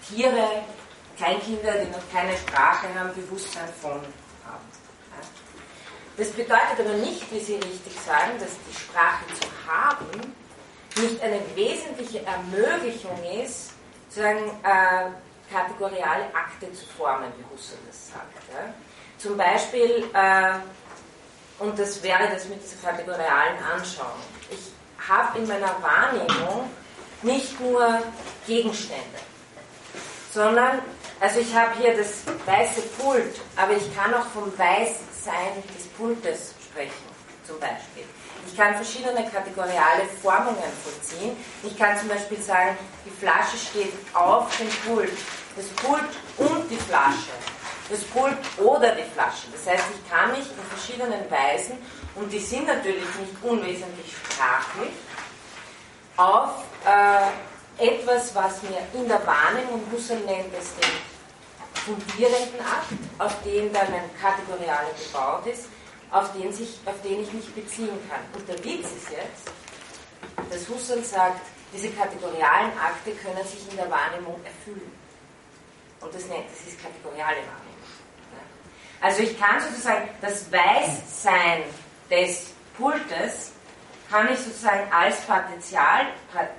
Tiere, 0.07 0.63
Kleinkinder, 1.17 1.73
die 1.73 1.91
noch 1.91 2.11
keine 2.11 2.37
Sprache 2.37 2.87
haben, 2.97 3.13
Bewusstsein 3.13 3.69
von. 3.81 4.01
Das 6.17 6.29
bedeutet 6.31 6.79
aber 6.79 6.93
nicht, 6.93 7.31
wie 7.31 7.39
Sie 7.39 7.55
richtig 7.55 7.93
sagen, 8.05 8.31
dass 8.39 8.49
die 8.67 8.75
Sprache 8.75 9.23
zu 9.39 9.47
haben 9.71 10.33
nicht 10.99 11.21
eine 11.21 11.39
wesentliche 11.55 12.25
Ermöglichung 12.25 13.17
ist, 13.43 13.71
sozusagen 14.09 14.49
äh, 14.63 15.11
kategoriale 15.53 16.25
Akte 16.33 16.71
zu 16.73 16.85
formen, 16.97 17.31
wie 17.37 17.55
Husserl 17.55 17.77
das 17.87 18.09
sagt. 18.09 18.33
Ja. 18.51 18.73
Zum 19.17 19.37
Beispiel, 19.37 20.05
äh, 20.13 20.53
und 21.59 21.77
das 21.77 22.01
wäre 22.01 22.27
das 22.31 22.45
mit 22.45 22.61
dieser 22.63 22.89
kategorialen 22.89 23.57
Anschauung, 23.63 24.19
ich 24.49 24.71
habe 25.07 25.37
in 25.39 25.47
meiner 25.47 25.75
Wahrnehmung 25.81 26.69
nicht 27.21 27.59
nur 27.59 28.01
Gegenstände, 28.45 29.19
sondern, 30.31 30.79
also 31.19 31.39
ich 31.39 31.53
habe 31.55 31.75
hier 31.79 31.95
das 31.95 32.23
weiße 32.45 32.81
Pult, 32.99 33.35
aber 33.55 33.73
ich 33.73 33.95
kann 33.95 34.13
auch 34.13 34.25
vom 34.27 34.51
Weißsein 35.17 35.63
des 35.75 35.87
Pultes 35.87 36.53
sprechen, 36.63 36.91
zum 37.45 37.59
Beispiel. 37.59 38.03
Ich 38.45 38.55
kann 38.55 38.75
verschiedene 38.75 39.29
kategoriale 39.29 40.05
Formungen 40.21 40.71
vollziehen. 40.83 41.35
Ich 41.63 41.77
kann 41.77 41.97
zum 41.97 42.09
Beispiel 42.09 42.41
sagen, 42.41 42.77
die 43.05 43.09
Flasche 43.09 43.57
steht 43.57 43.93
auf 44.13 44.55
dem 44.57 44.69
Pult, 44.85 45.11
das 45.55 45.67
Pult 45.83 46.09
und 46.37 46.69
die 46.69 46.77
Flasche, 46.77 47.33
das 47.89 48.03
Pult 48.05 48.37
oder 48.57 48.95
die 48.95 49.09
Flasche. 49.13 49.47
Das 49.51 49.65
heißt, 49.67 49.85
ich 49.93 50.09
kann 50.09 50.31
mich 50.31 50.45
in 50.49 50.77
verschiedenen 50.77 51.29
Weisen, 51.29 51.77
und 52.15 52.31
die 52.31 52.39
sind 52.39 52.65
natürlich 52.65 53.05
nicht 53.19 53.43
unwesentlich 53.43 54.15
sprachlich, 54.15 54.91
auf 56.15 56.63
äh, 56.83 57.85
etwas, 57.85 58.33
was 58.33 58.63
mir 58.63 58.79
in 58.93 59.07
der 59.07 59.21
Wahrnehmung, 59.27 59.83
Husserl 59.91 60.17
nennt 60.21 60.51
es 60.59 60.73
den 60.75 61.16
fundierenden 61.85 62.59
Akt, 62.61 62.93
auf 63.17 63.41
den 63.43 63.71
dann 63.73 63.87
ein 63.93 64.09
Kategoriale 64.19 64.89
gebaut 64.97 65.45
ist, 65.47 65.65
auf 66.11 66.31
den, 66.33 66.51
sich, 66.51 66.79
auf 66.85 67.01
den 67.01 67.21
ich 67.21 67.33
mich 67.33 67.53
beziehen 67.53 67.97
kann. 68.09 68.21
Und 68.33 68.47
der 68.47 68.57
Witz 68.63 68.85
ist 68.85 69.11
jetzt, 69.11 69.51
dass 70.49 70.69
Husserl 70.69 71.03
sagt, 71.03 71.41
diese 71.73 71.89
kategorialen 71.89 72.71
Akte 72.79 73.11
können 73.11 73.45
sich 73.45 73.69
in 73.69 73.77
der 73.77 73.89
Wahrnehmung 73.89 74.39
erfüllen. 74.43 74.91
Und 75.99 76.13
das 76.13 76.25
nennt, 76.27 76.45
das 76.49 76.67
ist 76.67 76.81
kategoriale 76.81 77.37
Wahrnehmung. 77.37 77.67
Also 79.01 79.21
ich 79.21 79.39
kann 79.39 79.59
sozusagen 79.59 80.09
das 80.21 80.51
Weißsein 80.51 81.63
des 82.09 82.51
Pultes 82.77 83.51
kann 84.09 84.31
ich 84.31 84.39
sozusagen 84.39 84.91
als 84.91 85.19
Partial, 85.21 86.07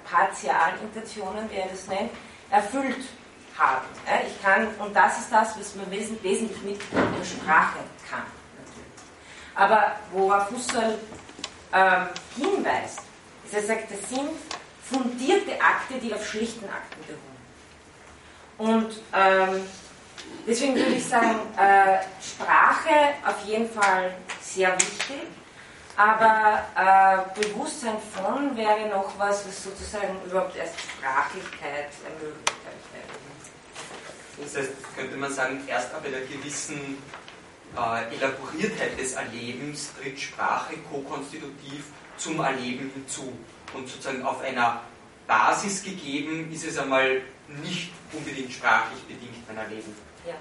Partialintentionen, 0.05 1.51
wie 1.51 1.57
er 1.57 1.69
das 1.69 1.87
nennt, 1.87 2.11
erfüllt 2.51 3.05
haben. 3.59 3.87
Ich 4.27 4.43
kann, 4.43 4.69
und 4.79 4.95
das 4.95 5.19
ist 5.19 5.33
das, 5.33 5.59
was 5.59 5.75
man 5.75 5.91
wesentlich 5.91 6.63
mit 6.63 6.81
der 6.93 7.25
Sprache 7.25 7.79
kann. 8.09 8.23
Aber 9.55 9.97
worauf 10.13 10.51
Husserl 10.51 10.99
ähm, 11.73 12.07
hinweist, 12.37 13.01
ist, 13.45 13.55
er 13.55 13.63
sagt, 13.63 13.91
das 13.91 14.09
sind 14.09 14.31
fundierte 14.89 15.61
Akte, 15.61 15.99
die 16.01 16.15
auf 16.15 16.27
schlichten 16.27 16.65
Akten 16.67 17.05
beruhen. 17.07 18.79
Und 18.79 19.01
ähm, 19.13 19.67
deswegen 20.47 20.75
würde 20.77 20.93
ich 20.93 21.07
sagen, 21.07 21.41
äh, 21.57 21.99
Sprache 22.23 23.15
auf 23.27 23.45
jeden 23.45 23.69
Fall 23.69 24.15
sehr 24.41 24.73
wichtig, 24.75 25.27
aber 25.97 26.63
äh, 26.77 27.41
Bewusstsein 27.41 27.97
von 28.15 28.57
wäre 28.57 28.89
noch 28.89 29.19
was, 29.19 29.47
was 29.47 29.65
sozusagen 29.65 30.21
überhaupt 30.25 30.57
erst 30.57 30.75
Sprachlichkeit 30.81 31.91
ermöglicht. 32.05 32.59
Das 34.41 34.57
heißt, 34.57 34.71
könnte 34.97 35.17
man 35.17 35.33
sagen, 35.33 35.61
erst 35.67 35.93
ab 35.95 36.05
einer 36.05 36.21
gewissen 36.21 36.99
äh, 37.77 38.15
Elaboriertheit 38.15 38.99
des 38.99 39.13
Erlebens 39.13 39.93
tritt 40.01 40.19
Sprache 40.21 40.77
ko-konstitutiv 40.91 41.85
zum 42.17 42.41
Erleben 42.41 42.91
hinzu. 42.95 43.33
Und 43.75 43.89
sozusagen 43.89 44.23
auf 44.23 44.41
einer 44.43 44.83
Basis 45.27 45.83
gegeben 45.83 46.51
ist 46.53 46.65
es 46.65 46.79
einmal 46.79 47.23
nicht 47.63 47.93
unbedingt 48.13 48.53
sprachlich 48.53 49.03
bedingt 49.05 49.47
mein 49.47 49.59
Erleben. 49.59 49.95
Ja. 50.27 50.35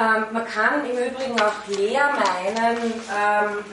Ähm, 0.00 0.24
man 0.32 0.46
kann 0.46 0.86
im 0.86 0.96
Übrigen 0.96 1.38
auch 1.38 1.66
leer 1.66 2.10
meinen, 2.12 2.78
ähm, 2.78 3.64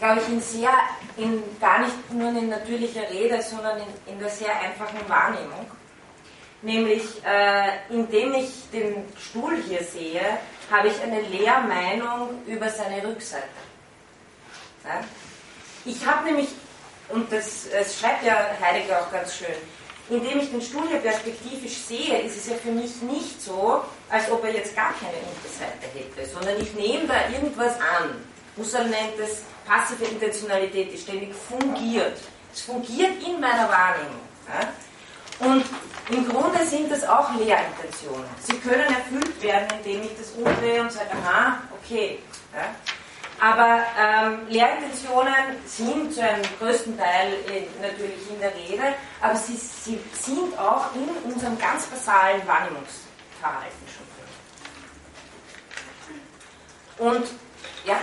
glaube 0.00 0.20
ich, 0.20 0.28
in 0.28 0.40
sehr, 0.40 0.72
in, 1.16 1.42
gar 1.60 1.80
nicht 1.80 2.12
nur 2.12 2.30
in 2.30 2.48
natürlicher 2.48 3.08
Rede, 3.10 3.40
sondern 3.42 3.78
in, 3.78 4.12
in 4.14 4.18
der 4.18 4.30
sehr 4.30 4.58
einfachen 4.58 5.08
Wahrnehmung. 5.08 5.70
Nämlich, 6.62 7.04
äh, 7.24 7.68
indem 7.90 8.34
ich 8.34 8.50
den 8.72 9.04
Stuhl 9.18 9.56
hier 9.62 9.82
sehe, 9.84 10.22
habe 10.70 10.88
ich 10.88 11.00
eine 11.02 11.20
Lehrmeinung 11.20 12.42
über 12.46 12.68
seine 12.68 13.06
Rückseite. 13.06 13.44
Ja? 14.84 15.04
Ich 15.84 16.04
habe 16.04 16.24
nämlich, 16.24 16.48
und 17.08 17.30
das, 17.32 17.68
das 17.70 17.98
schreibt 17.98 18.24
ja 18.24 18.50
Heidegger 18.60 19.00
auch 19.00 19.12
ganz 19.12 19.36
schön, 19.36 19.54
indem 20.10 20.40
ich 20.40 20.50
den 20.50 20.60
Stuhl 20.60 20.88
hier 20.88 20.98
perspektivisch 20.98 21.76
sehe, 21.76 22.20
ist 22.22 22.36
es 22.36 22.48
ja 22.48 22.56
für 22.56 22.72
mich 22.72 23.00
nicht 23.02 23.40
so, 23.40 23.82
als 24.10 24.30
ob 24.30 24.44
er 24.44 24.52
jetzt 24.52 24.74
gar 24.74 24.92
keine 24.94 25.16
Unterseite 25.16 25.86
hätte, 25.94 26.28
sondern 26.28 26.60
ich 26.60 26.74
nehme 26.74 27.06
da 27.06 27.28
irgendwas 27.32 27.74
an. 27.76 28.24
Husserl 28.56 28.88
nennt 28.88 29.18
es 29.18 29.42
passive 29.66 30.04
Intentionalität, 30.04 30.92
die 30.92 30.98
ständig 30.98 31.34
fungiert. 31.34 32.18
Es 32.52 32.62
fungiert 32.62 33.22
in 33.22 33.40
meiner 33.40 33.68
Wahrnehmung. 33.68 34.20
Und 35.38 35.64
im 36.10 36.28
Grunde 36.28 36.66
sind 36.66 36.90
das 36.90 37.04
auch 37.04 37.32
Lehrintentionen. 37.34 38.28
Sie 38.42 38.58
können 38.58 38.86
erfüllt 38.94 39.42
werden, 39.42 39.68
indem 39.78 40.02
ich 40.02 40.16
das 40.18 40.32
umdrehe 40.32 40.82
und 40.82 40.92
sage, 40.92 41.10
aha, 41.12 41.60
okay. 41.80 42.18
Aber 43.40 43.80
ähm, 43.98 44.46
Lehrintentionen 44.48 45.56
sind 45.64 46.12
zu 46.12 46.22
einem 46.22 46.42
größten 46.58 46.98
Teil 46.98 47.32
in, 47.46 47.64
natürlich 47.80 48.28
in 48.28 48.38
der 48.38 48.54
Rede, 48.54 48.94
aber 49.22 49.34
sie, 49.34 49.56
sie 49.56 49.98
sind 50.12 50.58
auch 50.58 50.94
in 50.94 51.08
unserem 51.32 51.58
ganz 51.58 51.86
basalen 51.86 52.46
Wahrnehmungsverhalten 52.46 53.86
schon 53.88 54.04
drin. 56.98 57.14
Und 57.14 57.28
ja, 57.86 57.96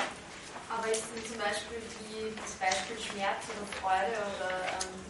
aber 0.78 0.92
ist 0.92 1.04
denn 1.16 1.26
zum 1.26 1.38
Beispiel 1.38 1.82
die, 2.06 2.36
das 2.36 2.54
Beispiel 2.62 2.98
Schmerz 3.02 3.42
oder 3.50 3.66
Freude 3.82 4.18
oder 4.38 4.78
ähm, 4.78 5.02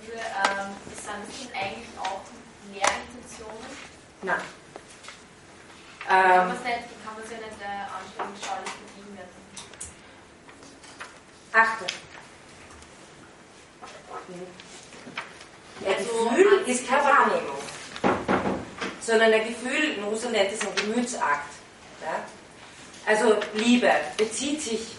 Gefühle, 0.00 0.20
ähm, 0.20 0.72
das 0.88 1.04
sind 1.04 1.20
das 1.28 1.62
eigentlich 1.62 1.88
auch 2.00 2.22
Lehrintentionen? 2.72 3.68
Nein. 4.22 4.40
Ähm, 6.08 6.16
kann 6.16 6.48
man 6.48 6.56
es 6.56 7.30
ja 7.30 7.38
nicht 7.38 7.60
äh, 7.60 7.86
anschaulich 8.18 8.72
werden. 9.14 9.42
Achte. 11.52 11.86
Ein 15.84 15.94
also, 15.94 16.28
Gefühl 16.30 16.64
ist 16.66 16.88
keine 16.88 17.04
Wahrnehmung, 17.04 17.58
sondern 19.00 19.32
ein 19.32 19.48
Gefühl, 19.48 20.02
Russland 20.04 20.32
nennt 20.32 20.52
es 20.52 20.60
ein 20.66 20.74
Gemütsakt. 20.74 21.52
Ja? 22.00 22.24
Also 23.04 23.38
Liebe 23.54 23.90
bezieht 24.16 24.62
sich 24.62 24.96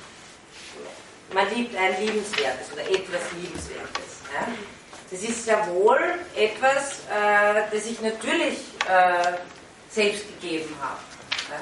man 1.33 1.49
liebt 1.53 1.75
ein 1.75 1.99
Liebenswertes 1.99 2.71
oder 2.71 2.83
etwas 2.83 3.21
Liebenswertes. 3.39 4.21
Ja? 4.33 4.47
Das 5.11 5.21
ist 5.21 5.47
ja 5.47 5.67
wohl 5.67 5.99
etwas, 6.35 6.99
äh, 7.11 7.63
das 7.71 7.85
ich 7.85 8.01
natürlich 8.01 8.59
äh, 8.87 9.37
selbst 9.89 10.25
gegeben 10.39 10.73
habe. 10.81 10.99
Ja? 11.49 11.59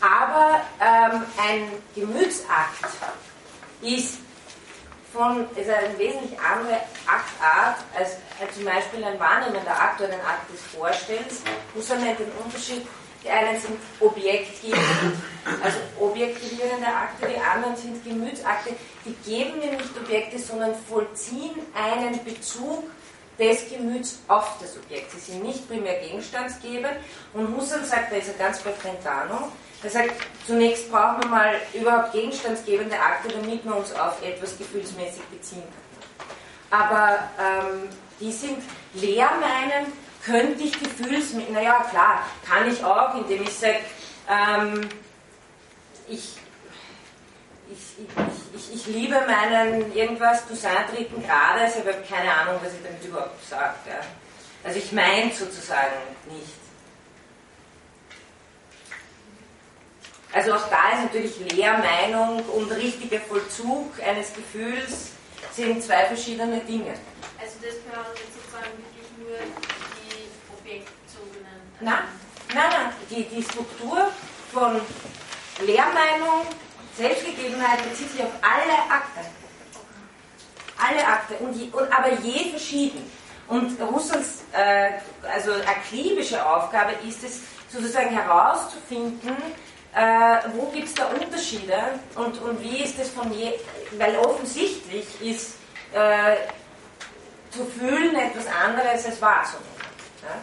Aber 0.00 0.60
ähm, 0.80 1.22
ein 1.38 1.72
Gemütsakt 1.94 2.84
ist 3.80 4.18
von, 5.12 5.46
ist 5.56 5.70
eine 5.70 5.98
wesentlich 5.98 6.38
andere 6.40 6.80
Aktart 7.06 7.78
als, 7.96 8.16
als 8.40 8.54
zum 8.54 8.64
Beispiel 8.64 9.04
ein 9.04 9.18
wahrnehmender 9.18 9.70
Akt 9.70 10.00
oder 10.00 10.12
ein 10.12 10.20
Akt 10.20 10.52
des 10.52 10.60
Vorstellens. 10.76 11.42
Muss 11.74 11.88
man 11.88 12.00
den 12.00 12.32
Unterschied 12.44 12.86
die 13.24 13.30
einen 13.30 13.58
sind 13.58 13.78
objektivierend, 14.00 15.16
also 15.62 15.78
objektivierende 15.98 16.86
Akte, 16.86 17.26
die 17.26 17.40
anderen 17.40 17.76
sind 17.76 18.04
Gemütsakte. 18.04 18.74
Die 19.04 19.14
geben 19.28 19.58
mir 19.58 19.72
nicht 19.72 19.96
Objekte, 19.96 20.38
sondern 20.38 20.74
vollziehen 20.88 21.54
einen 21.74 22.22
Bezug 22.24 22.84
des 23.38 23.68
Gemüts 23.68 24.20
auf 24.28 24.58
das 24.60 24.76
Objekt. 24.76 25.10
Sie 25.10 25.32
sind 25.32 25.42
nicht 25.42 25.68
primär 25.68 26.00
gegenstandsgebend. 26.00 26.96
Und 27.32 27.56
Husserl 27.56 27.84
sagt, 27.84 28.12
da 28.12 28.16
ist 28.16 28.28
er 28.28 28.34
ganz 28.34 28.60
bei 28.60 28.70
Brentano, 28.70 29.48
er 29.84 29.90
sagt, 29.90 30.12
zunächst 30.46 30.90
brauchen 30.90 31.22
wir 31.22 31.28
mal 31.28 31.54
überhaupt 31.74 32.12
gegenstandsgebende 32.12 32.98
Akte, 32.98 33.28
damit 33.28 33.62
wir 33.66 33.76
uns 33.76 33.92
auf 33.92 34.22
etwas 34.22 34.56
gefühlsmäßig 34.56 35.22
beziehen 35.24 35.62
können. 35.62 35.84
Aber 36.70 37.18
ähm, 37.38 37.88
die 38.18 38.32
sind 38.32 38.62
leer 38.94 39.30
meinen, 39.38 39.92
könnte 40.24 40.62
ich 40.62 40.78
gefühlsmäßig, 40.78 41.50
naja 41.50 41.84
klar, 41.90 42.26
kann 42.48 42.70
ich 42.70 42.82
auch, 42.82 43.14
indem 43.14 43.42
ich 43.42 43.52
sage, 43.52 43.80
ähm, 44.28 44.88
ich, 46.08 46.36
ich, 47.70 48.06
ich, 48.54 48.74
ich, 48.74 48.86
liebe 48.86 49.20
meinen 49.26 49.94
irgendwas 49.94 50.46
Toussaint 50.46 50.92
dritten 50.92 51.22
Grades, 51.22 51.76
ich 51.76 51.86
habe 51.86 52.02
keine 52.08 52.32
Ahnung, 52.32 52.60
was 52.62 52.72
ich 52.72 52.82
damit 52.82 53.04
überhaupt 53.04 53.44
sage. 53.48 53.74
Ja. 53.88 54.00
Also 54.62 54.78
ich 54.78 54.92
meine 54.92 55.32
sozusagen 55.32 55.92
nicht. 56.26 56.64
Also 60.32 60.54
auch 60.54 60.68
da 60.68 60.92
ist 60.94 61.04
natürlich 61.04 61.52
Lehrmeinung 61.52 62.40
und 62.46 62.70
richtiger 62.72 63.20
Vollzug 63.20 63.92
eines 64.02 64.32
Gefühls 64.32 65.10
sind 65.52 65.82
zwei 65.82 66.06
verschiedene 66.06 66.58
Dinge. 66.60 66.94
Also 67.40 67.56
das 67.62 67.74
gehören 67.84 68.06
jetzt 68.16 68.34
sozusagen 68.34 68.72
wirklich 68.78 69.10
nur 69.18 69.83
Nein, 71.80 71.94
nein, 72.54 72.64
nein. 72.70 72.92
Die, 73.10 73.24
die 73.24 73.42
Struktur 73.42 74.08
von 74.52 74.80
Lehrmeinung, 75.60 76.46
Selbstgegebenheit 76.96 77.88
bezieht 77.88 78.10
sich 78.10 78.22
auf 78.22 78.32
alle 78.42 78.78
Akte. 78.92 79.20
Alle 80.76 81.06
Akte, 81.06 81.34
und, 81.36 81.54
je, 81.54 81.68
und 81.70 81.92
aber 81.92 82.12
je 82.20 82.50
verschieden. 82.50 83.10
Und 83.48 83.80
Russells 83.80 84.44
äh, 84.52 84.92
also 85.32 85.52
akribische 85.52 86.44
Aufgabe 86.44 86.92
ist 87.06 87.22
es, 87.24 87.40
sozusagen 87.68 88.10
herauszufinden, 88.10 89.36
äh, 89.94 90.36
wo 90.54 90.66
gibt 90.70 90.88
es 90.88 90.94
da 90.94 91.06
Unterschiede 91.06 91.76
und, 92.14 92.40
und 92.40 92.62
wie 92.62 92.84
ist 92.84 92.98
es 92.98 93.10
von 93.10 93.32
je, 93.32 93.52
weil 93.98 94.16
offensichtlich 94.16 95.06
ist 95.20 95.56
äh, 95.92 96.36
zu 97.50 97.64
fühlen 97.64 98.14
etwas 98.16 98.46
anderes 98.46 99.06
als 99.06 99.20
wahrzunehmen. 99.20 99.68
Ja? 100.22 100.40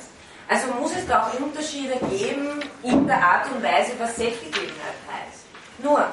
Also 0.51 0.67
muss 0.73 0.91
es 0.93 1.07
da 1.07 1.27
auch 1.27 1.39
Unterschiede 1.39 1.95
geben 2.09 2.59
in 2.83 3.07
der 3.07 3.23
Art 3.25 3.49
und 3.49 3.63
Weise, 3.63 3.93
was 3.97 4.17
Selbstgegebenheit 4.17 4.97
heißt. 5.07 5.45
Nur, 5.77 6.05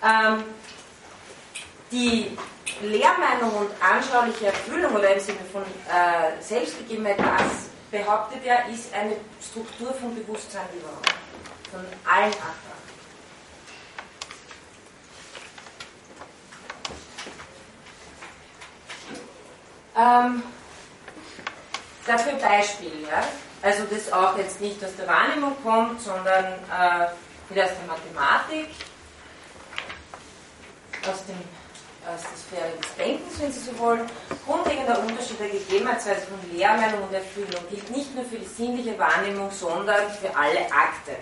ähm, 0.00 0.44
die 1.90 2.38
Lehrmeinung 2.82 3.52
und 3.52 3.70
anschauliche 3.82 4.46
Erfüllung 4.46 4.94
oder 4.94 5.12
im 5.12 5.18
Sinne 5.18 5.40
von 5.50 5.62
äh, 5.62 6.40
Selbstgegebenheit, 6.40 7.18
das 7.18 7.68
behauptet 7.90 8.44
er, 8.44 8.68
ist 8.68 8.94
eine 8.94 9.16
Struktur 9.42 9.92
von 9.94 10.14
Bewusstsein 10.14 10.68
überhaupt, 10.72 11.12
von 11.72 11.84
allen 12.08 12.32
Akteuren. 12.32 12.70
Ähm, 19.96 20.42
dafür 22.06 22.34
Beispiel, 22.34 22.92
ja? 23.10 23.24
Also 23.62 23.84
das 23.90 24.12
auch 24.12 24.36
jetzt 24.36 24.60
nicht 24.60 24.82
aus 24.84 24.94
der 24.96 25.06
Wahrnehmung 25.06 25.54
kommt, 25.62 26.00
sondern 26.00 26.44
äh, 26.44 27.06
wieder 27.48 27.64
aus 27.64 27.70
der 27.70 27.86
Mathematik, 27.86 28.68
aus, 31.08 31.24
dem, 31.26 31.36
aus 32.06 32.22
der 32.22 32.38
Sphäre 32.38 32.76
des 32.80 32.94
Denkens, 32.96 33.40
wenn 33.40 33.52
Sie 33.52 33.60
so 33.60 33.78
wollen. 33.78 34.00
Grundlegender 34.46 34.98
Unterschied 35.00 35.40
der 35.40 35.48
Gegebenheitsweise 35.48 36.22
von 36.22 36.56
Lehrmeinung 36.56 37.02
und 37.02 37.14
Erfüllung 37.14 37.62
gilt 37.70 37.90
nicht 37.90 38.14
nur 38.14 38.24
für 38.24 38.38
die 38.38 38.46
sinnliche 38.46 38.98
Wahrnehmung, 38.98 39.50
sondern 39.50 40.10
für 40.10 40.34
alle 40.36 40.60
Akte. 40.66 41.16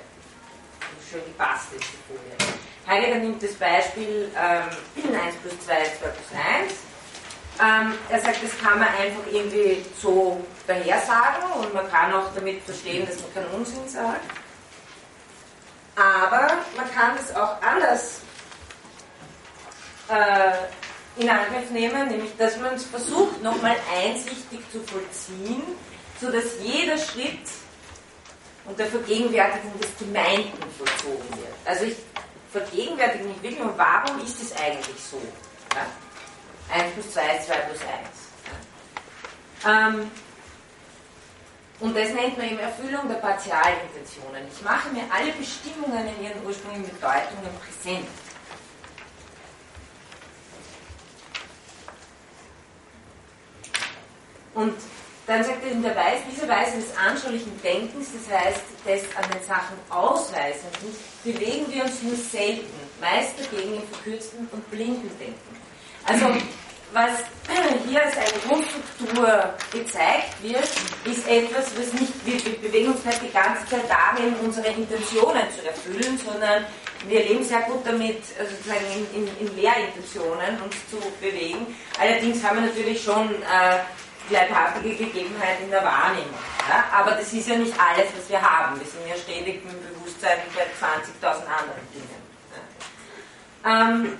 Schön 1.10 1.24
gepasst 1.24 1.72
ist 1.72 1.84
die 1.84 2.12
Folie. 2.12 2.56
Heidegger 2.86 3.18
nimmt 3.18 3.42
das 3.42 3.54
Beispiel 3.54 4.30
ähm, 4.36 5.14
1 5.14 5.36
plus 5.42 5.60
2 5.64 5.82
ist 5.82 6.00
2 6.00 6.08
plus 6.08 6.40
1 6.62 6.72
ähm, 7.60 7.94
er 8.08 8.20
sagt, 8.20 8.42
das 8.42 8.56
kann 8.58 8.78
man 8.78 8.88
einfach 8.88 9.26
irgendwie 9.32 9.84
so 10.00 10.40
dahersagen 10.68 11.50
und 11.60 11.74
man 11.74 11.90
kann 11.90 12.12
auch 12.12 12.32
damit 12.34 12.62
verstehen, 12.62 13.06
dass 13.06 13.20
man 13.20 13.34
keinen 13.34 13.58
Unsinn 13.58 13.88
sagt. 13.88 14.30
Aber 15.96 16.58
man 16.76 16.94
kann 16.94 17.16
das 17.16 17.34
auch 17.34 17.60
anders 17.60 18.20
äh, 20.08 21.20
in 21.20 21.28
Angriff 21.28 21.70
nehmen, 21.70 22.08
nämlich 22.08 22.36
dass 22.36 22.56
man 22.58 22.74
es 22.74 22.84
versucht, 22.84 23.42
nochmal 23.42 23.76
einsichtig 23.96 24.60
zu 24.70 24.80
vollziehen, 24.82 25.62
sodass 26.20 26.44
jeder 26.62 26.96
Schritt 26.98 27.40
unter 28.66 28.86
Vergegenwärtigung 28.86 29.72
des 29.80 29.90
Gemeinten 29.98 30.70
vollzogen 30.76 31.28
wird. 31.30 31.54
Also 31.64 31.86
ich 31.86 31.96
vergegenwärtige 32.52 33.24
mich 33.24 33.42
wirklich, 33.42 33.60
und 33.60 33.76
warum 33.76 34.24
ist 34.24 34.40
es 34.40 34.52
eigentlich 34.56 35.02
so? 35.10 35.20
Ja? 35.74 35.86
1 36.74 36.92
plus 36.92 37.12
2 37.12 37.36
ist 37.36 37.46
2 37.46 37.54
plus 37.56 37.80
1. 39.64 39.94
Ähm, 39.96 40.10
und 41.80 41.96
das 41.96 42.08
nennt 42.10 42.36
man 42.36 42.48
eben 42.48 42.58
Erfüllung 42.58 43.08
der 43.08 43.16
Partialintentionen. 43.16 44.42
Ich 44.52 44.62
mache 44.62 44.90
mir 44.90 45.04
alle 45.10 45.32
Bestimmungen 45.32 46.08
in 46.16 46.24
ihren 46.24 46.44
ursprünglichen 46.44 46.94
Bedeutungen 46.94 47.54
präsent. 47.60 48.08
Und 54.54 54.74
dann 55.28 55.44
sagt 55.44 55.62
er 55.62 55.70
in 55.70 55.82
der 55.82 55.94
Weise, 55.94 56.22
diese 56.28 56.48
Weise 56.48 56.78
des 56.78 56.96
anschaulichen 56.96 57.62
Denkens, 57.62 58.08
das 58.12 58.36
heißt 58.36 58.62
des 58.84 59.02
an 59.14 59.30
den 59.30 59.46
Sachen 59.46 59.76
Ausweisenden, 59.88 60.96
bewegen 61.22 61.66
wir 61.72 61.84
uns 61.84 62.02
nur 62.02 62.16
selten, 62.16 62.74
meist 63.00 63.34
dagegen 63.38 63.74
im 63.74 63.82
verkürzten 63.88 64.48
und 64.50 64.68
blinden 64.70 65.10
Denken. 65.20 65.56
Also 66.06 66.26
was 66.92 67.10
hier 67.86 68.02
als 68.02 68.16
eine 68.16 68.40
Grundstruktur 68.46 69.54
gezeigt 69.72 70.42
wird, 70.42 70.68
ist 71.04 71.28
etwas, 71.28 71.72
was 71.76 71.92
nicht, 71.92 72.12
wir 72.24 72.58
bewegen 72.60 72.92
uns 72.92 73.04
nicht 73.04 73.22
die 73.22 73.32
ganze 73.32 73.66
Zeit 73.68 73.84
darin, 73.88 74.34
unsere 74.42 74.68
Intentionen 74.68 75.44
zu 75.54 75.66
erfüllen, 75.66 76.18
sondern 76.18 76.64
wir 77.06 77.20
leben 77.20 77.44
sehr 77.44 77.62
gut 77.62 77.86
damit, 77.86 78.22
also 78.38 78.54
sozusagen 78.56 78.84
in, 79.14 79.22
in, 79.22 79.46
in 79.46 79.56
Lehrintentionen 79.56 80.60
uns 80.62 80.76
zu 80.90 80.98
bewegen. 81.20 81.66
Allerdings 82.00 82.42
haben 82.42 82.60
wir 82.60 82.66
natürlich 82.68 83.02
schon 83.02 83.30
äh, 83.42 83.78
leibhaftige 84.30 84.96
Gegebenheit 84.96 85.60
in 85.62 85.70
der 85.70 85.84
Wahrnehmung. 85.84 86.38
Ja? 86.68 86.84
Aber 86.92 87.12
das 87.12 87.32
ist 87.32 87.48
ja 87.48 87.56
nicht 87.56 87.72
alles, 87.78 88.08
was 88.16 88.28
wir 88.28 88.40
haben. 88.40 88.78
Wir 88.78 88.86
sind 88.86 89.06
ja 89.08 89.16
ständig 89.16 89.62
im 89.62 89.94
Bewusstsein 89.94 90.38
bei 90.54 90.62
20.000 90.62 91.24
anderen 91.24 91.86
Dingen. 91.92 92.08
Ja? 93.64 93.88
Ähm, 93.88 94.18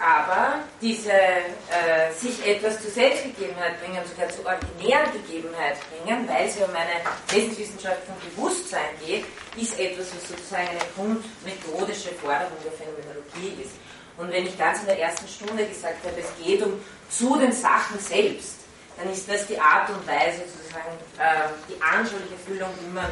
aber 0.00 0.60
diese 0.80 1.12
äh, 1.12 2.10
sich 2.16 2.44
etwas 2.46 2.80
zur 2.80 2.90
Selbstgegebenheit 2.90 3.80
bringen, 3.80 4.00
sogar 4.08 4.28
zur 4.30 4.46
originären 4.46 5.12
Gegebenheit 5.12 5.76
bringen, 5.90 6.26
weil 6.26 6.48
es 6.48 6.58
ja 6.58 6.64
um 6.64 6.74
eine 6.74 7.04
Wesenswissenschaft 7.28 8.00
von 8.06 8.16
Bewusstsein 8.30 8.96
geht, 9.04 9.26
ist 9.56 9.78
etwas, 9.78 10.06
was 10.14 10.28
sozusagen 10.28 10.68
eine 10.68 10.80
grundmethodische 10.96 12.10
Forderung 12.14 12.56
der 12.64 12.72
Phänomenologie 12.72 13.62
ist. 13.62 13.74
Und 14.16 14.32
wenn 14.32 14.46
ich 14.46 14.58
ganz 14.58 14.80
in 14.80 14.86
der 14.86 15.00
ersten 15.00 15.28
Stunde 15.28 15.66
gesagt 15.66 16.04
habe, 16.04 16.16
es 16.18 16.44
geht 16.44 16.62
um 16.62 16.80
zu 17.10 17.36
den 17.36 17.52
Sachen 17.52 17.98
selbst, 17.98 18.56
dann 18.96 19.10
ist 19.12 19.28
das 19.30 19.46
die 19.46 19.58
Art 19.58 19.88
und 19.90 20.06
Weise, 20.06 20.42
sozusagen 20.48 20.96
äh, 21.18 21.48
die 21.68 21.80
anschauliche 21.80 22.36
Füllung, 22.46 22.68
wie 22.80 22.92
man 22.92 23.10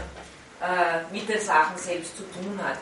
äh, 0.60 1.12
mit 1.12 1.28
den 1.28 1.40
Sachen 1.40 1.77
selbst 1.78 2.16
zu 2.16 2.23
tun 2.24 2.59
hat. 2.62 2.78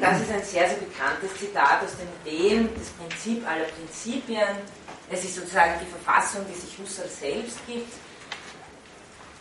Das 0.00 0.20
ist 0.20 0.32
ein 0.32 0.42
sehr, 0.42 0.68
sehr 0.68 0.78
bekanntes 0.78 1.36
Zitat 1.38 1.82
aus 1.84 1.92
den 1.96 2.08
Ideen, 2.24 2.68
das 2.74 2.88
Prinzip 2.90 3.46
aller 3.48 3.64
Prinzipien. 3.64 4.56
Es 5.10 5.24
ist 5.24 5.36
sozusagen 5.36 5.74
die 5.80 5.90
Verfassung, 5.90 6.44
die 6.48 6.58
sich 6.58 6.76
Husserl 6.78 7.08
selbst 7.08 7.58
gibt. 7.66 7.92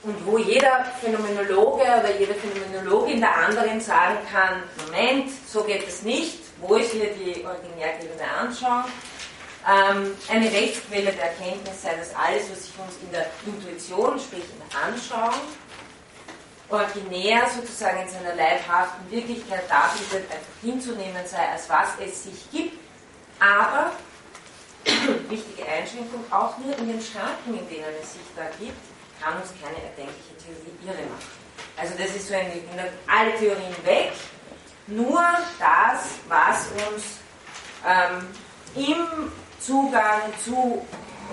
Und 0.01 0.25
wo 0.25 0.37
jeder 0.37 0.85
Phänomenologe 1.01 1.83
oder 1.83 2.17
jede 2.17 2.33
Phänomenologin 2.33 3.19
der 3.19 3.35
anderen 3.35 3.81
sagen 3.81 4.17
kann, 4.31 4.63
Moment, 4.85 5.29
so 5.47 5.63
geht 5.63 5.85
es 5.87 6.03
nicht, 6.03 6.39
wo 6.61 6.75
ist 6.75 6.91
hier 6.91 7.11
die 7.13 7.43
originärgebende 7.43 8.23
Anschauung? 8.39 8.85
Ähm, 9.67 10.15
eine 10.29 10.51
Rechtsquelle 10.51 11.11
der 11.11 11.31
Erkenntnis 11.31 11.81
sei 11.81 11.95
das 11.97 12.15
alles, 12.15 12.49
was 12.49 12.63
sich 12.63 12.73
uns 12.79 12.95
in 13.03 13.11
der 13.11 13.25
Intuition, 13.45 14.17
sprich 14.17 14.43
in 14.43 14.69
der 14.71 14.87
Anschauung, 14.87 15.41
originär 16.69 17.49
sozusagen 17.49 18.01
in 18.01 18.09
seiner 18.09 18.35
leibhaften 18.35 19.09
Wirklichkeit 19.09 19.63
darbietet, 19.69 20.31
einfach 20.31 20.61
hinzunehmen 20.61 21.25
sei, 21.25 21.49
als 21.51 21.69
was 21.69 21.87
es 21.99 22.23
sich 22.23 22.51
gibt, 22.51 22.77
aber, 23.39 23.91
wichtige 25.29 25.67
Einschränkung, 25.67 26.23
auch 26.29 26.57
nur 26.57 26.77
in 26.77 26.87
den 26.87 27.01
Schranken, 27.01 27.57
in 27.57 27.67
denen 27.69 27.95
es 28.01 28.13
sich 28.13 28.21
da 28.35 28.43
gibt, 28.59 28.77
kann 29.21 29.35
uns 29.41 29.51
keine 29.61 29.81
erdenkliche 29.83 30.35
Theorie 30.37 30.77
irre 30.85 31.09
machen. 31.09 31.39
Also 31.77 31.93
das 31.97 32.15
ist 32.15 32.27
so 32.27 32.33
ein, 32.33 32.51
alle 33.07 33.35
Theorien 33.37 33.75
weg, 33.85 34.11
nur 34.87 35.21
das, 35.59 36.19
was 36.27 36.67
uns 36.89 37.03
ähm, 37.85 38.27
im 38.75 39.31
Zugang 39.59 40.21
zu 40.43 40.85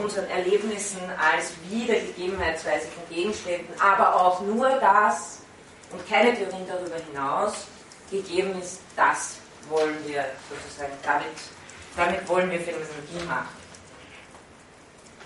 unseren 0.03 0.29
Erlebnissen 0.29 1.01
als 1.19 1.53
Wiedergegebenheitsweise 1.69 2.87
von 2.89 3.15
Gegenständen, 3.15 3.75
aber 3.81 4.15
auch 4.17 4.41
nur 4.41 4.69
das 4.81 5.39
und 5.93 6.09
keine 6.09 6.35
Theorien 6.35 6.67
darüber 6.69 6.97
hinaus 7.11 7.67
gegeben 8.11 8.61
ist, 8.61 8.81
das 8.97 9.37
wollen 9.69 9.97
wir 10.07 10.25
sozusagen, 10.49 10.93
damit, 11.03 11.27
damit 11.97 12.29
wollen 12.29 12.51
wir 12.51 12.61
Phänomenologie 12.61 13.25
machen. 13.27 13.49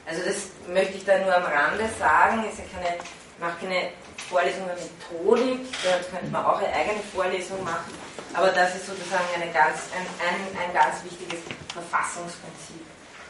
Also 0.07 0.23
das 0.25 0.37
möchte 0.69 0.97
ich 0.97 1.05
da 1.05 1.19
nur 1.19 1.35
am 1.35 1.45
Rande 1.45 1.89
sagen, 1.99 2.45
ist 2.49 2.59
ja 2.59 2.65
keine, 2.73 2.97
ich 2.97 3.39
mache 3.39 3.61
keine 3.61 3.91
Vorlesung 4.29 4.65
über 4.65 4.75
Methodik, 4.75 5.73
da 5.85 5.99
könnte 6.11 6.33
man 6.33 6.45
auch 6.45 6.59
eine 6.59 6.73
eigene 6.73 7.01
Vorlesung 7.15 7.63
machen, 7.65 7.95
aber 8.35 8.49
das 8.49 8.75
ist 8.75 8.87
sozusagen 8.87 9.27
eine 9.35 9.53
ganz, 9.53 9.79
ein, 9.95 10.07
ein, 10.27 10.69
ein 10.69 10.75
ganz 10.75 11.05
wichtiges 11.05 11.41
Verfassungsprinzip 11.73 12.85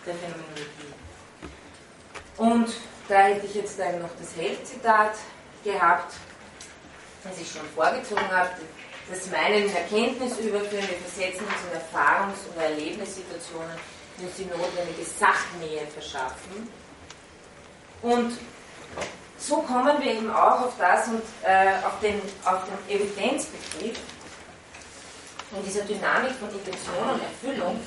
der 0.06 0.14
Phänomenologie. 0.14 0.89
Und 2.40 2.72
da 3.06 3.18
hätte 3.24 3.44
ich 3.44 3.54
jetzt 3.54 3.78
dann 3.78 4.00
noch 4.00 4.08
das 4.18 4.34
Held-Zitat 4.34 5.12
gehabt, 5.62 6.14
das 7.22 7.38
ich 7.38 7.52
schon 7.52 7.68
vorgezogen 7.74 8.30
habe, 8.30 8.48
das 9.10 9.30
meinen 9.30 9.64
in 9.64 9.76
Erkenntnis 9.76 10.38
überführen, 10.38 10.88
wir 10.88 10.96
versetzen 11.06 11.44
uns 11.44 11.60
in 11.68 11.78
Erfahrungs- 11.78 12.48
oder 12.50 12.64
Erlebnissituationen, 12.64 13.76
die 14.16 14.24
uns 14.24 14.36
die 14.36 14.46
notwendige 14.46 15.04
Sachnähe 15.04 15.86
verschaffen. 15.92 16.66
Und 18.00 18.38
so 19.36 19.56
kommen 19.58 20.00
wir 20.00 20.10
eben 20.10 20.30
auch 20.30 20.62
auf 20.62 20.72
das 20.78 21.08
und 21.08 21.22
äh, 21.42 21.74
auf, 21.84 22.00
den, 22.00 22.22
auf 22.46 22.62
den 22.64 22.96
Evidenzbegriff 22.96 23.98
in 25.52 25.64
dieser 25.66 25.82
Dynamik 25.82 26.32
von 26.40 26.48
Intention 26.48 27.10
und 27.12 27.20
Erfüllung, 27.20 27.80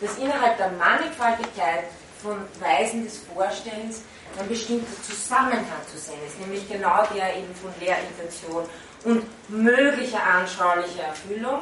dass 0.00 0.16
innerhalb 0.18 0.56
der 0.56 0.70
Mannigfaltigkeit 0.70 1.86
von 2.22 2.36
Weisen 2.60 3.04
des 3.04 3.18
Vorstellens 3.18 4.02
ein 4.38 4.48
bestimmter 4.48 5.02
Zusammenhang 5.02 5.64
zu 5.90 5.98
sehen 5.98 6.18
ist, 6.26 6.38
nämlich 6.40 6.68
genau 6.68 7.04
der 7.14 7.36
eben 7.36 7.54
von 7.54 7.72
Lehrintention 7.80 8.68
und 9.04 9.24
möglicher 9.48 10.22
anschaulicher 10.22 11.04
Erfüllung. 11.04 11.60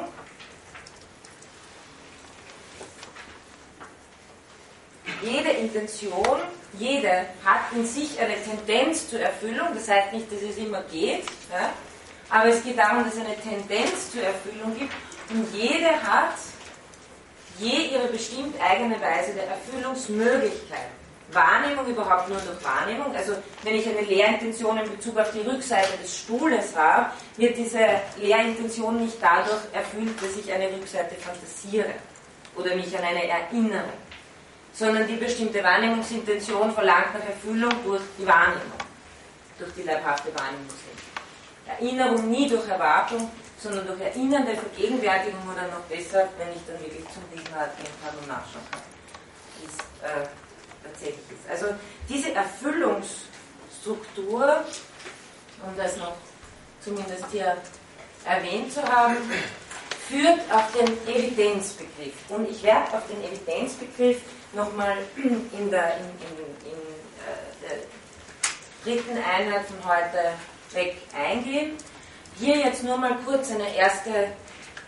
Jede 5.21 5.49
Intention, 5.49 6.41
jede 6.77 7.25
hat 7.43 7.71
in 7.73 7.85
sich 7.85 8.19
eine 8.19 8.35
Tendenz 8.43 9.09
zur 9.09 9.19
Erfüllung, 9.19 9.69
das 9.73 9.87
heißt 9.87 10.13
nicht, 10.13 10.31
dass 10.31 10.41
es 10.41 10.57
immer 10.57 10.81
geht, 10.83 11.25
ja, 11.51 11.71
aber 12.29 12.49
es 12.49 12.63
geht 12.63 12.77
darum, 12.77 13.03
dass 13.03 13.15
es 13.15 13.21
eine 13.21 13.35
Tendenz 13.37 14.11
zur 14.11 14.21
Erfüllung 14.21 14.77
gibt 14.77 14.93
und 15.29 15.47
jede 15.53 15.89
hat 16.03 16.35
je 17.59 17.87
ihre 17.93 18.07
bestimmt 18.07 18.55
eigene 18.61 18.99
Weise 19.01 19.33
der 19.33 19.47
Erfüllungsmöglichkeit. 19.47 20.89
Wahrnehmung 21.31 21.85
überhaupt 21.87 22.29
nur 22.29 22.39
durch 22.39 22.63
Wahrnehmung. 22.63 23.13
Also 23.15 23.33
wenn 23.63 23.75
ich 23.75 23.87
eine 23.87 24.01
Lehrintention 24.01 24.77
in 24.77 24.89
Bezug 24.89 25.17
auf 25.17 25.31
die 25.31 25.41
Rückseite 25.41 25.97
des 26.01 26.19
Stuhles 26.19 26.75
habe, 26.75 27.11
wird 27.35 27.57
diese 27.57 27.79
Lehrintention 28.21 29.03
nicht 29.03 29.17
dadurch 29.21 29.61
erfüllt, 29.73 30.21
dass 30.21 30.37
ich 30.37 30.51
eine 30.51 30.67
Rückseite 30.71 31.15
fantasiere 31.15 31.93
oder 32.55 32.75
mich 32.75 32.97
an 32.97 33.03
eine 33.03 33.27
erinnere, 33.27 33.89
sondern 34.73 35.05
die 35.07 35.15
bestimmte 35.15 35.63
Wahrnehmungsintention 35.63 36.71
verlangt 36.71 37.13
nach 37.13 37.27
Erfüllung 37.27 37.71
durch 37.83 38.01
die 38.17 38.25
Wahrnehmung, 38.25 38.79
durch 39.59 39.73
die 39.73 39.83
leibhafte 39.83 40.33
Wahrnehmung. 40.33 40.67
Erinnerung 41.67 42.29
nie 42.29 42.47
durch 42.47 42.67
Erwartung, 42.69 43.29
sondern 43.57 43.87
durch 43.87 44.01
erinnernde 44.01 44.55
Vergegenwärtigung 44.55 45.41
oder 45.51 45.63
noch 45.67 45.81
besser, 45.89 46.29
wenn 46.37 46.49
ich 46.49 46.61
dann 46.67 46.79
wirklich 46.79 47.05
zum 47.13 47.23
Lesen 47.31 47.45
gehen 47.45 47.95
kann 48.03 48.15
und 48.19 48.27
nachschauen 48.27 48.61
kann. 48.71 48.81
Ist, 49.65 49.79
äh, 50.03 50.27
tatsächlich 50.83 51.31
ist. 51.31 51.49
Also 51.49 51.73
diese 52.07 52.33
Erfüllungsstruktur, 52.33 54.63
um 55.65 55.75
das 55.75 55.97
noch 55.97 56.13
zumindest 56.81 57.25
hier 57.31 57.57
erwähnt 58.25 58.71
zu 58.71 58.83
haben, 58.83 59.17
führt 60.07 60.39
auf 60.51 60.71
den 60.73 60.87
Evidenzbegriff. 61.07 62.13
Und 62.29 62.47
ich 62.49 62.61
werde 62.63 62.97
auf 62.97 63.07
den 63.07 63.23
Evidenzbegriff 63.23 64.21
nochmal 64.53 64.97
in 65.17 65.71
der, 65.71 65.97
in, 65.97 66.05
in, 66.05 66.37
in 66.71 66.77
äh, 67.25 67.29
der 67.63 67.77
dritten 68.83 69.17
Einheit 69.17 69.65
von 69.65 69.83
heute 69.83 70.33
weg 70.73 70.97
eingehen. 71.13 71.77
Hier 72.39 72.57
jetzt 72.57 72.83
nur 72.83 72.97
mal 72.97 73.17
kurz 73.25 73.49
eine 73.51 73.75
erste 73.75 74.27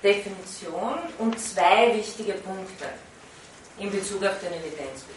Definition 0.03 0.99
und 1.17 1.39
zwei 1.39 1.95
wichtige 1.95 2.33
Punkte 2.33 2.85
in 3.79 3.89
Bezug 3.91 4.23
auf 4.23 4.39
den 4.39 4.53
Evidenzbegriff. 4.53 5.15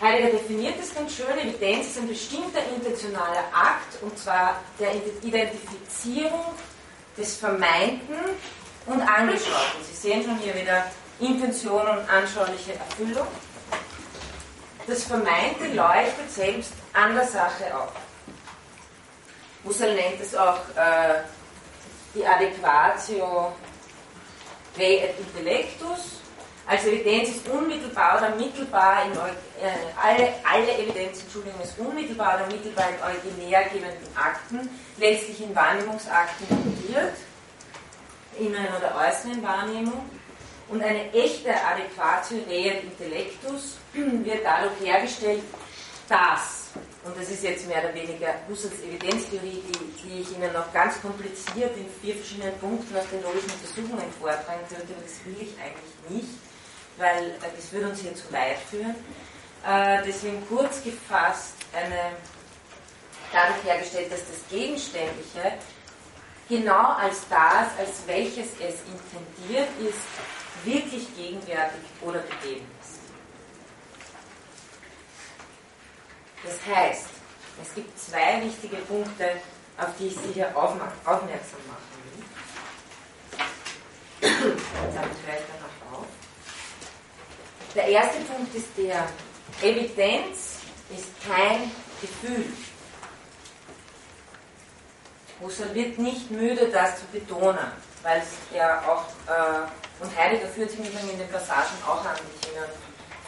Heidegger 0.00 0.38
definiert 0.38 0.74
es 0.80 0.94
ganz 0.94 1.14
schön, 1.14 1.38
Evidenz 1.38 1.86
ist 1.86 1.98
ein 1.98 2.08
bestimmter 2.08 2.60
intentionaler 2.76 3.44
Akt, 3.54 4.02
und 4.02 4.18
zwar 4.18 4.60
der 4.78 4.92
Identifizierung 5.22 6.44
des 7.16 7.36
Vermeinten 7.36 8.14
und 8.86 9.00
Angeschauten. 9.00 9.82
Sie 9.88 9.96
sehen 9.96 10.24
schon 10.24 10.36
hier 10.38 10.54
wieder 10.54 10.84
Intention 11.20 11.86
und 11.86 12.10
anschauliche 12.10 12.74
Erfüllung. 12.74 13.26
Das 14.86 15.04
Vermeinte 15.04 15.68
leuchtet 15.72 16.30
selbst 16.30 16.72
an 16.92 17.14
der 17.14 17.26
Sache 17.26 17.74
auf. 17.74 18.03
Husserl 19.64 19.94
nennt 19.94 20.20
es 20.20 20.34
auch 20.34 20.58
äh, 20.76 21.22
die 22.14 22.26
Adequatio 22.26 23.52
re 24.78 25.00
et 25.00 25.18
intellectus, 25.18 26.20
also 26.66 26.88
Evidenz 26.88 27.28
ist 27.28 27.48
unmittelbar 27.48 28.18
oder 28.18 28.34
mittelbar 28.36 29.04
in 29.04 29.12
äh, 29.12 29.70
alle, 30.02 30.32
alle 30.50 30.78
Evidenz, 30.78 31.20
Entschuldigung, 31.20 31.60
ist 31.60 31.78
unmittelbar 31.78 32.36
oder 32.36 32.46
mittelbar 32.46 32.86
in 32.88 33.02
originärgebenden 33.02 34.16
Akten, 34.16 34.70
letztlich 34.96 35.42
in 35.42 35.54
Wahrnehmungsakten 35.54 36.46
fundiert, 36.46 37.16
inneren 38.38 38.68
oder 38.78 38.94
äußeren 38.96 39.42
Wahrnehmung. 39.42 40.08
Und 40.70 40.82
eine 40.82 41.12
echte 41.12 41.50
Adequatio 41.50 42.38
reet 42.48 42.82
intellectus 42.84 43.76
wird 43.92 44.42
dadurch 44.42 44.80
hergestellt, 44.82 45.42
dass, 46.08 46.63
und 47.04 47.16
das 47.16 47.28
ist 47.28 47.42
jetzt 47.42 47.66
mehr 47.68 47.84
oder 47.84 47.94
weniger 47.94 48.34
Husserls 48.48 48.80
Evidenztheorie, 48.80 49.62
die, 49.68 50.02
die 50.02 50.20
ich 50.22 50.32
Ihnen 50.36 50.52
noch 50.52 50.72
ganz 50.72 51.00
kompliziert 51.02 51.76
in 51.76 51.86
vier 52.00 52.16
verschiedenen 52.16 52.58
Punkten 52.58 52.96
aus 52.96 53.04
den 53.12 53.22
logischen 53.22 53.50
Untersuchungen 53.50 54.10
vortragen 54.20 54.64
könnte, 54.68 54.92
aber 54.92 55.02
das 55.02 55.24
will 55.24 55.36
ich 55.40 55.52
eigentlich 55.60 55.94
nicht 56.08 56.38
weil 56.96 57.30
äh, 57.30 57.56
das 57.56 57.72
würde 57.72 57.88
uns 57.88 58.00
hier 58.00 58.14
zu 58.14 58.32
weit 58.32 58.58
führen. 58.70 58.94
Äh, 59.66 60.02
deswegen 60.06 60.46
kurz 60.48 60.82
gefasst 60.82 61.54
eine 61.72 62.12
dadurch 63.32 63.64
hergestellt, 63.64 64.12
dass 64.12 64.20
das 64.20 64.48
Gegenständliche 64.50 65.52
genau 66.48 66.92
als 66.92 67.26
das, 67.28 67.68
als 67.78 68.06
welches 68.06 68.48
es 68.60 68.76
intendiert 68.86 69.68
ist, 69.80 69.98
wirklich 70.64 71.14
gegenwärtig 71.16 71.80
oder 72.02 72.20
gegeben 72.20 72.66
Das 76.44 76.76
heißt, 76.76 77.06
es 77.62 77.74
gibt 77.74 77.98
zwei 77.98 78.42
wichtige 78.42 78.76
Punkte, 78.76 79.40
auf 79.78 79.88
die 79.98 80.08
ich 80.08 80.14
Sie 80.14 80.32
hier 80.34 80.56
aufmerksam 80.56 81.60
machen 81.66 81.94
will. 82.04 82.24
Damit 84.20 85.16
höre 85.26 85.34
ich 85.34 85.46
dann 85.48 85.64
der 87.74 87.88
erste 87.88 88.20
Punkt 88.20 88.54
ist 88.54 88.68
der, 88.76 89.08
Evidenz 89.62 90.58
ist 90.90 91.08
kein 91.26 91.70
Gefühl. 92.00 92.52
Husserl 95.40 95.74
wird 95.74 95.98
nicht 95.98 96.30
müde, 96.30 96.68
das 96.70 97.00
zu 97.00 97.06
betonen, 97.06 97.72
weil 98.02 98.20
es 98.20 98.56
ja 98.56 98.80
auch, 98.82 99.04
äh, 99.28 100.02
und 100.02 100.16
Heidegger 100.16 100.48
führt 100.48 100.70
sich 100.70 100.80
in 100.80 101.18
den 101.18 101.28
Passagen 101.28 101.76
auch 101.86 102.04
an, 102.04 102.16
die 102.16 102.46
ich 102.46 102.52
Ihnen 102.52 102.64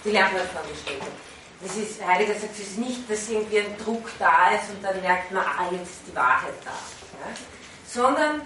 die 0.05 0.11
Lernplattform 0.11 0.69
gestellt 0.69 1.03
habe. 1.03 1.36
Das 1.61 1.75
ist, 1.77 2.05
Heidegger 2.05 2.35
sagt, 2.35 2.53
es 2.53 2.69
ist 2.69 2.79
nicht, 2.79 3.11
dass 3.11 3.29
irgendwie 3.29 3.61
ein 3.61 3.77
Druck 3.79 4.11
da 4.19 4.51
ist 4.51 4.71
und 4.71 4.83
dann 4.83 5.01
merkt 5.01 5.33
man, 5.33 5.45
ah, 5.45 5.69
jetzt 5.73 5.91
ist 5.91 6.01
die 6.09 6.15
Wahrheit 6.15 6.55
da. 6.65 6.71
Ja? 6.71 7.37
Sondern 7.89 8.43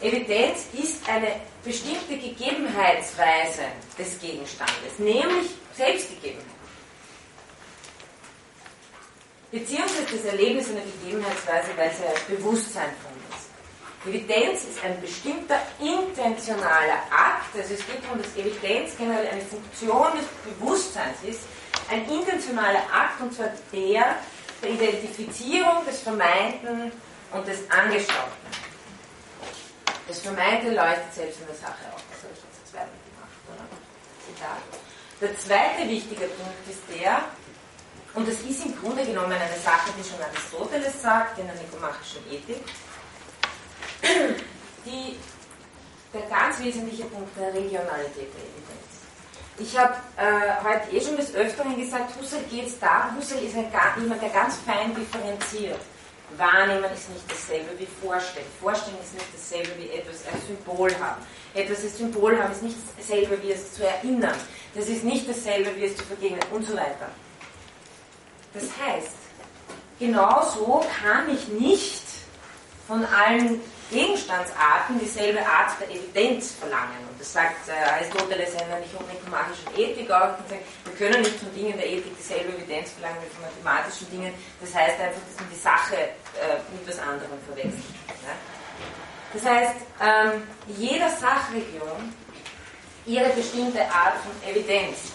Evidenz 0.00 0.66
ist 0.72 1.08
eine 1.08 1.40
bestimmte 1.64 2.16
Gegebenheitsweise 2.16 3.62
des 3.98 4.18
Gegenstandes, 4.20 4.98
nämlich 4.98 5.50
Selbstgegebenheit. 5.74 6.46
Beziehungsweise 9.50 10.16
das 10.16 10.24
Erlebnis 10.26 10.68
einer 10.70 10.82
Gegebenheitsweise, 11.00 11.68
weil 11.76 11.90
sie 11.90 12.04
ein 12.04 12.36
Bewusstsein 12.36 12.90
von 13.02 13.16
ist. 13.34 13.46
Evidenz 14.06 14.64
ist 14.64 14.84
ein 14.84 15.00
bestimmter 15.00 15.60
intentionaler 15.80 17.02
Akt, 17.10 17.56
also 17.56 17.74
es 17.74 17.86
geht 17.86 18.04
darum, 18.04 18.22
dass 18.22 18.36
Evidenz 18.36 18.96
generell 18.96 19.26
eine 19.28 19.42
Funktion 19.42 20.06
des 20.16 20.26
Bewusstseins 20.52 21.16
ist, 21.26 21.40
ein 21.90 22.08
intentionaler 22.08 22.82
Akt, 22.92 23.20
und 23.20 23.34
zwar 23.34 23.50
der 23.72 24.16
der 24.62 24.70
Identifizierung 24.70 25.84
des 25.86 26.00
Vermeinten 26.00 26.92
und 27.32 27.46
des 27.46 27.70
Angestaubten. 27.70 28.46
Das 30.08 30.20
Vermeinte 30.20 30.70
leuchtet 30.70 31.14
selbst 31.14 31.40
in 31.40 31.46
der 31.46 31.56
Sache 31.56 31.84
auf. 31.92 32.02
Das 32.10 32.22
habe 32.22 32.32
ich 32.32 32.42
jetzt 32.42 32.70
zweimal 32.70 32.88
gemacht, 32.88 33.38
oder? 33.50 33.66
Zitat. 34.26 34.62
Der 35.20 35.36
zweite 35.38 35.88
wichtige 35.88 36.26
Punkt 36.26 36.68
ist 36.70 36.82
der, 36.88 37.24
und 38.14 38.28
das 38.28 38.40
ist 38.40 38.64
im 38.64 38.80
Grunde 38.80 39.04
genommen 39.04 39.32
eine 39.32 39.58
Sache, 39.58 39.90
die 39.98 40.08
schon 40.08 40.22
Aristoteles 40.22 41.02
sagt 41.02 41.38
in 41.38 41.46
der 41.46 41.56
nikomachischen 41.56 42.22
Ethik, 42.30 42.64
die, 44.84 45.18
der 46.14 46.22
ganz 46.28 46.60
wesentliche 46.60 47.04
Punkt 47.04 47.36
der 47.36 47.52
Regionalität 47.52 48.30
der 48.32 48.44
Evidenz. 48.46 48.85
Ich 49.58 49.78
habe 49.78 49.94
äh, 50.18 50.62
heute 50.62 50.94
eh 50.94 51.00
schon 51.00 51.16
des 51.16 51.34
Öfteren 51.34 51.76
gesagt, 51.76 52.12
Husserl 52.20 52.42
geht 52.50 52.66
es 52.66 52.78
da, 52.78 53.10
Husserl 53.16 53.42
ist 53.42 53.56
ein, 53.56 53.72
jemand, 53.98 54.20
der 54.20 54.28
ganz 54.28 54.56
fein 54.56 54.94
differenziert. 54.94 55.80
Wahrnehmen 56.36 56.92
ist 56.92 57.08
nicht 57.08 57.30
dasselbe 57.30 57.78
wie 57.78 57.86
Vorstellen. 58.04 58.46
Vorstellen 58.60 58.96
ist 59.02 59.14
nicht 59.14 59.26
dasselbe 59.32 59.70
wie 59.78 59.90
etwas 59.90 60.26
ein 60.26 60.40
Symbol 60.46 60.90
haben. 61.00 61.22
Etwas 61.54 61.84
als 61.84 61.96
Symbol 61.96 62.38
haben 62.38 62.52
ist 62.52 62.62
nicht 62.62 62.76
dasselbe 62.98 63.42
wie 63.42 63.52
es 63.52 63.72
zu 63.72 63.86
erinnern. 63.86 64.34
Das 64.74 64.88
ist 64.88 65.04
nicht 65.04 65.28
dasselbe 65.28 65.74
wie 65.76 65.86
es 65.86 65.96
zu 65.96 66.04
vergehen 66.04 66.38
und 66.52 66.66
so 66.66 66.74
weiter. 66.74 67.08
Das 68.52 68.64
heißt, 68.64 69.16
genauso 69.98 70.84
kann 71.02 71.30
ich 71.34 71.48
nicht 71.48 72.02
von 72.86 73.04
allen 73.06 73.60
Gegenstandsarten 73.90 74.98
dieselbe 74.98 75.40
Art 75.40 75.70
der 75.80 75.90
Evidenz 75.90 76.52
verlangen. 76.52 76.98
Und 77.08 77.20
das 77.20 77.32
sagt 77.32 77.68
äh, 77.68 77.90
Aristoteles 77.90 78.52
in 78.52 78.58
der 78.68 78.80
nikomachischen 78.80 79.70
Ethik 79.76 80.10
auch. 80.10 80.34
Wir 80.48 80.94
können 80.98 81.22
nicht 81.22 81.38
von 81.38 81.54
Dingen 81.54 81.76
der 81.76 81.86
Ethik 81.86 82.16
dieselbe 82.18 82.52
Evidenz 82.56 82.90
verlangen 82.92 83.22
wie 83.22 83.34
von 83.34 83.44
mathematischen 83.44 84.10
Dingen. 84.10 84.34
Das 84.60 84.74
heißt 84.74 85.00
einfach, 85.00 85.20
dass 85.22 85.40
man 85.40 85.50
die 85.52 85.60
Sache 85.60 85.96
äh, 85.96 86.58
mit 86.74 86.88
was 86.88 86.98
anderem 86.98 87.38
verwechselt. 87.46 87.84
Ja? 88.26 88.34
Das 89.32 89.44
heißt, 89.44 89.74
ähm, 90.02 90.42
jeder 90.66 91.10
Sachregion 91.10 92.14
ihre 93.06 93.28
bestimmte 93.30 93.82
Art 93.82 94.14
von 94.18 94.50
Evidenz. 94.50 95.12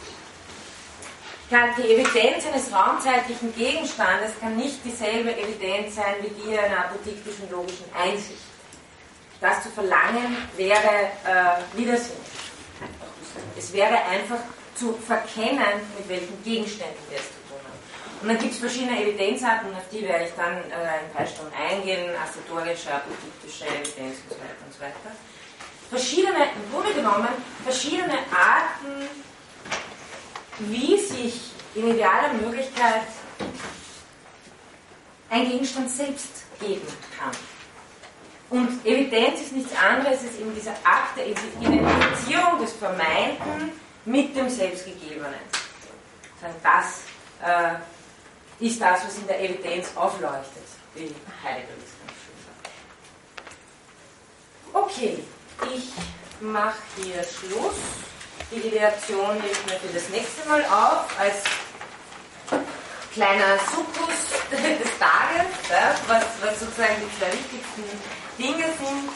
Die 1.77 1.81
Evidenz 1.81 2.45
eines 2.45 2.71
raumzeitlichen 2.71 3.53
Gegenstandes 3.53 4.31
kann 4.39 4.55
nicht 4.55 4.79
dieselbe 4.85 5.35
Evidenz 5.35 5.95
sein 5.95 6.15
wie 6.21 6.29
die 6.29 6.57
einer 6.57 6.85
apodiktischen 6.85 7.51
logischen 7.51 7.83
Einsicht. 7.93 8.50
Das 9.41 9.63
zu 9.63 9.69
verlangen 9.69 10.37
wäre 10.55 11.11
äh, 11.25 11.77
widersinnig. 11.77 12.21
Es 13.57 13.73
wäre 13.73 13.95
einfach 14.05 14.39
zu 14.75 14.93
verkennen, 14.93 15.81
mit 15.97 16.07
welchen 16.07 16.43
Gegenständen 16.43 16.97
wir 17.09 17.17
es 17.17 17.25
zu 17.25 17.39
tun 17.49 17.59
haben. 17.59 18.21
Und 18.21 18.27
dann 18.29 18.37
gibt 18.37 18.53
es 18.53 18.59
verschiedene 18.59 19.01
Evidenzarten, 19.01 19.73
auf 19.75 19.89
die 19.91 20.03
werde 20.03 20.25
ich 20.25 20.33
dann 20.35 20.57
äh, 20.57 20.59
in 20.59 21.05
ein 21.05 21.11
paar 21.13 21.25
Stunden 21.25 21.53
eingehen, 21.53 22.11
assotorische, 22.15 22.93
apodiktische 22.93 23.65
Evidenz 23.65 24.17
und 24.23 24.29
so 24.29 24.39
weiter 24.39 24.61
und 24.65 24.73
so 24.73 24.81
weiter 24.81 25.15
verschiedene, 25.91 26.45
im 26.55 26.71
Grunde 26.71 26.93
genommen, 26.93 27.27
verschiedene 27.63 28.17
Arten, 28.31 29.09
wie 30.59 30.97
sich 30.97 31.51
in 31.75 31.89
idealer 31.89 32.33
Möglichkeit 32.33 33.03
ein 35.29 35.49
Gegenstand 35.49 35.89
selbst 35.89 36.43
geben 36.59 36.87
kann. 37.19 37.31
Und 38.51 38.85
Evidenz 38.85 39.39
ist 39.39 39.53
nichts 39.53 39.71
anderes 39.77 40.19
als 40.19 40.37
eben 40.37 40.53
dieser 40.53 40.73
Akt 40.83 41.15
der 41.15 41.25
Identifizierung 41.27 42.59
des 42.59 42.73
Vermeinten 42.73 43.71
mit 44.03 44.35
dem 44.35 44.49
Selbstgegebenen. 44.49 45.39
Das 46.61 47.03
äh, 47.41 47.75
ist 48.59 48.81
das, 48.81 49.05
was 49.05 49.17
in 49.19 49.27
der 49.27 49.41
Evidenz 49.41 49.95
aufleuchtet, 49.95 50.65
wie 50.95 51.15
Heidegger 51.41 51.69
das. 51.79 51.91
Okay, 54.73 55.19
ich 55.73 55.93
mache 56.41 56.75
hier 56.97 57.23
Schluss. 57.23 57.75
Die 58.51 58.67
Ideation 58.67 59.35
nehme 59.35 59.47
ich 59.49 59.65
mir 59.65 59.79
für 59.79 59.93
das 59.93 60.09
nächste 60.09 60.49
Mal 60.49 60.65
auf 60.65 61.17
als 61.17 61.43
kleiner 63.13 63.57
Sukkus 63.73 64.31
des 64.51 64.99
Tages, 64.99 65.47
was, 66.07 66.25
was, 66.41 66.59
sozusagen 66.59 66.95
die 66.99 67.17
zwei 67.17 67.31
wichtigsten 67.31 67.83
Dinge 68.37 68.65
sind, 68.79 69.09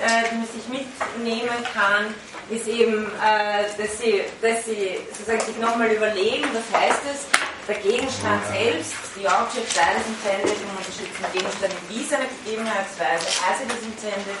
äh, 0.00 0.30
die 0.30 0.36
man 0.36 0.46
sich 0.46 0.66
mitnehmen 0.68 1.64
kann, 1.72 2.14
ist 2.50 2.66
eben, 2.66 3.06
äh, 3.22 3.64
dass, 3.76 3.98
sie, 3.98 4.22
dass 4.42 4.64
sie 4.64 4.98
sozusagen 5.10 5.40
sich 5.40 5.56
nochmal 5.58 5.90
überlegen, 5.90 6.48
was 6.52 6.80
heißt 6.80 7.02
es, 7.12 7.26
der 7.68 7.76
Gegenstand 7.76 8.42
selbst, 8.52 8.94
die 9.16 9.26
Object 9.26 9.70
Status 9.70 10.02
Intended, 10.08 10.56
im 10.58 10.70
Unterschied 10.76 11.10
zum 11.14 11.32
Gegenstand 11.32 11.74
wie 11.88 12.04
seine 12.04 12.26
Gegebenheitsweise, 12.44 13.26
as 13.46 13.60
it 13.62 13.70
is 13.70 13.86
intended, 13.86 14.38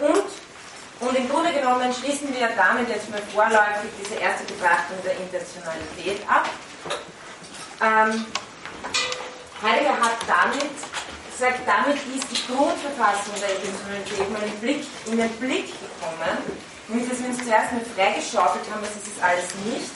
und 0.00 0.24
und 1.02 1.16
im 1.16 1.28
Grunde 1.28 1.52
genommen 1.52 1.92
schließen 1.92 2.32
wir 2.32 2.48
damit 2.56 2.88
jetzt 2.88 3.10
mal 3.10 3.20
vorläufig 3.34 3.90
diese 3.98 4.14
erste 4.20 4.44
Betrachtung 4.44 4.96
der 5.04 5.16
Intentionalität 5.16 6.22
ab. 6.28 6.48
Ähm, 7.82 8.24
Heidegger 9.60 9.98
hat 10.00 10.16
damit 10.28 10.70
gesagt, 11.32 11.60
damit 11.66 11.96
ist 11.96 12.28
die 12.30 12.52
Grundverfassung 12.52 13.34
der 13.40 13.56
Intentionalität 13.56 14.30
mal 14.30 14.42
in, 14.42 14.58
Blick, 14.60 14.86
in 15.06 15.16
den 15.16 15.32
Blick 15.40 15.66
gekommen. 15.66 16.38
Nämlich, 16.88 17.08
dass 17.08 17.20
wir 17.20 17.28
uns 17.28 17.38
zuerst 17.38 17.72
mal 17.72 17.84
freigeschaufelt 17.96 18.64
haben, 18.70 18.82
das 18.82 18.96
ist 18.96 19.16
es 19.16 19.22
alles 19.22 19.48
nicht. 19.64 19.92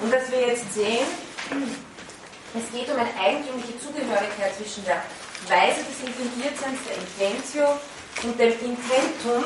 Und 0.00 0.12
dass 0.12 0.30
wir 0.30 0.40
jetzt 0.48 0.72
sehen, 0.74 1.06
es 2.54 2.66
geht 2.72 2.88
um 2.90 2.98
eine 2.98 3.14
eigentümliche 3.20 3.78
Zugehörigkeit 3.78 4.56
zwischen 4.56 4.84
der 4.84 5.02
Weise 5.48 5.80
des 5.84 6.00
Intendiertseins, 6.02 6.78
der 6.88 6.96
Intentio 6.98 7.78
und 8.24 8.38
dem 8.38 8.52
Intentum, 8.52 9.44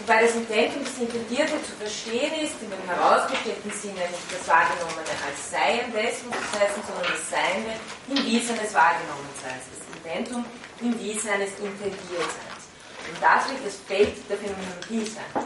Wobei 0.00 0.22
das 0.22 0.34
Intentum 0.34 0.82
des 0.82 0.98
Intendierte 0.98 1.60
zu 1.62 1.72
verstehen 1.78 2.32
ist, 2.40 2.56
in 2.62 2.70
dem 2.70 2.82
herausgestellten 2.88 3.70
Sinne 3.70 4.00
nicht 4.08 4.32
das 4.32 4.48
Wahrgenommene 4.48 5.12
als 5.28 5.50
Seien 5.50 5.92
dessen 5.92 6.32
heißen, 6.32 6.82
sondern 6.88 7.04
das 7.04 7.28
Seiende 7.28 7.76
im 8.08 8.16
Wie 8.24 8.40
seines 8.40 8.72
Wahrgenommenseins. 8.72 9.64
Das 9.68 9.84
Intentum 9.96 10.44
im 10.80 10.98
Wie 10.98 11.18
seines 11.18 11.50
Intendiertseins. 11.60 12.64
Und 13.12 13.20
das 13.20 13.48
wird 13.48 13.66
das 13.66 13.76
Feld 13.86 14.16
der 14.28 14.38
Phänomenologie 14.38 15.04
sein. 15.04 15.44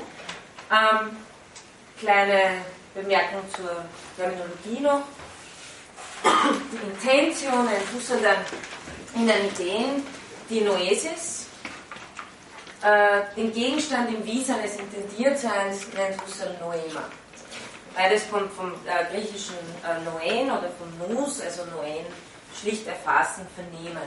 Ähm, 0.70 1.16
kleine 1.98 2.64
Bemerkung 2.94 3.42
zur 3.56 3.84
Terminologie 4.16 4.80
noch. 4.80 5.02
Die 6.72 7.08
Intention, 7.08 7.66
ein 7.66 7.82
Fußball 7.92 8.44
in 9.14 9.26
den 9.26 9.46
Ideen, 9.48 10.06
die 10.48 10.60
Noesis, 10.60 11.43
den 13.36 13.52
Gegenstand 13.52 14.10
im 14.10 14.24
Wie 14.26 14.44
seines 14.44 14.76
Intendiertseins 14.76 15.86
nennt 15.94 16.20
Husserl 16.22 16.54
Noema. 16.60 17.04
Beides 17.94 18.24
vom, 18.24 18.50
vom 18.50 18.72
äh, 18.72 19.04
griechischen 19.12 19.54
äh, 19.84 20.02
Noen 20.04 20.50
oder 20.50 20.68
vom 20.78 20.90
Nous, 20.98 21.40
also 21.40 21.64
Noen, 21.66 22.04
schlicht 22.60 22.86
erfassen, 22.86 23.46
vernehmen. 23.54 24.02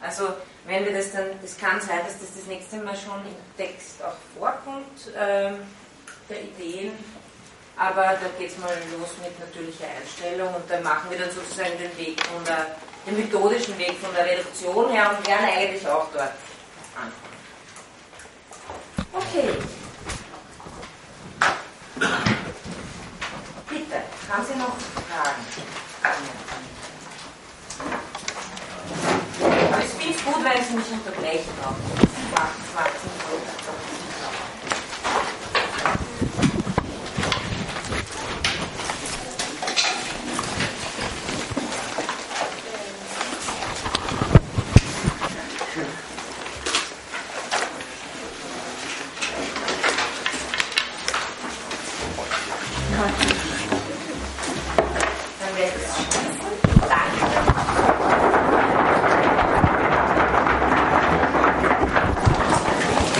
Also 0.00 0.28
wenn 0.66 0.84
wir 0.84 0.92
das 0.94 1.12
dann, 1.12 1.26
es 1.42 1.56
kann 1.56 1.80
sein, 1.80 2.00
dass 2.04 2.18
das 2.18 2.34
das 2.36 2.46
nächste 2.46 2.76
Mal 2.76 2.96
schon 2.96 3.20
im 3.26 3.56
Text 3.56 4.02
auch 4.02 4.16
vorkommt, 4.38 5.12
ähm, 5.18 5.58
der 6.28 6.42
Ideen, 6.42 6.92
aber 7.76 8.02
da 8.02 8.28
geht 8.38 8.50
es 8.50 8.58
mal 8.58 8.74
los 8.98 9.10
mit 9.22 9.38
natürlicher 9.38 9.86
Einstellung 10.00 10.54
und 10.54 10.70
dann 10.70 10.82
machen 10.82 11.10
wir 11.10 11.18
dann 11.18 11.30
sozusagen 11.30 11.76
den 11.78 11.96
Weg 11.98 12.20
von 12.26 12.44
der, 12.44 12.76
den 13.06 13.16
methodischen 13.18 13.76
Weg 13.78 13.94
von 14.00 14.14
der 14.14 14.26
Reduktion 14.26 14.90
her 14.90 15.14
und 15.16 15.26
werden 15.26 15.46
eigentlich 15.46 15.86
auch 15.86 16.06
dort 16.12 16.32
an. 16.96 17.12
Okay. 19.12 19.58
Bitte, 23.68 24.02
haben 24.28 24.46
Sie 24.46 24.58
noch 24.58 24.76
Fragen? 25.08 25.42
Es 29.82 29.98
gut, 30.24 30.44
wenn 30.44 30.64
Sie 30.64 30.74
mich 30.74 30.90
unterbrechen. 30.92 31.52
Das 31.60 32.74
macht 32.74 32.90
es 32.96 33.02
gut. 33.30 33.63